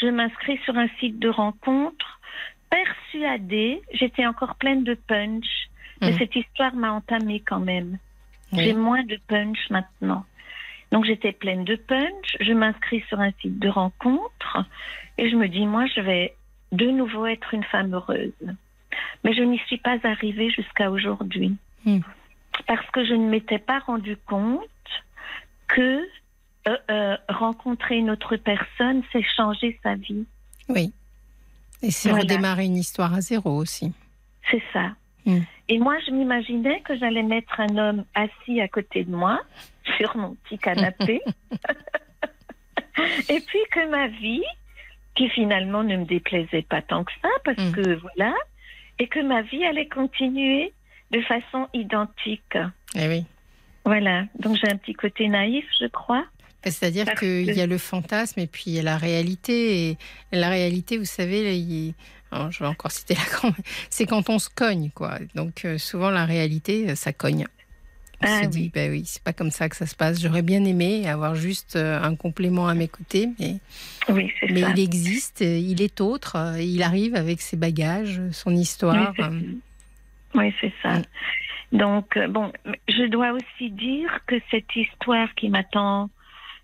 [0.00, 2.20] je m'inscris sur un site de rencontre,
[2.70, 5.46] persuadée, j'étais encore pleine de punch,
[6.00, 6.18] mais Mhm.
[6.18, 7.98] cette histoire m'a entamée quand même.
[8.52, 8.64] Oui.
[8.64, 10.24] J'ai moins de punch maintenant.
[10.92, 14.64] Donc j'étais pleine de punch, je m'inscris sur un site de rencontre
[15.18, 16.34] et je me dis, moi, je vais
[16.72, 18.32] de nouveau être une femme heureuse.
[19.24, 21.56] Mais je n'y suis pas arrivée jusqu'à aujourd'hui.
[21.84, 22.00] Hmm.
[22.66, 24.62] Parce que je ne m'étais pas rendu compte
[25.68, 26.06] que
[26.68, 30.24] euh, euh, rencontrer une autre personne, c'est changer sa vie.
[30.68, 30.92] Oui.
[31.82, 32.22] Et c'est Voilà.
[32.22, 33.92] redémarrer une histoire à zéro aussi.
[34.50, 34.92] C'est ça.
[35.26, 35.40] Hmm.
[35.68, 39.40] Et moi, je m'imaginais que j'allais mettre un homme assis à côté de moi,
[39.96, 41.20] sur mon petit canapé.
[43.28, 44.44] Et puis que ma vie,
[45.14, 47.72] qui finalement ne me déplaisait pas tant que ça, parce Hmm.
[47.72, 48.34] que voilà,
[48.98, 50.72] et que ma vie allait continuer
[51.10, 52.56] de façon identique.
[52.94, 53.24] Eh oui.
[53.84, 54.24] Voilà.
[54.38, 56.24] Donc j'ai un petit côté naïf, je crois.
[56.64, 59.90] C'est-à-dire Parce qu'il que- y a le fantasme et puis il y a la réalité.
[59.90, 59.98] Et
[60.32, 61.94] la réalité, vous savez, il-
[62.32, 63.54] alors, je vais encore citer la grande,
[63.90, 65.18] c'est quand on se cogne, quoi.
[65.34, 67.46] Donc euh, souvent la réalité, euh, ça cogne.
[68.22, 68.48] On Ah se oui.
[68.50, 70.20] dit, bah oui, c'est pas comme ça que ça se passe.
[70.22, 73.56] J'aurais bien aimé avoir juste euh, un complément à mes côtés, mais,
[74.08, 74.70] Oui, mais ça.
[74.70, 79.12] il existe, il est autre, il arrive avec ses bagages, son histoire.
[79.18, 80.98] Oui, c'est- Oui, ça.
[80.98, 81.02] Mm.
[81.72, 82.52] Donc, bon,
[82.88, 86.08] je dois aussi dire que cette histoire qui m'a tant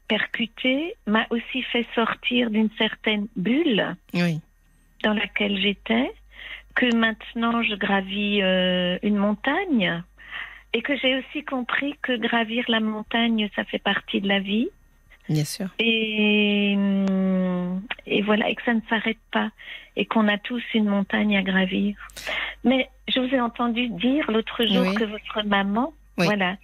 [0.09, 4.41] percutée m'a aussi fait sortir d'une certaine bulle Oui,
[5.03, 6.13] dans laquelle j'étais,
[6.75, 10.03] que maintenant je gravis euh, une montagne
[10.73, 14.69] et que j'ai aussi compris que gravir la montagne, ça fait partie de la vie.
[15.29, 15.67] bien sûr.
[15.79, 19.51] Et, hum, et voilà, et que ça ne s'arrête pas,
[19.97, 21.97] et qu'on a tous une montagne à gravir.
[22.65, 24.95] Mais je vous ai entendu dire l'autre jour Oui.
[24.95, 26.25] que votre maman, Oui.
[26.27, 26.57] voilà.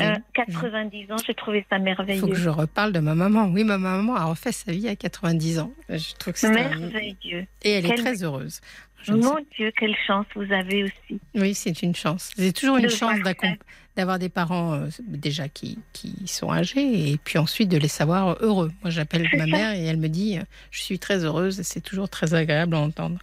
[0.00, 2.34] Euh, 90 ans, j'ai trouvé ça Il faut que merveilleux.
[2.34, 3.46] je reparle de ma maman.
[3.48, 5.72] Oui, ma maman a refait sa vie à 90 ans.
[5.88, 7.46] Je trouve que un- Merveilleux.
[7.62, 8.60] Et elle est très heureuse.
[9.02, 11.20] Je Mon Dieu, quelle chance vous avez aussi.
[11.34, 12.30] Oui, c'est une chance.
[12.36, 13.64] C'est toujours une De chance voir d'accom- ça.
[13.96, 18.36] D'avoir des parents euh, déjà qui, qui sont âgés et puis ensuite de les savoir
[18.40, 18.72] heureux.
[18.82, 19.46] Moi, j'appelle ma ça.
[19.46, 22.74] mère et elle me dit euh, Je suis très heureuse et c'est toujours très agréable
[22.74, 23.18] à entendre.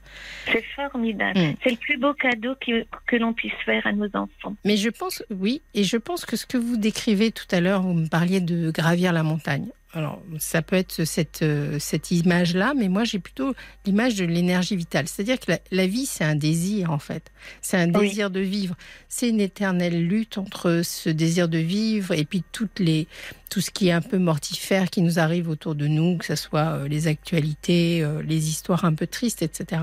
[0.52, 1.40] C'est formidable.
[1.40, 1.56] Mm.
[1.64, 4.56] C'est le plus beau cadeau que, que l'on puisse faire à nos enfants.
[4.64, 7.82] Mais je pense, oui, et je pense que ce que vous décrivez tout à l'heure,
[7.82, 9.68] vous me parliez de gravir la montagne.
[9.94, 13.54] Alors, ça peut être cette, euh, cette image-là, mais moi, j'ai plutôt
[13.86, 15.06] l'image de l'énergie vitale.
[15.10, 17.30] C'est-à-dire que la, la vie, c'est un désir, en fait.
[17.62, 18.08] C'est un Oui.
[18.08, 18.76] désir de vivre.
[19.10, 23.08] C'est une éternelle lutte entre ce désir de vivre et puis toutes les,
[23.50, 26.36] tout ce qui est un peu mortifère qui nous arrive autour de nous, que ce
[26.38, 29.82] soit euh, les actualités, euh, les histoires un peu tristes, etc.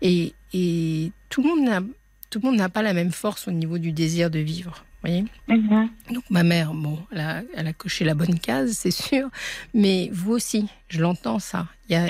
[0.00, 1.48] Et, et tout le
[2.40, 4.86] monde n'a pas la même force au niveau du désir de vivre.
[5.04, 5.90] Voyez Mhm.
[6.12, 9.28] Donc ma mère, bon, elle a, elle a coché la bonne case, c'est sûr,
[9.74, 11.66] mais vous aussi, je l'entends ça.
[11.88, 12.06] Il y a,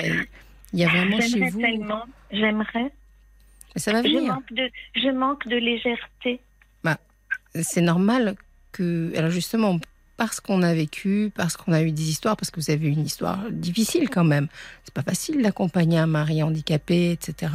[0.73, 1.59] il y a vraiment chez vous.
[1.59, 2.91] tellement, j'aimerais.
[3.75, 4.33] Mais ça va Je venir.
[4.33, 6.39] manque, de, je manque de légèreté.
[7.61, 8.35] C'est normal
[8.73, 9.79] que, alors justement,
[10.17, 12.91] parce qu'on a vécu, parce qu'on a eu des histoires, parce que vous avez eu
[12.91, 14.49] une histoire difficile quand même.
[14.83, 17.53] C'est pas facile d'accompagner un mari handicapé, etc.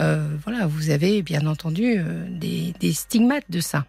[0.00, 3.84] Euh, voilà, vous avez bien entendu euh, des, des stigmates de ça.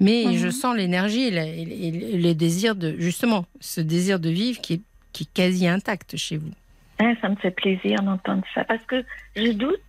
[0.00, 0.36] Mais Mhm.
[0.36, 4.80] je sens l'énergie et, les désirs de, justement, ce désir de vivre qui est,
[5.12, 6.50] qui est quasi intact chez vous.
[6.98, 8.64] Ah, ça me fait plaisir d'entendre ça.
[8.64, 9.02] Parce que
[9.36, 9.80] je doute.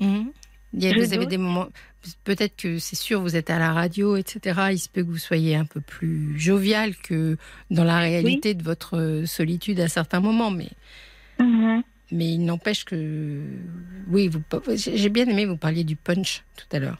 [0.00, 0.32] Mhm.
[0.74, 1.68] Il y a- Je vous avez des moments,
[2.24, 4.60] peut-être que c'est sûr, vous êtes à la radio, etc.
[4.72, 7.36] Il se peut que vous soyez un peu plus jovial que
[7.70, 10.70] dans la réalité de votre solitude à certains moments, mais,
[11.38, 11.82] Mhm.
[12.10, 13.42] mais il n'empêche que.
[14.08, 14.40] Oui, vous,
[14.76, 16.98] j'ai bien aimé, vous parliez du punch tout à l'heure.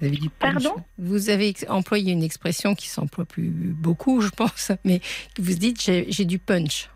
[0.00, 0.52] Vous avez punch.
[0.64, 5.00] Pardon Vous avez employé une expression qui s'emploie plus beaucoup, je pense, mais
[5.38, 6.88] vous dites j'ai du punch.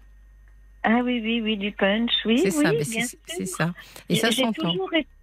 [0.84, 3.72] Ah oui, oui, oui, du punch, oui, C'est oui, ça, bien c'est ça.
[4.08, 4.74] Et ça J'ai s'entend.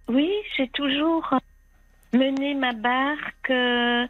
[0.08, 1.34] Oui, j'ai toujours
[2.14, 4.06] mené ma barque, euh,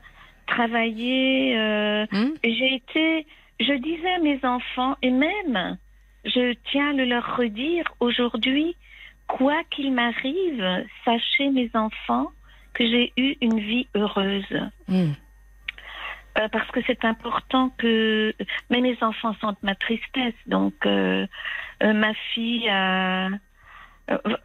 [0.47, 1.57] travaillé.
[1.59, 3.27] euh, Hum j'ai été,
[3.61, 5.77] je disais à mes enfants, et même,
[6.25, 8.77] je tiens à le leur redire aujourd'hui,
[9.27, 12.31] quoi qu'il m'arrive, sachez mes enfants
[12.75, 14.61] que j'ai eu une vie heureuse.
[14.89, 15.15] Hum.
[16.39, 18.33] Euh, parce que c'est important que.
[18.71, 20.35] Mais mes enfants sentent ma tristesse.
[20.47, 21.27] Donc, euh,
[21.83, 23.29] euh, ma fille a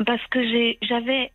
[0.06, 1.32] Parce que j'ai, j'avais,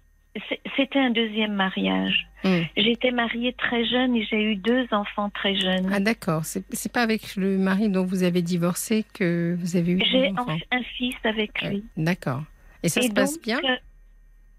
[0.77, 2.27] c'était un deuxième mariage.
[2.43, 2.63] Hmm.
[2.77, 5.91] J'étais mariée très jeune et j'ai eu deux enfants très jeunes.
[5.93, 10.01] Ah d'accord, c'est pas avec le mari dont vous avez divorcé que vous avez eu
[10.11, 11.85] J'ai un, fils avec Ouais, lui.
[11.97, 12.43] D'accord.
[12.83, 13.61] Et ça Et se passe bien?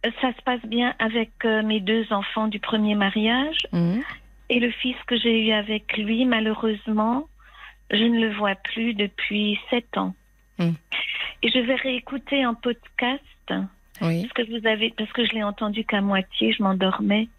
[0.03, 3.57] Ça se passe bien avec euh, mes deux enfants du premier mariage.
[3.71, 4.01] Mhm.
[4.49, 7.27] Et le fils que j'ai eu avec lui, malheureusement,
[7.91, 10.13] je ne le vois plus depuis sept ans.
[10.57, 10.73] Hmm.
[11.41, 13.21] Et je vais réécouter un podcast
[14.01, 14.23] Oui.
[14.23, 17.29] parce que vous avez, parce que je l'ai entendu qu'à moitié, je m'endormais,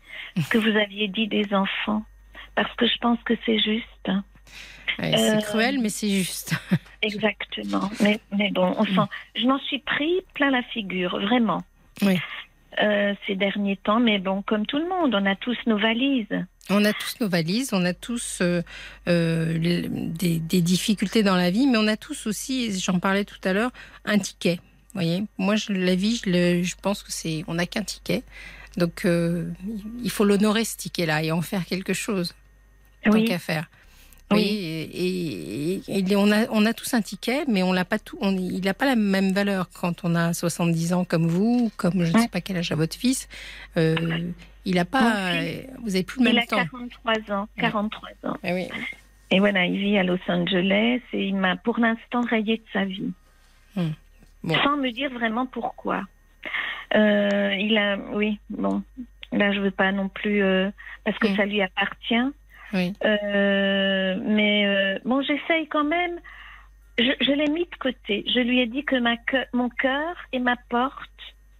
[0.41, 2.03] ce que vous aviez dit des enfants,
[2.55, 4.09] parce que je pense que c'est juste.
[4.99, 6.55] Ouais, c'est Euh, cruel, mais c'est juste.
[7.03, 7.91] Exactement.
[8.01, 9.11] Mais, mais bon, on sent.
[9.37, 11.63] Je m'en suis pris plein la figure, vraiment.
[12.03, 12.19] Oui.
[12.81, 16.27] Euh, ces derniers temps, mais bon, comme tout le monde, on a tous nos valises.
[16.71, 18.63] On a tous nos valises, on a tous euh,
[19.09, 23.37] euh, des, des difficultés dans la vie, mais on a tous aussi, j'en parlais tout
[23.45, 23.73] à l'heure,
[24.07, 24.59] un ticket.
[24.95, 28.23] Voyez, moi, je, la vie, je, le- je pense que c'est, on n'a qu'un ticket,
[28.79, 32.35] donc il faut l'honorer ce ticket-là et en faire quelque chose,
[33.05, 33.25] tant Oui.
[33.27, 33.67] qu'à faire.
[34.35, 34.89] Oui.
[34.95, 38.19] Et, et- et on, a, on a tous un ticket, mais on l'a pas tout,
[38.21, 41.71] on- il n'a pas la même valeur quand on a 70 ans comme vous, ou
[41.77, 43.29] comme je ne sais pas quel âge a votre fils.
[43.77, 43.97] Euh,
[44.65, 46.57] il a pas, euh, vous avez plus le Il même a temps.
[46.57, 47.49] 43 ans.
[47.59, 48.37] 43 ans.
[48.45, 48.69] Eh oui.
[49.31, 52.85] Et voilà, il vit à Los Angeles et il m'a pour l'instant rayé de sa
[52.85, 53.13] vie.
[53.77, 53.89] Hmm.
[54.45, 54.55] Bon.
[54.63, 56.03] Sans me dire vraiment pourquoi.
[56.95, 58.83] Euh, il a, oui, bon,
[59.33, 60.71] là je veux pas non plus, euh,
[61.05, 61.37] parce que Hmm.
[61.37, 62.33] ça lui appartient.
[62.75, 62.93] Oui.
[63.05, 66.19] Euh, mais euh, bon, j'essaye quand même.
[66.99, 68.25] Je, je l'ai mis de côté.
[68.27, 71.11] Je lui ai dit que ma que- mon cœur et ma porte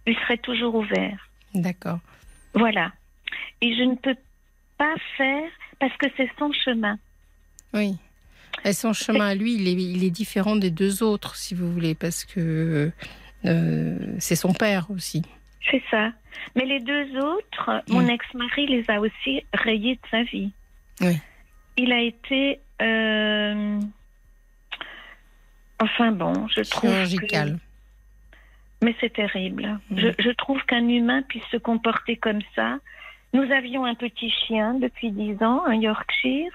[0.05, 1.29] lui seraient toujours ouverts.
[1.55, 1.99] D'accord.
[2.53, 2.91] Voilà.
[3.61, 4.15] Et je ne peux
[4.77, 5.49] pas faire
[5.79, 6.97] parce que c'est son chemin.
[7.73, 7.95] Oui.
[8.65, 11.71] Et son chemin à lui, il est, il est différent des deux autres, si vous
[11.71, 12.91] voulez, parce que
[13.45, 15.23] euh, c'est son père aussi.
[15.69, 16.11] C'est ça.
[16.55, 18.09] Mais les deux autres, mon Mm.
[18.11, 20.51] ex-mari les a aussi rayés de sa vie.
[21.01, 21.17] Oui.
[21.77, 22.59] Il a été.
[22.81, 23.79] euh,
[25.79, 26.81] Enfin bon, je trouve.
[26.91, 27.59] que- Chirurgical.
[28.81, 29.79] Mais c'est terrible.
[29.89, 29.97] Mm.
[29.97, 32.77] Je, je trouve qu'un humain puisse se comporter comme ça.
[33.33, 36.51] Nous avions un petit chien depuis dix ans, un Yorkshire.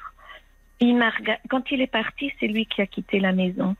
[0.80, 1.02] Il
[1.48, 3.74] Quand il est parti, c'est lui qui a quitté la maison.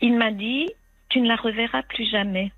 [0.00, 0.70] Il m'a dit
[1.08, 2.50] Tu ne la reverras plus jamais.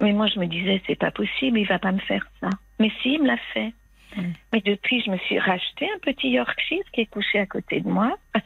[0.00, 2.50] Mais moi, je me disais C'est pas possible, il va pas me faire ça.
[2.78, 3.72] Mais si, il me l'a fait.
[4.16, 4.22] Mm.
[4.52, 7.88] Mais depuis, je me suis racheté un petit Yorkshire qui est couché à côté de
[7.88, 8.16] moi.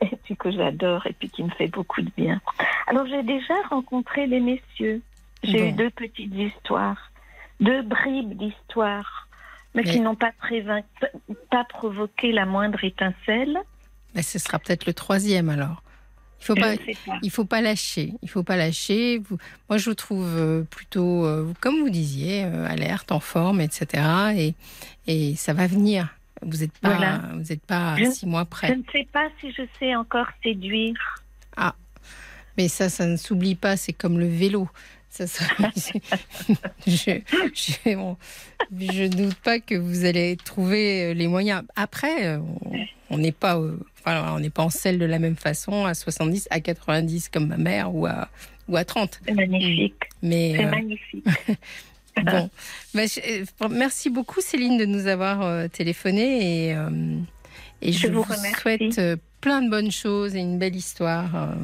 [0.00, 2.40] et puis que j'adore et puis qui me fait beaucoup de bien.
[2.86, 5.02] Alors j'ai déjà rencontré les messieurs.
[5.42, 5.68] J'ai Bon.
[5.68, 7.10] eu deux petites histoires,
[7.60, 9.28] deux bribes d'histoires,
[9.74, 10.32] mais, Mais- qui n'ont pas,
[11.50, 13.58] pas provoqué la moindre étincelle.
[14.14, 15.82] Mais ce sera peut-être le troisième alors.
[16.40, 16.74] Il faut Je pas,
[17.22, 18.12] il faut pas lâcher.
[18.22, 19.18] Il faut pas lâcher.
[19.18, 19.38] Vous-
[19.68, 24.04] moi, je vous trouve euh, plutôt, euh, comme vous disiez, euh, alerte, en forme, etc.
[24.36, 24.54] Et,
[25.06, 26.08] et ça va venir.
[26.42, 27.22] Vous n'êtes pas, Voilà.
[27.34, 28.76] vous n'êtes pas Je- six mois Je près.
[28.76, 30.94] ne sais pas si je sais encore séduire.
[32.56, 33.76] Mais ça, ça ne s'oublie pas.
[33.76, 34.68] C'est comme le vélo.
[35.10, 35.24] Ça,
[36.86, 37.20] je,
[37.54, 38.16] je, bon,
[38.78, 41.62] je doute pas que vous allez trouver les moyens.
[41.76, 42.38] Après, euh,
[43.10, 45.94] on- n'est pas, euh, enfin, on n'est pas en selle de la même façon à
[45.94, 48.28] 70, à 90 comme ma mère ou à
[48.68, 49.20] ou à 30.
[49.26, 49.94] C'est magnifique.
[50.22, 51.24] Mais C'est euh, magnifique.
[52.22, 52.50] bon,
[52.94, 56.90] Bah, je- euh, merci beaucoup Céline de nous avoir euh, téléphoné et euh,
[57.80, 58.24] et je, Je vous
[58.60, 61.34] souhaite euh, plein de bonnes choses et une belle histoire.
[61.34, 61.54] euh,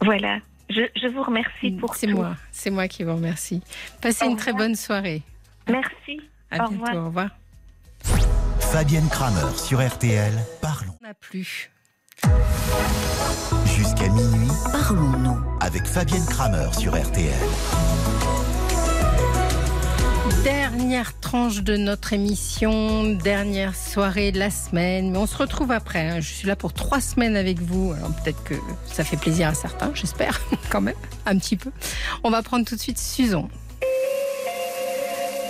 [0.00, 0.38] Voilà.
[0.68, 2.16] Je, je vous remercie pour C'est tout.
[2.16, 3.62] moi, c'est moi qui vous remercie.
[4.02, 5.22] Passez Au une très bonne soirée.
[5.68, 6.20] Merci.
[6.50, 6.72] À Au bientôt.
[6.86, 6.94] revoir.
[6.96, 7.28] Au revoir.
[8.60, 10.32] Fabienne Kramer sur RTL.
[10.60, 10.96] Parlons.
[11.02, 11.70] On n'a plus.
[13.76, 15.38] Jusqu'à minuit Parlons-nous.
[15.60, 17.32] avec Fabienne Kramer sur RTL.
[20.46, 25.10] Dernière tranche de notre émission, dernière soirée de la semaine.
[25.10, 26.08] Mais on se retrouve après.
[26.08, 26.20] hein.
[26.20, 27.92] Je suis là pour trois semaines avec vous.
[27.92, 28.54] Alors peut-être que
[28.86, 30.40] ça fait plaisir à certains, j'espère,
[30.70, 30.94] quand même,
[31.26, 31.72] un petit peu.
[32.22, 33.48] On va prendre tout de suite Susan.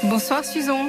[0.04, 0.86] Bonsoir Susan.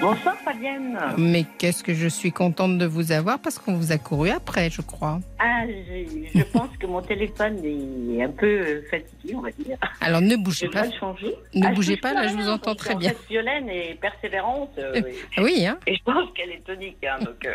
[0.00, 0.98] Bonsoir Fabienne.
[1.16, 4.68] Mais qu'est-ce que je suis contente de vous avoir parce qu'on vous a couru après,
[4.68, 5.20] je crois.
[5.38, 9.78] Ah, je, je pense que mon téléphone est un peu fatigué, on va dire.
[10.00, 10.84] Alors ne Je bougez pas.
[10.86, 11.34] le changer.
[11.54, 13.10] Ne Ah, je bougez pas, là, je vous entends très bien.
[13.10, 14.72] fait, Violaine est persévérante.
[14.78, 15.00] euh,
[15.38, 17.02] Oui, hein et je pense qu'elle est tonique.
[17.04, 17.54] hein, donc, euh,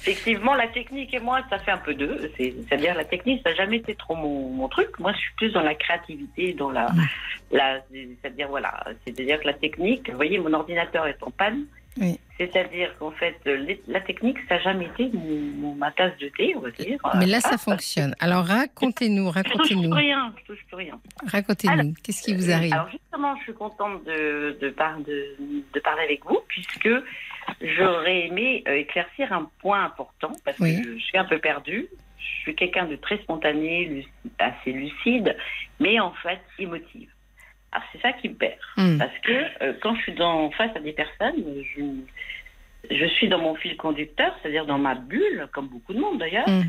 [0.00, 2.30] effectivement, la technique et moi, ça fait un peu deux.
[2.36, 4.98] C'est- C'est-à-dire, la technique, ça n'a jamais été trop mon, mon truc.
[4.98, 6.86] Moi, je suis plus dans la créativité, dans la.
[7.50, 7.80] la
[8.22, 8.84] C'est-à-dire, voilà.
[9.06, 11.64] C'est-à-dire que la technique, vous voyez, mon ordinateur est en panne.
[11.98, 12.20] Oui.
[12.36, 16.28] C'est-à-dire qu'en fait, les- la technique, ça n'a jamais été mon- mon- ma tasse de
[16.28, 16.98] thé, on va dire.
[17.18, 18.14] Mais là, ça Ah, fonctionne.
[18.20, 19.90] Alors, racontez-nous, Je touche racontez-nous.
[19.90, 21.00] plus rien, je touche plus rien.
[21.26, 21.94] Racontez-nous.
[22.02, 22.74] Qu'est-ce qui vous arrive?
[22.74, 25.36] Alors justement, je suis contente de, de, par- de,
[25.72, 26.90] de parler avec vous, puisque
[27.60, 30.82] j'aurais aimé euh, éclaircir un point important, parce Oui.
[30.82, 31.86] que je suis un peu perdue.
[32.18, 34.06] Je suis quelqu'un de très spontané,
[34.38, 35.36] assez lucide,
[35.80, 37.10] mais en fait émotive.
[37.72, 38.58] Alors c'est ça qui me perd.
[38.76, 38.98] Hmm.
[38.98, 41.44] Parce que euh, quand je suis dans, face à des personnes,
[41.76, 41.82] je,
[42.90, 46.48] je suis dans mon fil conducteur, c'est-à-dire dans ma bulle, comme beaucoup de monde d'ailleurs.
[46.48, 46.62] Mm.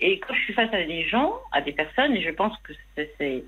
[0.00, 2.72] Et quand je suis face à des gens, à des personnes, et je pense que
[2.94, 3.44] c'est,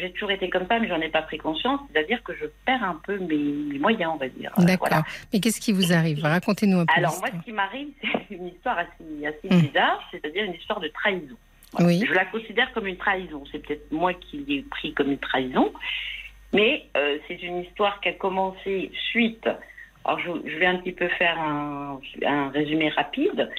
[0.00, 2.82] j'ai toujours été comme ça, mais j'en ai pas pris conscience, c'est-à-dire que je perds
[2.82, 4.52] un peu mes, mes moyens, on va dire.
[4.58, 4.88] Euh, D'accord.
[4.88, 5.04] voilà.
[5.32, 6.22] Mais qu'est-ce qui vous arrive?
[6.22, 6.92] Racontez-nous un peu.
[6.96, 9.60] Alors moi, ce qui m'arrive, c'est une histoire assez, assez Mm.
[9.60, 11.36] bizarre, c'est-à-dire une histoire de trahison.
[11.80, 12.02] Oui.
[12.06, 13.44] Je la considère comme une trahison.
[13.52, 15.72] C'est peut-être moi qui l'ai pris comme une trahison.
[16.54, 19.46] Mais euh, c'est une histoire qui a commencé suite.
[20.04, 23.50] Alors, je, je vais un petit peu faire un, un résumé rapide.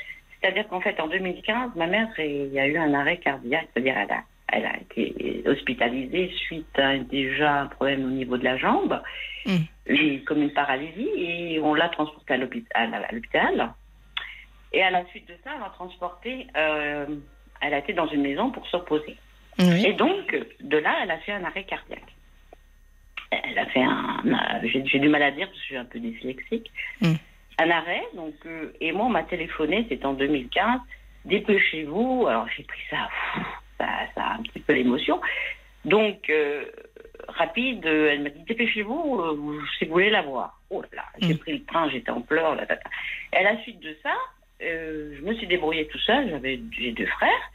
[0.42, 3.68] C'est-à-dire qu'en fait, en 2015, ma mère il y a eu un arrêt cardiaque.
[3.74, 8.44] C'est-à-dire elle a, elle a été hospitalisée suite à déjà un problème au niveau de
[8.44, 9.02] la jambe,
[9.46, 10.18] Mm.
[10.26, 13.74] comme une paralysie, et on l'a transportée à l'hôpital.
[14.74, 16.46] Et à la suite de ça, on l'a transportée.
[16.56, 17.06] euh,
[17.62, 19.18] elle a été dans une maison pour se reposer.
[19.60, 22.14] Et donc, de là, elle a fait un arrêt cardiaque.
[23.32, 24.24] Elle a fait un.
[24.64, 26.72] J'ai du mal à dire parce que je suis un peu dyslexique.
[27.02, 27.14] Mm.
[27.62, 30.80] Un arrêt, donc, euh, et moi, on m'a téléphoné, c'était en 2015.
[31.26, 32.28] Dépêchez-vous.
[32.28, 33.44] Alors, j'ai pris ça, pff,
[33.80, 35.20] ça, ça a un petit peu l'émotion.
[35.86, 36.66] Donc, euh,
[37.30, 40.60] rapide, euh, elle m'a dit Dépêchez-vous euh, si vous voulez la voir.
[40.70, 41.38] Oh là là, j'ai Mm.
[41.38, 42.56] pris le train, j'étais en pleurs.
[42.56, 42.82] Là, là, là.
[43.34, 44.14] Et à la suite de ça,
[44.62, 46.30] euh, je me suis débrouillée tout seul.
[46.30, 47.52] J'avais j'ai deux frères.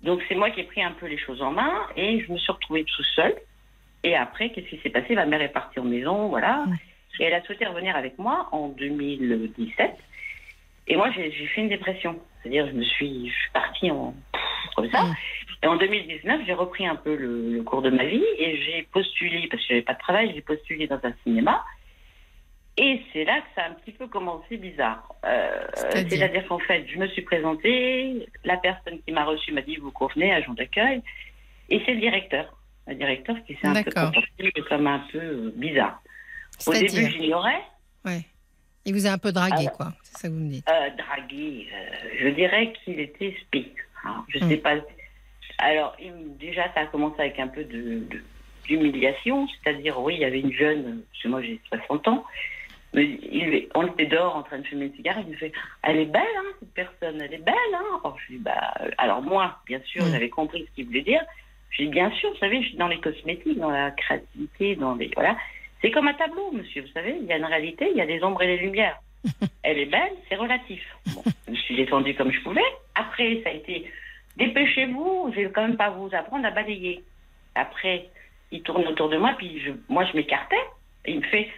[0.00, 2.38] Donc c'est moi qui ai pris un peu les choses en main et je me
[2.38, 3.34] suis retrouvée tout seule.
[4.02, 5.14] Et après, qu'est-ce qui s'est passé?
[5.14, 6.64] Ma mère est partie en maison, voilà.
[7.20, 9.90] Et elle a souhaité revenir avec moi en 2017.
[10.88, 12.18] Et moi, j'ai j'ai fait une dépression.
[12.42, 14.14] C'est-à-dire, je me suis, je suis partie en
[14.74, 15.04] comme ça.
[15.62, 18.82] Et en 2019, j'ai repris un peu le, le cours de ma vie et j'ai
[18.92, 20.32] postulé parce que j'avais pas de travail.
[20.34, 21.64] J'ai postulé dans un cinéma.
[22.76, 25.06] Et c'est là que ça a un petit peu commencé bizarre.
[25.24, 29.76] Euh, C'est-à-dire qu'en fait, je me suis présentée, la personne qui m'a reçue m'a dit
[29.76, 31.00] vous convenez, agent d'accueil,
[31.70, 32.52] et c'est le directeur,
[32.88, 36.02] le directeur qui s'est un peu comporté comme un peu bizarre.
[36.66, 37.62] Au début, j'ignorais,
[38.04, 38.22] Ouais.
[38.86, 39.92] Il vous a un peu dragué, Alors- quoi.
[40.02, 40.68] C'est ça que vous me dites.
[40.68, 43.72] euh, dragué, euh, je dirais qu'il était spé.
[44.04, 44.48] Hein, je Mm.
[44.48, 44.74] sais pas.
[45.58, 45.96] Alors,
[46.38, 48.24] déjà, ça a commencé avec un peu de, de-
[48.64, 52.24] d'humiliation, c'est-à-dire, oui, il y avait une jeune, parce que moi j'ai 60 ans,
[52.94, 55.52] mais il, on était dehors en train de fumer une cigarette, il me fait
[55.82, 59.20] Elle est belle, hein, cette personne, elle est belle, hein alors, je dis, bah, alors
[59.22, 60.10] moi, bien sûr, Mm.
[60.12, 61.22] j'avais compris ce qu'il voulait dire.
[61.70, 64.94] Je dis Bien sûr, vous savez, je suis dans les cosmétiques, dans la créativité, dans
[64.94, 65.10] les.
[65.14, 65.36] Voilà.
[65.82, 68.06] C'est comme un tableau, monsieur, vous savez, il y a une réalité, il y a
[68.06, 68.98] des ombres et des lumières.
[69.62, 70.82] Elle est belle, c'est relatif.
[71.14, 72.60] Bon, je me suis défendue comme je pouvais.
[72.94, 73.90] Après, ça a été
[74.36, 77.02] dépêchez-vous, je vais quand même pas vous apprendre à balayer.
[77.54, 78.08] Après,
[78.50, 80.56] il tourne autour de moi, puis je, moi je m'écartais.
[81.06, 81.48] Il me fait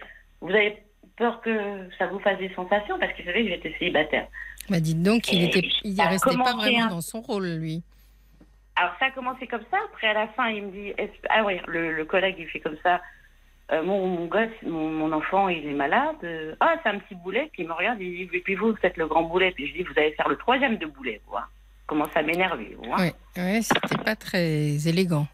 [0.41, 0.77] Vous avez
[1.15, 4.27] peur que ça vous fasse des sensations Parce qu'il savait que j'étais célibataire.
[4.69, 7.81] Bah, dites donc, il était, il restait pas vraiment un- dans son rôle, lui.
[8.75, 9.77] Alors ça a commencé comme ça.
[9.85, 10.93] Après, à la fin, il me dit
[11.29, 13.01] Ah oui, le, le collègue, il fait comme ça.
[13.71, 16.15] Euh, mon, mon gosse, mon, mon enfant, il est malade.
[16.23, 17.49] Euh, ah, c'est un petit boulet.
[17.51, 19.51] Puis il me regarde, il dit Et puis vous, vous êtes le grand boulet.
[19.51, 21.19] Puis je dis Vous allez faire le troisième de boulet.
[21.27, 21.47] Vois.
[21.85, 22.75] Commence à m'énerver.
[22.97, 25.27] Ouais, ouais, c'était pas très élégant.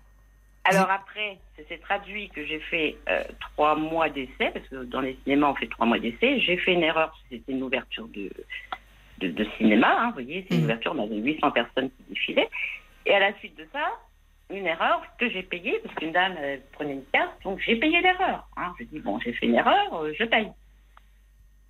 [0.66, 5.02] Alors après, ça s'est traduit que j'ai fait euh, trois mois d'essai, parce que dans
[5.02, 6.40] les cinémas, on fait trois mois d'essai.
[6.40, 8.32] J'ai fait une erreur, c'était une ouverture de,
[9.18, 10.66] de, de cinéma, hein, vous voyez, c'est une Mhm.
[10.66, 12.50] ouverture, on avait 800 personnes qui défilaient.
[13.06, 13.92] Et à la suite de ça,
[14.54, 18.02] une erreur que j'ai payée, parce qu'une dame elle prenait une carte, donc j'ai payé
[18.02, 18.48] l'erreur.
[18.58, 18.74] Hein.
[18.80, 20.50] J'ai dit, bon, j'ai fait une erreur, euh, je paye.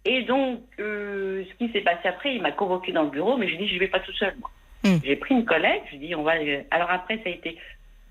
[0.05, 3.47] Et donc, euh, ce qui s'est passé après, il m'a convoqué dans le bureau, mais
[3.47, 4.51] j'ai dit, je ne vais pas tout seul, moi.
[4.83, 4.99] Mhm.
[5.03, 6.33] J'ai pris une collègue, je dis, on va.
[6.71, 7.57] Alors après, ça a été,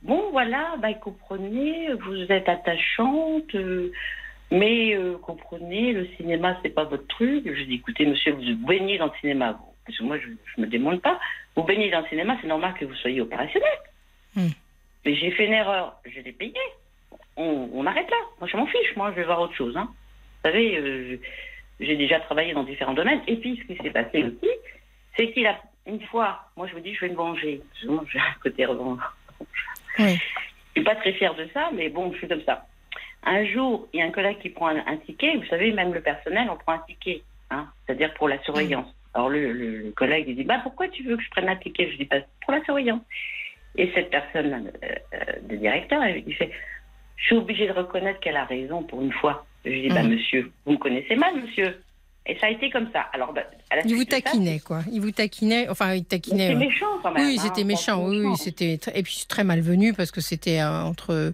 [0.02, 3.92] bon, voilà, bah, comprenez, vous êtes attachante, euh,
[4.50, 7.44] mais euh, comprenez, le cinéma, c'est pas votre truc.
[7.44, 9.72] Je dis, écoutez, monsieur, vous baignez dans le cinéma, vous.
[9.84, 11.18] Parce que moi, je ne me démonte pas.
[11.56, 13.78] Vous baignez dans le cinéma, c'est normal que vous soyez opérationnel.
[14.34, 14.48] Hmm.
[15.04, 16.54] Mais j'ai fait une erreur, je l'ai payé.
[17.36, 18.16] On, on arrête là.
[18.40, 19.76] Moi, je m'en fiche, moi, je vais voir autre chose.
[19.76, 19.88] Hein.
[19.90, 21.16] Vous savez, euh,
[21.80, 23.20] j'ai déjà travaillé dans différents domaines.
[23.26, 24.50] Et puis, ce qui s'est passé aussi,
[25.16, 27.60] c'est qu'il a, une fois, moi, je me dis, je vais me venger.
[27.86, 29.00] Moi, J'ai un côté revanche.
[29.98, 30.18] Oui.
[30.74, 32.66] Je suis pas très fière de ça, mais bon, je suis comme ça.
[33.24, 35.36] Un jour, il y a un collègue qui prend un, un ticket.
[35.36, 38.88] Vous savez, même le personnel, on prend un ticket, hein, c'est-à-dire pour la surveillance.
[39.14, 41.56] Alors le, le- le collègue il dit, bah pourquoi tu veux que je prenne un
[41.56, 41.90] ticket?
[41.92, 43.02] Je dis, bah, pour la surveillance.
[43.76, 45.18] Et cette personne, euh, euh,
[45.48, 46.50] le directeur, il fait,
[47.16, 49.46] je suis obligée de reconnaître qu'elle a raison pour une fois.
[49.64, 50.10] Je dis, bah Mhm.
[50.14, 51.82] monsieur, vous me connaissez mal, monsieur.
[52.26, 53.00] Et ça a été comme ça.
[53.12, 54.80] Alors, bah, à la Il vous de ça, taquinait, quoi.
[54.92, 56.48] Il vous taquinait, enfin, il taquinait.
[56.48, 57.24] C'était euh, méchant quand même.
[57.26, 58.04] Oui, hein, c'était méchant.
[58.06, 61.32] Oui, c'était et puis c'est très malvenu parce que c'était euh, entre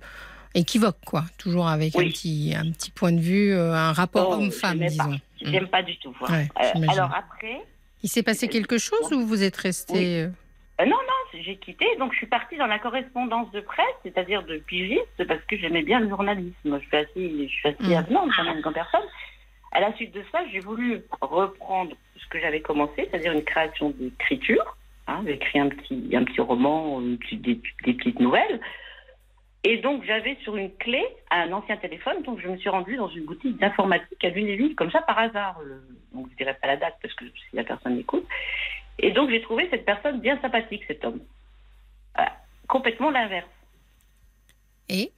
[0.54, 1.24] équivoque, quoi.
[1.36, 5.18] Toujours avec un petit un petit point de vue, euh, un rapport Oh, homme-femme, disons.
[5.42, 6.14] J'aime pas du tout.
[6.22, 7.60] Ouais, Euh, alors après,
[8.02, 10.28] Il s'est passé quelque chose ou vous êtes resté
[11.48, 15.40] j'ai quitté, donc je suis partie dans la correspondance de presse, c'est-à-dire de pigiste, parce
[15.44, 16.78] que j'aimais bien le journalisme.
[16.78, 17.96] Je suis assez, je suis assez Mm.
[17.96, 19.00] avenante quand même comme personne.
[19.72, 23.90] À la suite de ça, j'ai voulu reprendre ce que j'avais commencé, c'est-à-dire une création
[23.98, 24.76] d'écriture.
[25.06, 28.60] Hein, j'ai écrit un petit, un petit roman, une petite- des, des petites nouvelles.
[29.64, 33.08] Et donc, j'avais sur une clé un ancien téléphone, donc je me suis rendue dans
[33.08, 35.58] une boutique d'informatique à Lunéville, comme ça par hasard.
[35.64, 38.26] Le- Donc, je ne dirai pas la date parce que si la personne l'écoute.
[39.00, 41.20] Et donc, j'ai trouvé cette personne bien sympathique, cet homme.
[42.18, 42.32] Voilà.
[42.66, 43.46] Complètement l'inverse.
[44.90, 45.10] Et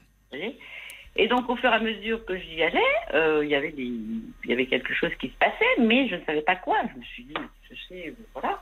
[1.17, 2.81] Et donc, au fur et à mesure que j'y allais,
[3.15, 6.15] euh, il y avait des, il y avait quelque chose qui se passait, mais je
[6.17, 6.77] ne savais pas quoi.
[6.95, 7.35] Je me suis dit,
[7.69, 8.61] je sais, euh, voilà.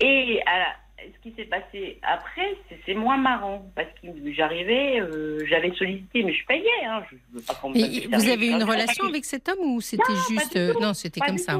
[0.00, 0.66] Et à
[0.98, 2.54] ce qui s'est passé après,
[2.84, 6.84] c'est moins marrant parce que j'arrivais, euh, j'avais sollicité, mais je payais.
[6.84, 9.48] Hein, je veux pas qu'on me Et fasse des vous avez une relation avec cet
[9.48, 11.58] homme ou c'était juste euh, non, c'était comme ça.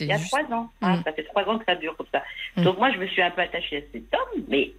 [0.00, 0.70] Il y a juste- trois ans.
[0.82, 1.02] hein, Mm.
[1.04, 2.22] ça fait trois ans que ça dure comme ça.
[2.56, 2.62] Mm.
[2.64, 4.72] Donc moi, je me suis un peu attachée à cet homme, mais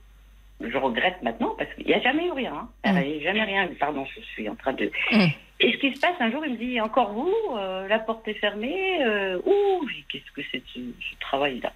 [0.61, 2.53] je regrette maintenant parce qu'il n'y a jamais eu rien.
[2.53, 2.69] hein.
[3.01, 3.69] Il n'y a jamais rien.
[3.79, 4.91] Pardon, je suis en train de.
[5.11, 5.27] Mm.
[5.61, 8.27] Et ce qui se passe, un jour, il me dit Encore vous Euh, La porte
[8.27, 11.71] est fermée euh, Ouh Qu'est-ce que c'est ce, ce travail-là?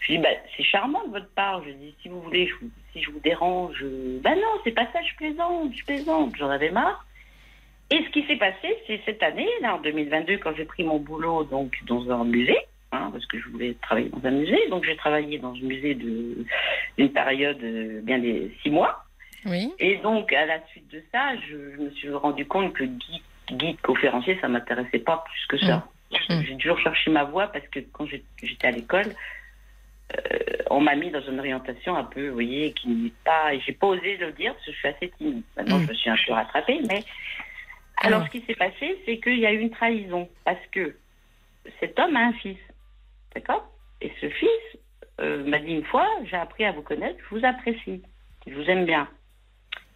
[0.00, 1.62] Je dis bah, C'est charmant de votre part.
[1.64, 3.82] Je dis Si vous voulez, je vous- si je vous dérange.
[3.82, 6.34] euh, Bah non, c'est pas ça, je plaisante, je plaisante.
[6.36, 7.04] J'en avais marre.
[7.90, 10.98] Et ce qui s'est passé, c'est cette année, là, en 2022, quand j'ai pris mon
[10.98, 12.58] boulot donc, dans un musée,
[12.92, 14.68] hein, parce que je voulais travailler dans un musée.
[14.70, 16.44] Donc j'ai travaillé dans un musée de-
[16.96, 19.04] d'une période euh, bien des six mois.
[19.46, 19.72] Oui.
[19.78, 23.22] Et donc, à la suite de ça, je, je me suis rendu compte que guide,
[23.52, 25.86] guide conférencier, ça m'intéressait pas plus que ça.
[26.28, 26.40] Mm.
[26.46, 29.14] J'ai toujours cherché ma voie parce que quand j'étais à l'école,
[30.16, 30.38] euh,
[30.70, 33.54] on m'a mis dans une orientation un peu, vous voyez, qui n'est pas.
[33.54, 35.42] et J'ai pas osé le dire parce que je suis assez timide.
[35.56, 35.82] Maintenant, Mm.
[35.84, 37.04] je me suis un peu rattrapée, mais.
[38.00, 40.94] Alors, ce qui s'est passé, c'est qu'il y a eu une trahison parce que
[41.80, 42.56] cet homme a un fils.
[43.38, 43.70] D'accord
[44.00, 44.80] Et ce fils
[45.20, 48.02] euh, m'a dit une fois J'ai appris à vous connaître, je vous apprécie,
[48.46, 49.08] je vous aime bien.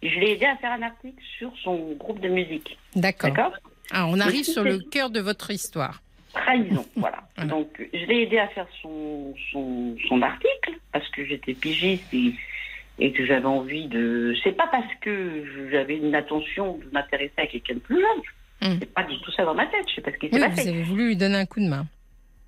[0.01, 2.77] Je l'ai aidé à faire un article sur son groupe de musique.
[2.95, 3.51] D'accord.
[3.91, 6.01] Ah, on arrive sur le cœur de votre histoire.
[6.33, 7.19] Trahison, voilà.
[7.35, 7.49] Voilà.
[7.51, 12.33] Donc, je l'ai aidé à faire son, son, son article parce que j'étais pigiste et,
[12.99, 14.35] et que j'avais envie de.
[14.43, 18.71] C'est pas parce que j'avais une attention de m'intéresser à quelqu'un de plus jeune.
[18.73, 18.77] Mm.
[18.79, 19.85] C'est pas du tout ça dans ma tête.
[19.89, 20.63] Je sais pas ce qui s'est Oui, passé.
[20.63, 21.85] vous avez voulu lui donner un coup de main.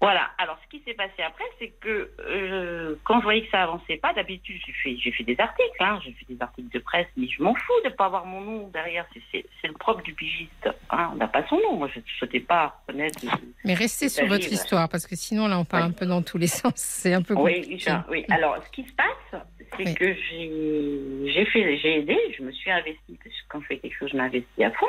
[0.02, 0.30] Voilà.
[0.38, 3.98] Alors, ce qui s'est passé après, c'est que euh, quand je voyais que ça avançait
[3.98, 7.08] pas, d'habitude, j'ai fait, j'ai fait des articles, hein, j'ai fait des articles de presse,
[7.18, 9.06] mais je m'en fous de pas avoir mon nom derrière.
[9.14, 10.70] C'est, c'est, c'est le propre du pigiste.
[10.92, 11.78] Hein, on n'a pas son nom.
[11.78, 13.20] Moi, je ne souhaitais pas connaître.
[13.64, 15.88] Mais restez sur votre histoire parce que sinon là on part Oui.
[15.90, 16.74] un peu dans tous les sens.
[16.76, 18.26] C'est un peu Oui, ça, oui.
[18.30, 19.42] Alors, ce qui se passe,
[19.78, 19.96] c'est Oui.
[19.96, 23.78] que j'ai, j'ai fait, j'ai aidé, je me suis investie, parce que quand je fais
[23.78, 24.86] quelque chose, je m'investis à fond.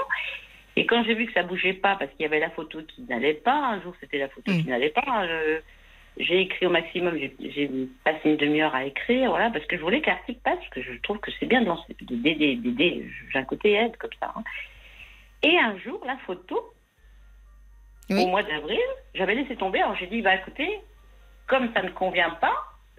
[0.76, 3.02] Et quand j'ai vu que ça bougeait pas, parce qu'il y avait la photo qui
[3.02, 4.62] n'allait pas, un jour c'était la photo Mm.
[4.62, 5.58] qui n'allait pas, euh,
[6.18, 7.70] j'ai écrit au maximum, j'ai,
[8.04, 10.82] passé une demi-heure à écrire, voilà, parce que je voulais que l'article passe, parce que
[10.82, 14.32] je trouve que c'est bien de lancer, d'aider, d'aider, j'ai un côté aide comme ça.
[14.36, 14.42] hein.
[15.42, 16.72] Et un jour, la photo,
[18.10, 18.22] Oui.
[18.22, 18.78] au mois d'avril,
[19.14, 20.78] j'avais laissé tomber, alors j'ai dit, bah écoutez,
[21.46, 22.54] comme ça ne convient pas,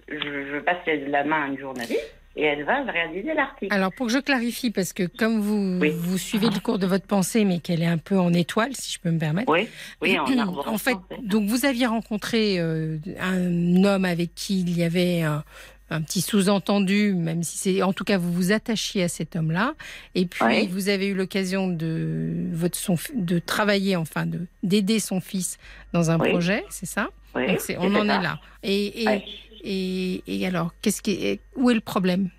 [0.07, 3.73] je, je passe la main à une journaliste et elle va réaliser l'article.
[3.73, 5.91] Alors pour que je clarifie, parce que comme vous, Oui.
[5.97, 8.93] vous suivez le cours de votre pensée, mais qu'elle est un peu en étoile, si
[8.93, 9.51] je peux me permettre.
[9.51, 9.67] Oui,
[10.01, 10.25] oui, en
[10.67, 15.43] en fait, donc vous aviez rencontré euh, un homme avec qui il y avait un,
[15.89, 19.73] un petit sous-entendu, même si c'est, en tout cas, vous vous attachiez à cet homme-là,
[20.15, 20.67] et puis Oui.
[20.67, 25.57] vous avez eu l'occasion de votre son, de travailler, enfin, de d'aider son fils
[25.93, 26.29] dans un Oui.
[26.29, 27.09] projet, c'est ça?
[27.35, 28.15] Oui, Donc, On en ça.
[28.15, 28.39] est là.
[28.63, 29.21] Et.
[29.63, 32.29] Et, et alors, qu'est-ce qui, où est le problème?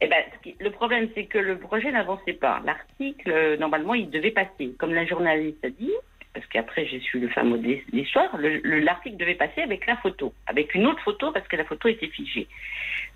[0.00, 0.22] Eh ben,
[0.60, 2.60] le problème, c'est que le projet n'avançait pas.
[2.64, 4.72] L'article, euh, normalement, il devait passer.
[4.78, 5.92] Comme la journaliste a dit,
[6.32, 9.96] parce qu'après, j'ai su le fameux dé- l'histoire, le- le- l'article devait passer avec la
[9.98, 12.48] photo, avec une autre photo, parce que la photo était figée.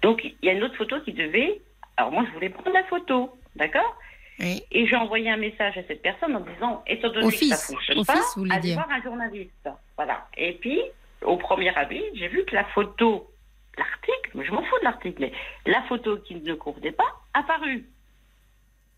[0.02, 1.60] Donc, il y a une autre photo qui devait...
[1.96, 3.96] Alors, moi, je voulais prendre la photo, d'accord?
[4.40, 4.62] Oui.
[4.72, 7.56] Et j'ai envoyé un message à cette personne en disant, étant donné Au que ça
[7.56, 8.20] fonctionne au pas,
[8.50, 8.74] allez dire.
[8.74, 9.68] voir un journaliste.
[9.96, 10.26] Voilà.
[10.36, 10.80] Et puis,
[11.24, 13.30] au premier avis, j'ai vu que la photo,
[13.78, 15.32] l'article, je m'en fous de l'article, mais
[15.66, 17.84] la photo qui ne convenait pas, apparue.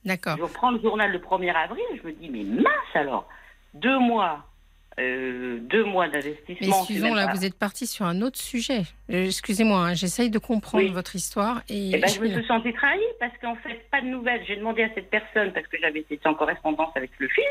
[0.05, 0.37] D'accord.
[0.37, 3.29] Je reprends le journal le 1er avril, je me dis, mais mince alors,
[3.75, 4.47] deux mois,
[5.01, 6.87] euh, deux mois d'investissement.
[6.91, 8.83] même là, pas- vous êtes parti sur un autre sujet.
[9.11, 10.91] Euh, Excusez-moi, hein, j'essaye de comprendre Oui.
[10.91, 11.63] votre histoire.
[11.69, 14.43] Et, Eh ben, je me suis sentie trahie parce qu'en fait, pas de nouvelles.
[14.47, 17.45] J'ai demandé à cette personne, parce que j'avais été en correspondance avec le fils,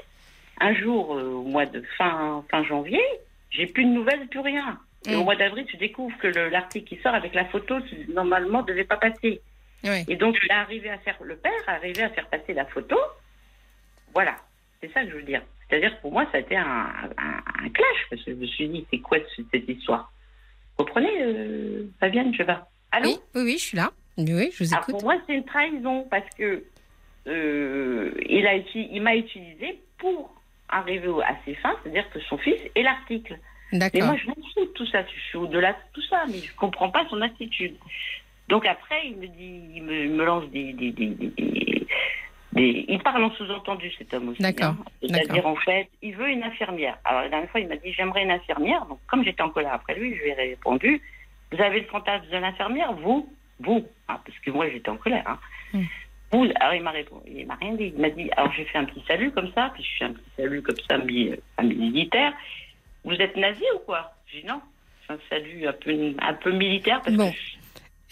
[0.61, 3.03] un jour, euh, au mois de fin, fin janvier,
[3.55, 4.79] J'ai plus de nouvelles, plus rien.
[5.07, 5.19] Et Mm.
[5.19, 7.75] au mois d'avril, je découvre que le- l'article qui sort avec la photo
[8.13, 9.41] normalement devait pas passer.
[9.83, 10.03] Oui.
[10.07, 12.65] Et donc il a arrivé à faire le père a arrivé à faire passer la
[12.65, 12.97] photo.
[14.13, 14.35] Voilà,
[14.81, 15.43] c'est ça que je veux dire.
[15.69, 16.63] C'est-à-dire que pour moi, ça a été un,
[17.17, 20.11] un- un clash parce que je me suis dit c'est quoi ce- cette histoire?
[20.77, 22.53] Vous comprenez, euh, Fabienne, je vais.
[22.91, 23.09] Allô?
[23.09, 23.91] Oui, oui, oui, je suis là.
[24.17, 24.95] Oui, je vous alors, écoute.
[24.95, 26.63] pour moi, c'est une trahison parce que
[27.27, 30.33] euh, il m'a utilisé pour
[30.69, 33.37] arriver au- à ses fins, c'est-à-dire que son fils est l'article.
[33.71, 35.03] Mais moi, je m'en fous de tout ça.
[35.03, 37.75] Je suis au-delà de tout ça, mais je comprends pas son attitude.
[38.47, 41.87] Donc après, il me dit, il me, il me lance des, des, des, des- des-
[42.53, 44.41] des- il parle en sous-entendu cet homme aussi.
[44.41, 44.85] D'accord, hein.
[45.01, 46.97] C'est-à-dire en fait, il veut une infirmière.
[47.03, 48.85] Alors la dernière fois, il m'a dit j'aimerais une infirmière.
[48.85, 51.01] Donc comme j'étais en colère après lui, je lui ai répondu
[51.51, 53.29] vous avez le fantasme de l'infirmière, vous,
[53.59, 55.23] vous, Ah, parce que moi j'étais en colère.
[55.27, 55.39] hein.
[55.73, 55.83] Hmm.
[56.59, 57.91] Alors il m'a répondu, il m'a rien dit.
[57.95, 60.13] Il m'a dit alors j'ai fait un petit salut comme ça, puis je fais un
[60.13, 60.97] petit salut comme ça,
[61.63, 62.33] militaire.
[63.03, 64.11] Vous êtes nazi ou quoi?
[64.27, 64.61] J'ai dit non.
[65.07, 67.31] C'est un salut un peu, un peu militaire parce Bon.
[67.31, 67.37] que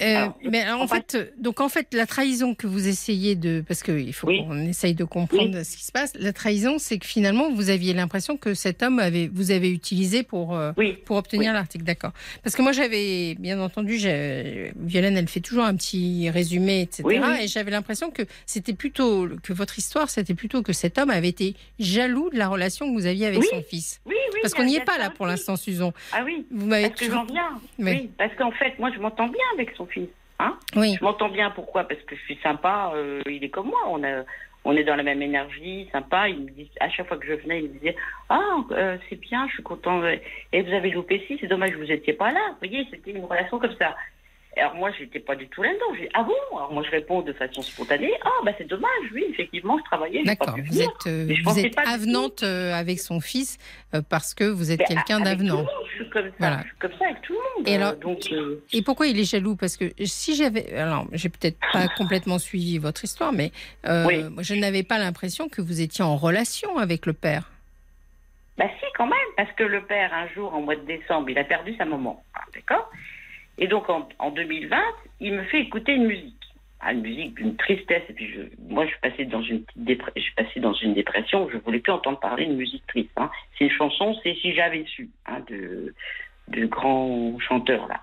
[0.01, 3.63] Euh, Alors, mais en fait, euh, donc en fait, la trahison que vous essayez de,
[3.67, 4.39] parce qu'il faut Oui.
[4.43, 6.13] qu'on essaye de comprendre ce qui se passe.
[6.19, 10.23] La trahison, c'est que finalement, vous aviez l'impression que cet homme avait, vous avez utilisé
[10.23, 11.83] pour euh, oui, pour obtenir l'article.
[11.83, 12.11] D'accord.
[12.43, 17.03] Parce que moi, j'avais bien entendu, Violaine, elle fait toujours un petit résumé, etc.
[17.41, 21.29] Et j'avais l'impression que c'était plutôt que votre histoire, c'était plutôt que cet homme avait
[21.29, 24.01] été jaloux de la relation que vous aviez avec son fils.
[24.05, 24.39] oui, oui.
[24.41, 25.93] Parce qu'on n'y est pas là pour l'instant, Susan.
[26.11, 26.45] Ah oui.
[26.51, 27.49] Vous m'avez Parce que toujours- j'en viens.
[27.79, 27.85] Oui.
[27.91, 28.09] Oui.
[28.17, 30.09] Parce qu'en fait, moi, je m'entends bien avec son fils.
[30.39, 30.57] Hein?
[30.75, 30.95] Oui.
[30.99, 31.51] je m'entends bien.
[31.51, 31.83] Pourquoi?
[31.83, 32.91] Parce que je suis sympa.
[32.95, 33.79] euh, il est comme moi.
[33.87, 34.23] On a,
[34.65, 36.29] on est dans la même énergie, sympa.
[36.29, 37.95] Il me dit à chaque fois que je venais, il me disait
[38.29, 40.01] ah euh, c'est bien, je suis content.
[40.51, 42.41] Et vous avez loupé si, c'est dommage, vous étiez pas là.
[42.51, 43.95] Vous voyez, c'était une relation comme ça.
[44.55, 45.95] Alors moi, j'étais pas du tout là-dedans.
[45.97, 46.57] J'ai ah bon?
[46.57, 48.11] Alors moi, je réponds de façon spontanée.
[48.23, 48.89] Ah bah c'est dommage.
[49.13, 50.23] Oui, effectivement, je travaillais.
[50.23, 50.55] D'accord.
[50.55, 50.89] Vous venir.
[50.89, 53.57] êtes, euh, vous êtes avenante euh, avec son fils
[53.95, 55.65] euh, parce que vous êtes Mais quelqu'un d'avenant.
[55.91, 56.33] Je suis comme ça.
[56.37, 56.57] Voilà.
[56.61, 57.67] Je suis comme ça avec tout le monde.
[57.67, 58.29] Et alors- donc.
[58.71, 59.55] Et pourquoi il est jaloux?
[59.55, 63.51] Parce que si j'avais, alors j'ai peut-être pas complètement suivi votre histoire, mais
[63.87, 64.23] Oui.
[64.39, 67.49] je n'avais pas l'impression que vous étiez en relation avec le père.
[68.55, 71.37] Bah si, quand même, parce que le père, un jour, en mois de décembre, il
[71.39, 72.23] a perdu sa maman.
[72.35, 72.87] Ah, D'accord
[73.57, 74.77] Et donc, en, en 2020,
[75.19, 76.35] il me fait écouter une musique.
[76.79, 78.03] Ah, une musique d'une tristesse.
[78.09, 80.73] Et puis, je, moi, je suis passée dans une petite dépre- je suis passée dans
[80.73, 83.11] une dépression où je voulais plus entendre parler de musique triste.
[83.17, 83.29] hein.
[83.57, 85.93] C'est une chanson, c'est Si j'avais su, hein, de,
[86.49, 88.01] de grands chanteurs, là.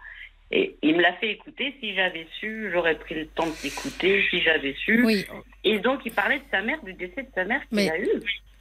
[0.52, 1.74] Et il me l'a fait écouter.
[1.80, 4.24] Si j'avais su, j'aurais pris le temps de l'écouter.
[4.30, 5.04] Si j'avais su.
[5.04, 5.24] Oui.
[5.62, 7.98] Et donc, il parlait de sa mère, du décès de sa mère qu'il Mais- a
[8.00, 8.08] eu.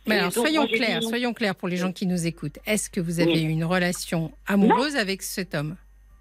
[0.08, 2.58] Mais alors donc, soyons clairs, soyons clairs pour les gens qui nous écoutent.
[2.66, 5.76] Est-ce que vous avez eu une relation amoureuse avec cet homme?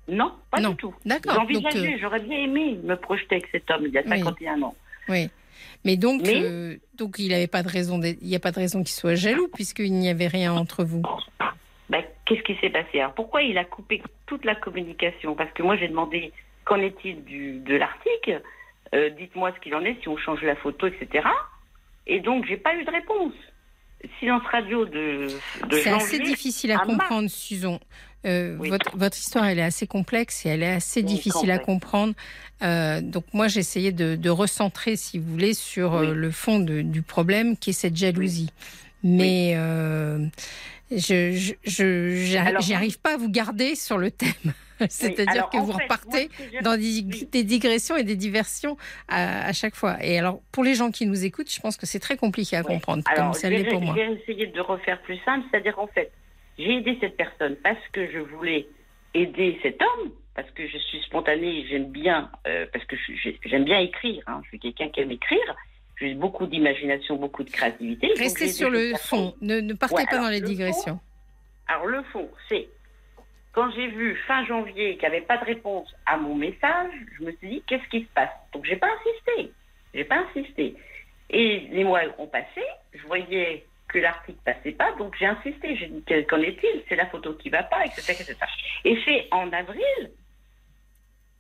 [0.09, 0.71] Non, pas Non.
[0.71, 0.95] du tout.
[1.05, 1.35] D'accord.
[1.35, 4.19] J'envisageais, euh, j'aurais bien aimé me projeter avec cet homme il y a Oui.
[4.19, 4.75] 51 ans.
[5.09, 5.29] oui.
[5.85, 7.99] Mais donc, Mais- euh, donc il n'avait pas de raison.
[7.99, 10.83] d'être- Il n'y a pas de raison qu'il soit jaloux puisqu'il n'y avait rien entre
[10.85, 11.03] vous.
[11.89, 13.01] Ben, Qu'est-ce qui s'est passé?
[13.01, 15.35] Alors, Pourquoi il a coupé toute la communication?
[15.35, 16.33] Parce que moi, j'ai demandé
[16.65, 17.25] qu'en est-il
[17.65, 18.43] de l'article?
[18.95, 21.27] Euh, Dites-moi ce qu'il en est, si on change la photo, etc.
[22.07, 23.33] Et donc, j'ai pas eu de réponse.
[24.21, 25.29] Silence radio de,
[25.69, 27.81] de C'est assez difficile à à comprendre, Susan.
[28.27, 28.69] Euh, Oui.
[28.69, 32.15] votre, votre histoire, elle est assez complexe et elle est assez Oui, difficile à comprendre.
[32.63, 36.17] Euh, donc moi, j'ai essayé de, de recentrer, si vous voulez, sur euh, Oui.
[36.17, 38.51] le fond de- du problème, qui est cette jalousie.
[39.05, 40.27] Mais euh,
[40.91, 44.33] je, je, je- j'arri- Alors- j'y arrive pas à vous garder sur le thème.
[44.89, 48.77] C'est-à-dire que vous fait, repartez moi, dans des, digressions et des diversions
[49.09, 49.97] à, à chaque fois.
[50.05, 52.63] Et alors, pour les gens qui nous écoutent, je pense que c'est très compliqué à
[52.63, 53.95] comprendre, Alors, comme ça l'est pour moi.
[53.97, 56.13] je vais essayer de refaire plus simple, c'est-à-dire en fait,
[56.59, 58.67] j'ai aidé cette personne parce que je voulais
[59.15, 62.97] aider cet homme, parce que je suis spontanée, j'aime bien, euh, parce que
[63.45, 65.57] j'aime bien écrire, hein, je suis quelqu'un qui aime écrire,
[66.01, 68.13] j'ai beaucoup d'imagination, beaucoup de créativité.
[68.17, 71.01] Restez sur le fond, ne, ne partez Ouais, pas dans les le digressions.
[71.67, 72.69] Alors le fond, c'est
[73.53, 77.25] quand j'ai vu fin janvier qu'il n'y avait pas de réponse à mon message, je
[77.25, 78.31] me suis dit qu'est-ce qui se passe?
[78.53, 79.53] Donc j'ai pas insisté,
[79.95, 80.77] j'ai pas insisté.
[81.31, 82.63] Et les mois ont passé,
[82.95, 85.77] je voyais que l'article passait pas, donc j'ai insisté.
[85.77, 86.83] J'ai dit qu'en est-il?
[86.89, 88.37] C'est la photo qui va pas, etc., etc.
[88.85, 90.11] Et c'est en avril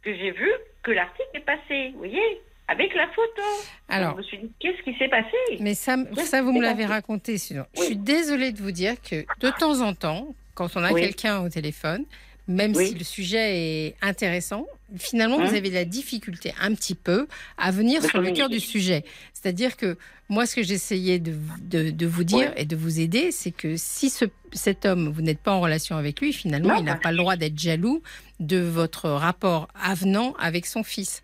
[0.02, 0.50] que j'ai vu
[0.82, 3.42] que l'article est passé, vous voyez, avec la photo.
[3.88, 5.36] Alors, je me suis dit qu'est-ce qui s'est passé?
[5.60, 5.96] mais ça,
[6.42, 7.64] vous me l'avez raconté, sinon.
[7.76, 11.00] Je suis désolée de vous dire que de temps en temps, quand on a Oui.
[11.02, 12.04] quelqu'un au téléphone,
[12.48, 12.88] même Oui.
[12.88, 14.66] si le sujet est intéressant,
[14.96, 17.26] finalement, vous Hein avez de la difficulté un petit peu
[17.58, 19.04] à venir sur le cœur du sujet.
[19.34, 19.96] C'est-à-dire que
[20.30, 22.62] moi, ce que j'essayais de, de, de vous dire Ouais.
[22.62, 25.96] et de vous aider, c'est que si ce, cet homme, vous n'êtes pas en relation
[25.96, 28.02] avec lui, finalement, Non, il n'a pas le droit d'être jaloux
[28.40, 31.22] de votre rapport avenant avec son fils.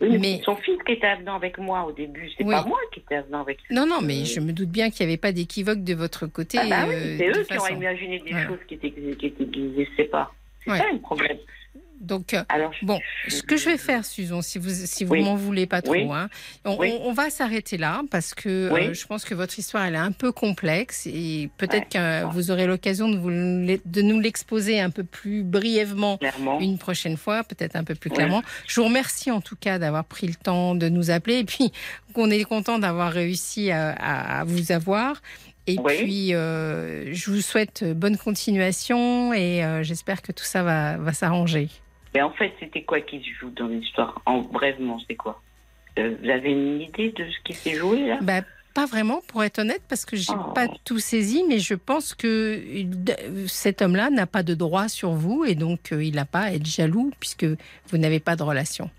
[0.00, 2.50] Oui, mais son fils qui était avenant avec moi au début, c'est Oui.
[2.50, 5.06] pas moi qui étais été avenant avec Non, non, mais je me doute bien qu'il
[5.06, 6.58] n'y avait pas d'équivoque de votre côté.
[6.60, 7.76] Ah bah oui, euh, c'est eux qui ont façon.
[7.76, 8.48] imaginé des Voilà.
[8.48, 10.32] choses qui n'existaient pas.
[10.64, 10.78] C'est Ouais.
[10.78, 11.38] ça le problème.
[12.00, 12.98] Donc, euh, Alors, bon,
[13.28, 15.22] je- ce que je vais faire, Susan, si vous si vous Oui.
[15.22, 16.08] m'en voulez pas trop, Oui.
[16.12, 16.28] hein,
[16.64, 16.92] on, Oui.
[17.00, 19.98] on- on va s'arrêter là parce que euh, je pense que votre histoire elle est
[19.98, 22.24] un peu complexe et peut-être Ouais.
[22.24, 26.58] que vous aurez l'occasion de, vous de nous l'exposer un peu plus brièvement clairement.
[26.58, 28.42] une prochaine fois, peut-être un peu plus clairement.
[28.66, 31.70] Je vous remercie en tout cas d'avoir pris le temps de nous appeler et puis
[32.14, 35.22] qu'on est content d'avoir réussi à, à- à vous avoir.
[35.66, 35.96] Et Oui.
[35.98, 41.12] puis, euh, je vous souhaite bonne continuation et euh, j'espère que tout ça va, va
[41.12, 41.68] s'arranger.
[42.14, 44.20] Mais en fait, c'était quoi qui se joue dans l'histoire?
[44.26, 45.40] En brièvement, c'est quoi?
[45.98, 48.18] Euh, Vous avez une idée de ce qui s'est joué là?
[48.22, 48.40] Bah,
[48.74, 50.52] pas vraiment, pour être honnête, parce que j'ai Oh.
[50.52, 55.10] pas tout saisi, mais je pense que euh, cet homme-là n'a pas de droit sur
[55.12, 58.42] vous et donc euh, il n'a pas à être jaloux puisque vous n'avez pas de
[58.42, 58.90] relation.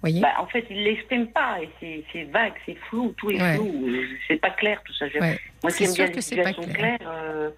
[0.00, 3.54] Voyez Bah, en fait, il l'exprime pas et c'est vague, c'est flou, tout est Ouais.
[3.56, 3.86] flou.
[3.88, 5.04] euh, C'est pas clair tout ça.
[5.06, 5.38] Ouais.
[5.62, 6.98] Moi C'est qui aime sûr bien que les situations clair.
[6.98, 7.50] claires,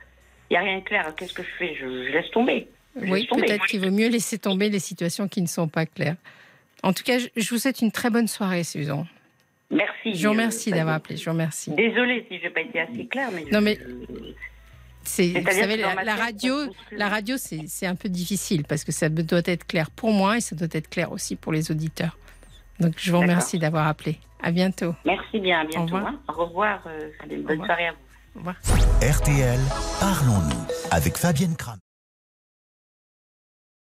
[0.51, 1.15] il n'y a rien de clair.
[1.17, 1.75] Qu'est-ce que je fais?
[1.81, 2.67] Je, je laisse tomber.
[3.01, 6.17] Je Oui, peut-être qu'il vaut mieux laisser tomber les situations qui ne sont pas claires.
[6.83, 9.07] En tout cas, je- vous souhaite une très bonne soirée, Susan.
[9.71, 10.15] Merci.
[10.15, 11.17] Je vous remercie euh, d'avoir appelé.
[11.17, 11.71] Je vous remercie.
[11.71, 13.43] Désolée si je n'ai pas été assez claire, mais.
[13.45, 13.79] Non, je- mais-
[15.05, 16.55] C'est, vous savez, la, la radio,
[16.93, 20.41] la radio, c'est un peu difficile parce que ça doit être clair pour moi et
[20.41, 22.17] ça doit être clair aussi pour les auditeurs.
[22.83, 24.19] Donc, je vous remercie d'avoir appelé.
[24.43, 24.95] À bientôt.
[25.05, 25.95] Merci bien, à bientôt.
[25.97, 26.07] revoir.
[26.07, 26.19] hein.
[26.29, 26.81] Au revoir.
[26.87, 27.67] euh, allez, bonne revoir.
[27.67, 27.99] soirée à vous.
[28.35, 28.57] Au revoir.
[29.03, 29.61] RTL,
[30.01, 31.79] parlons-nous avec Fabienne Kramer.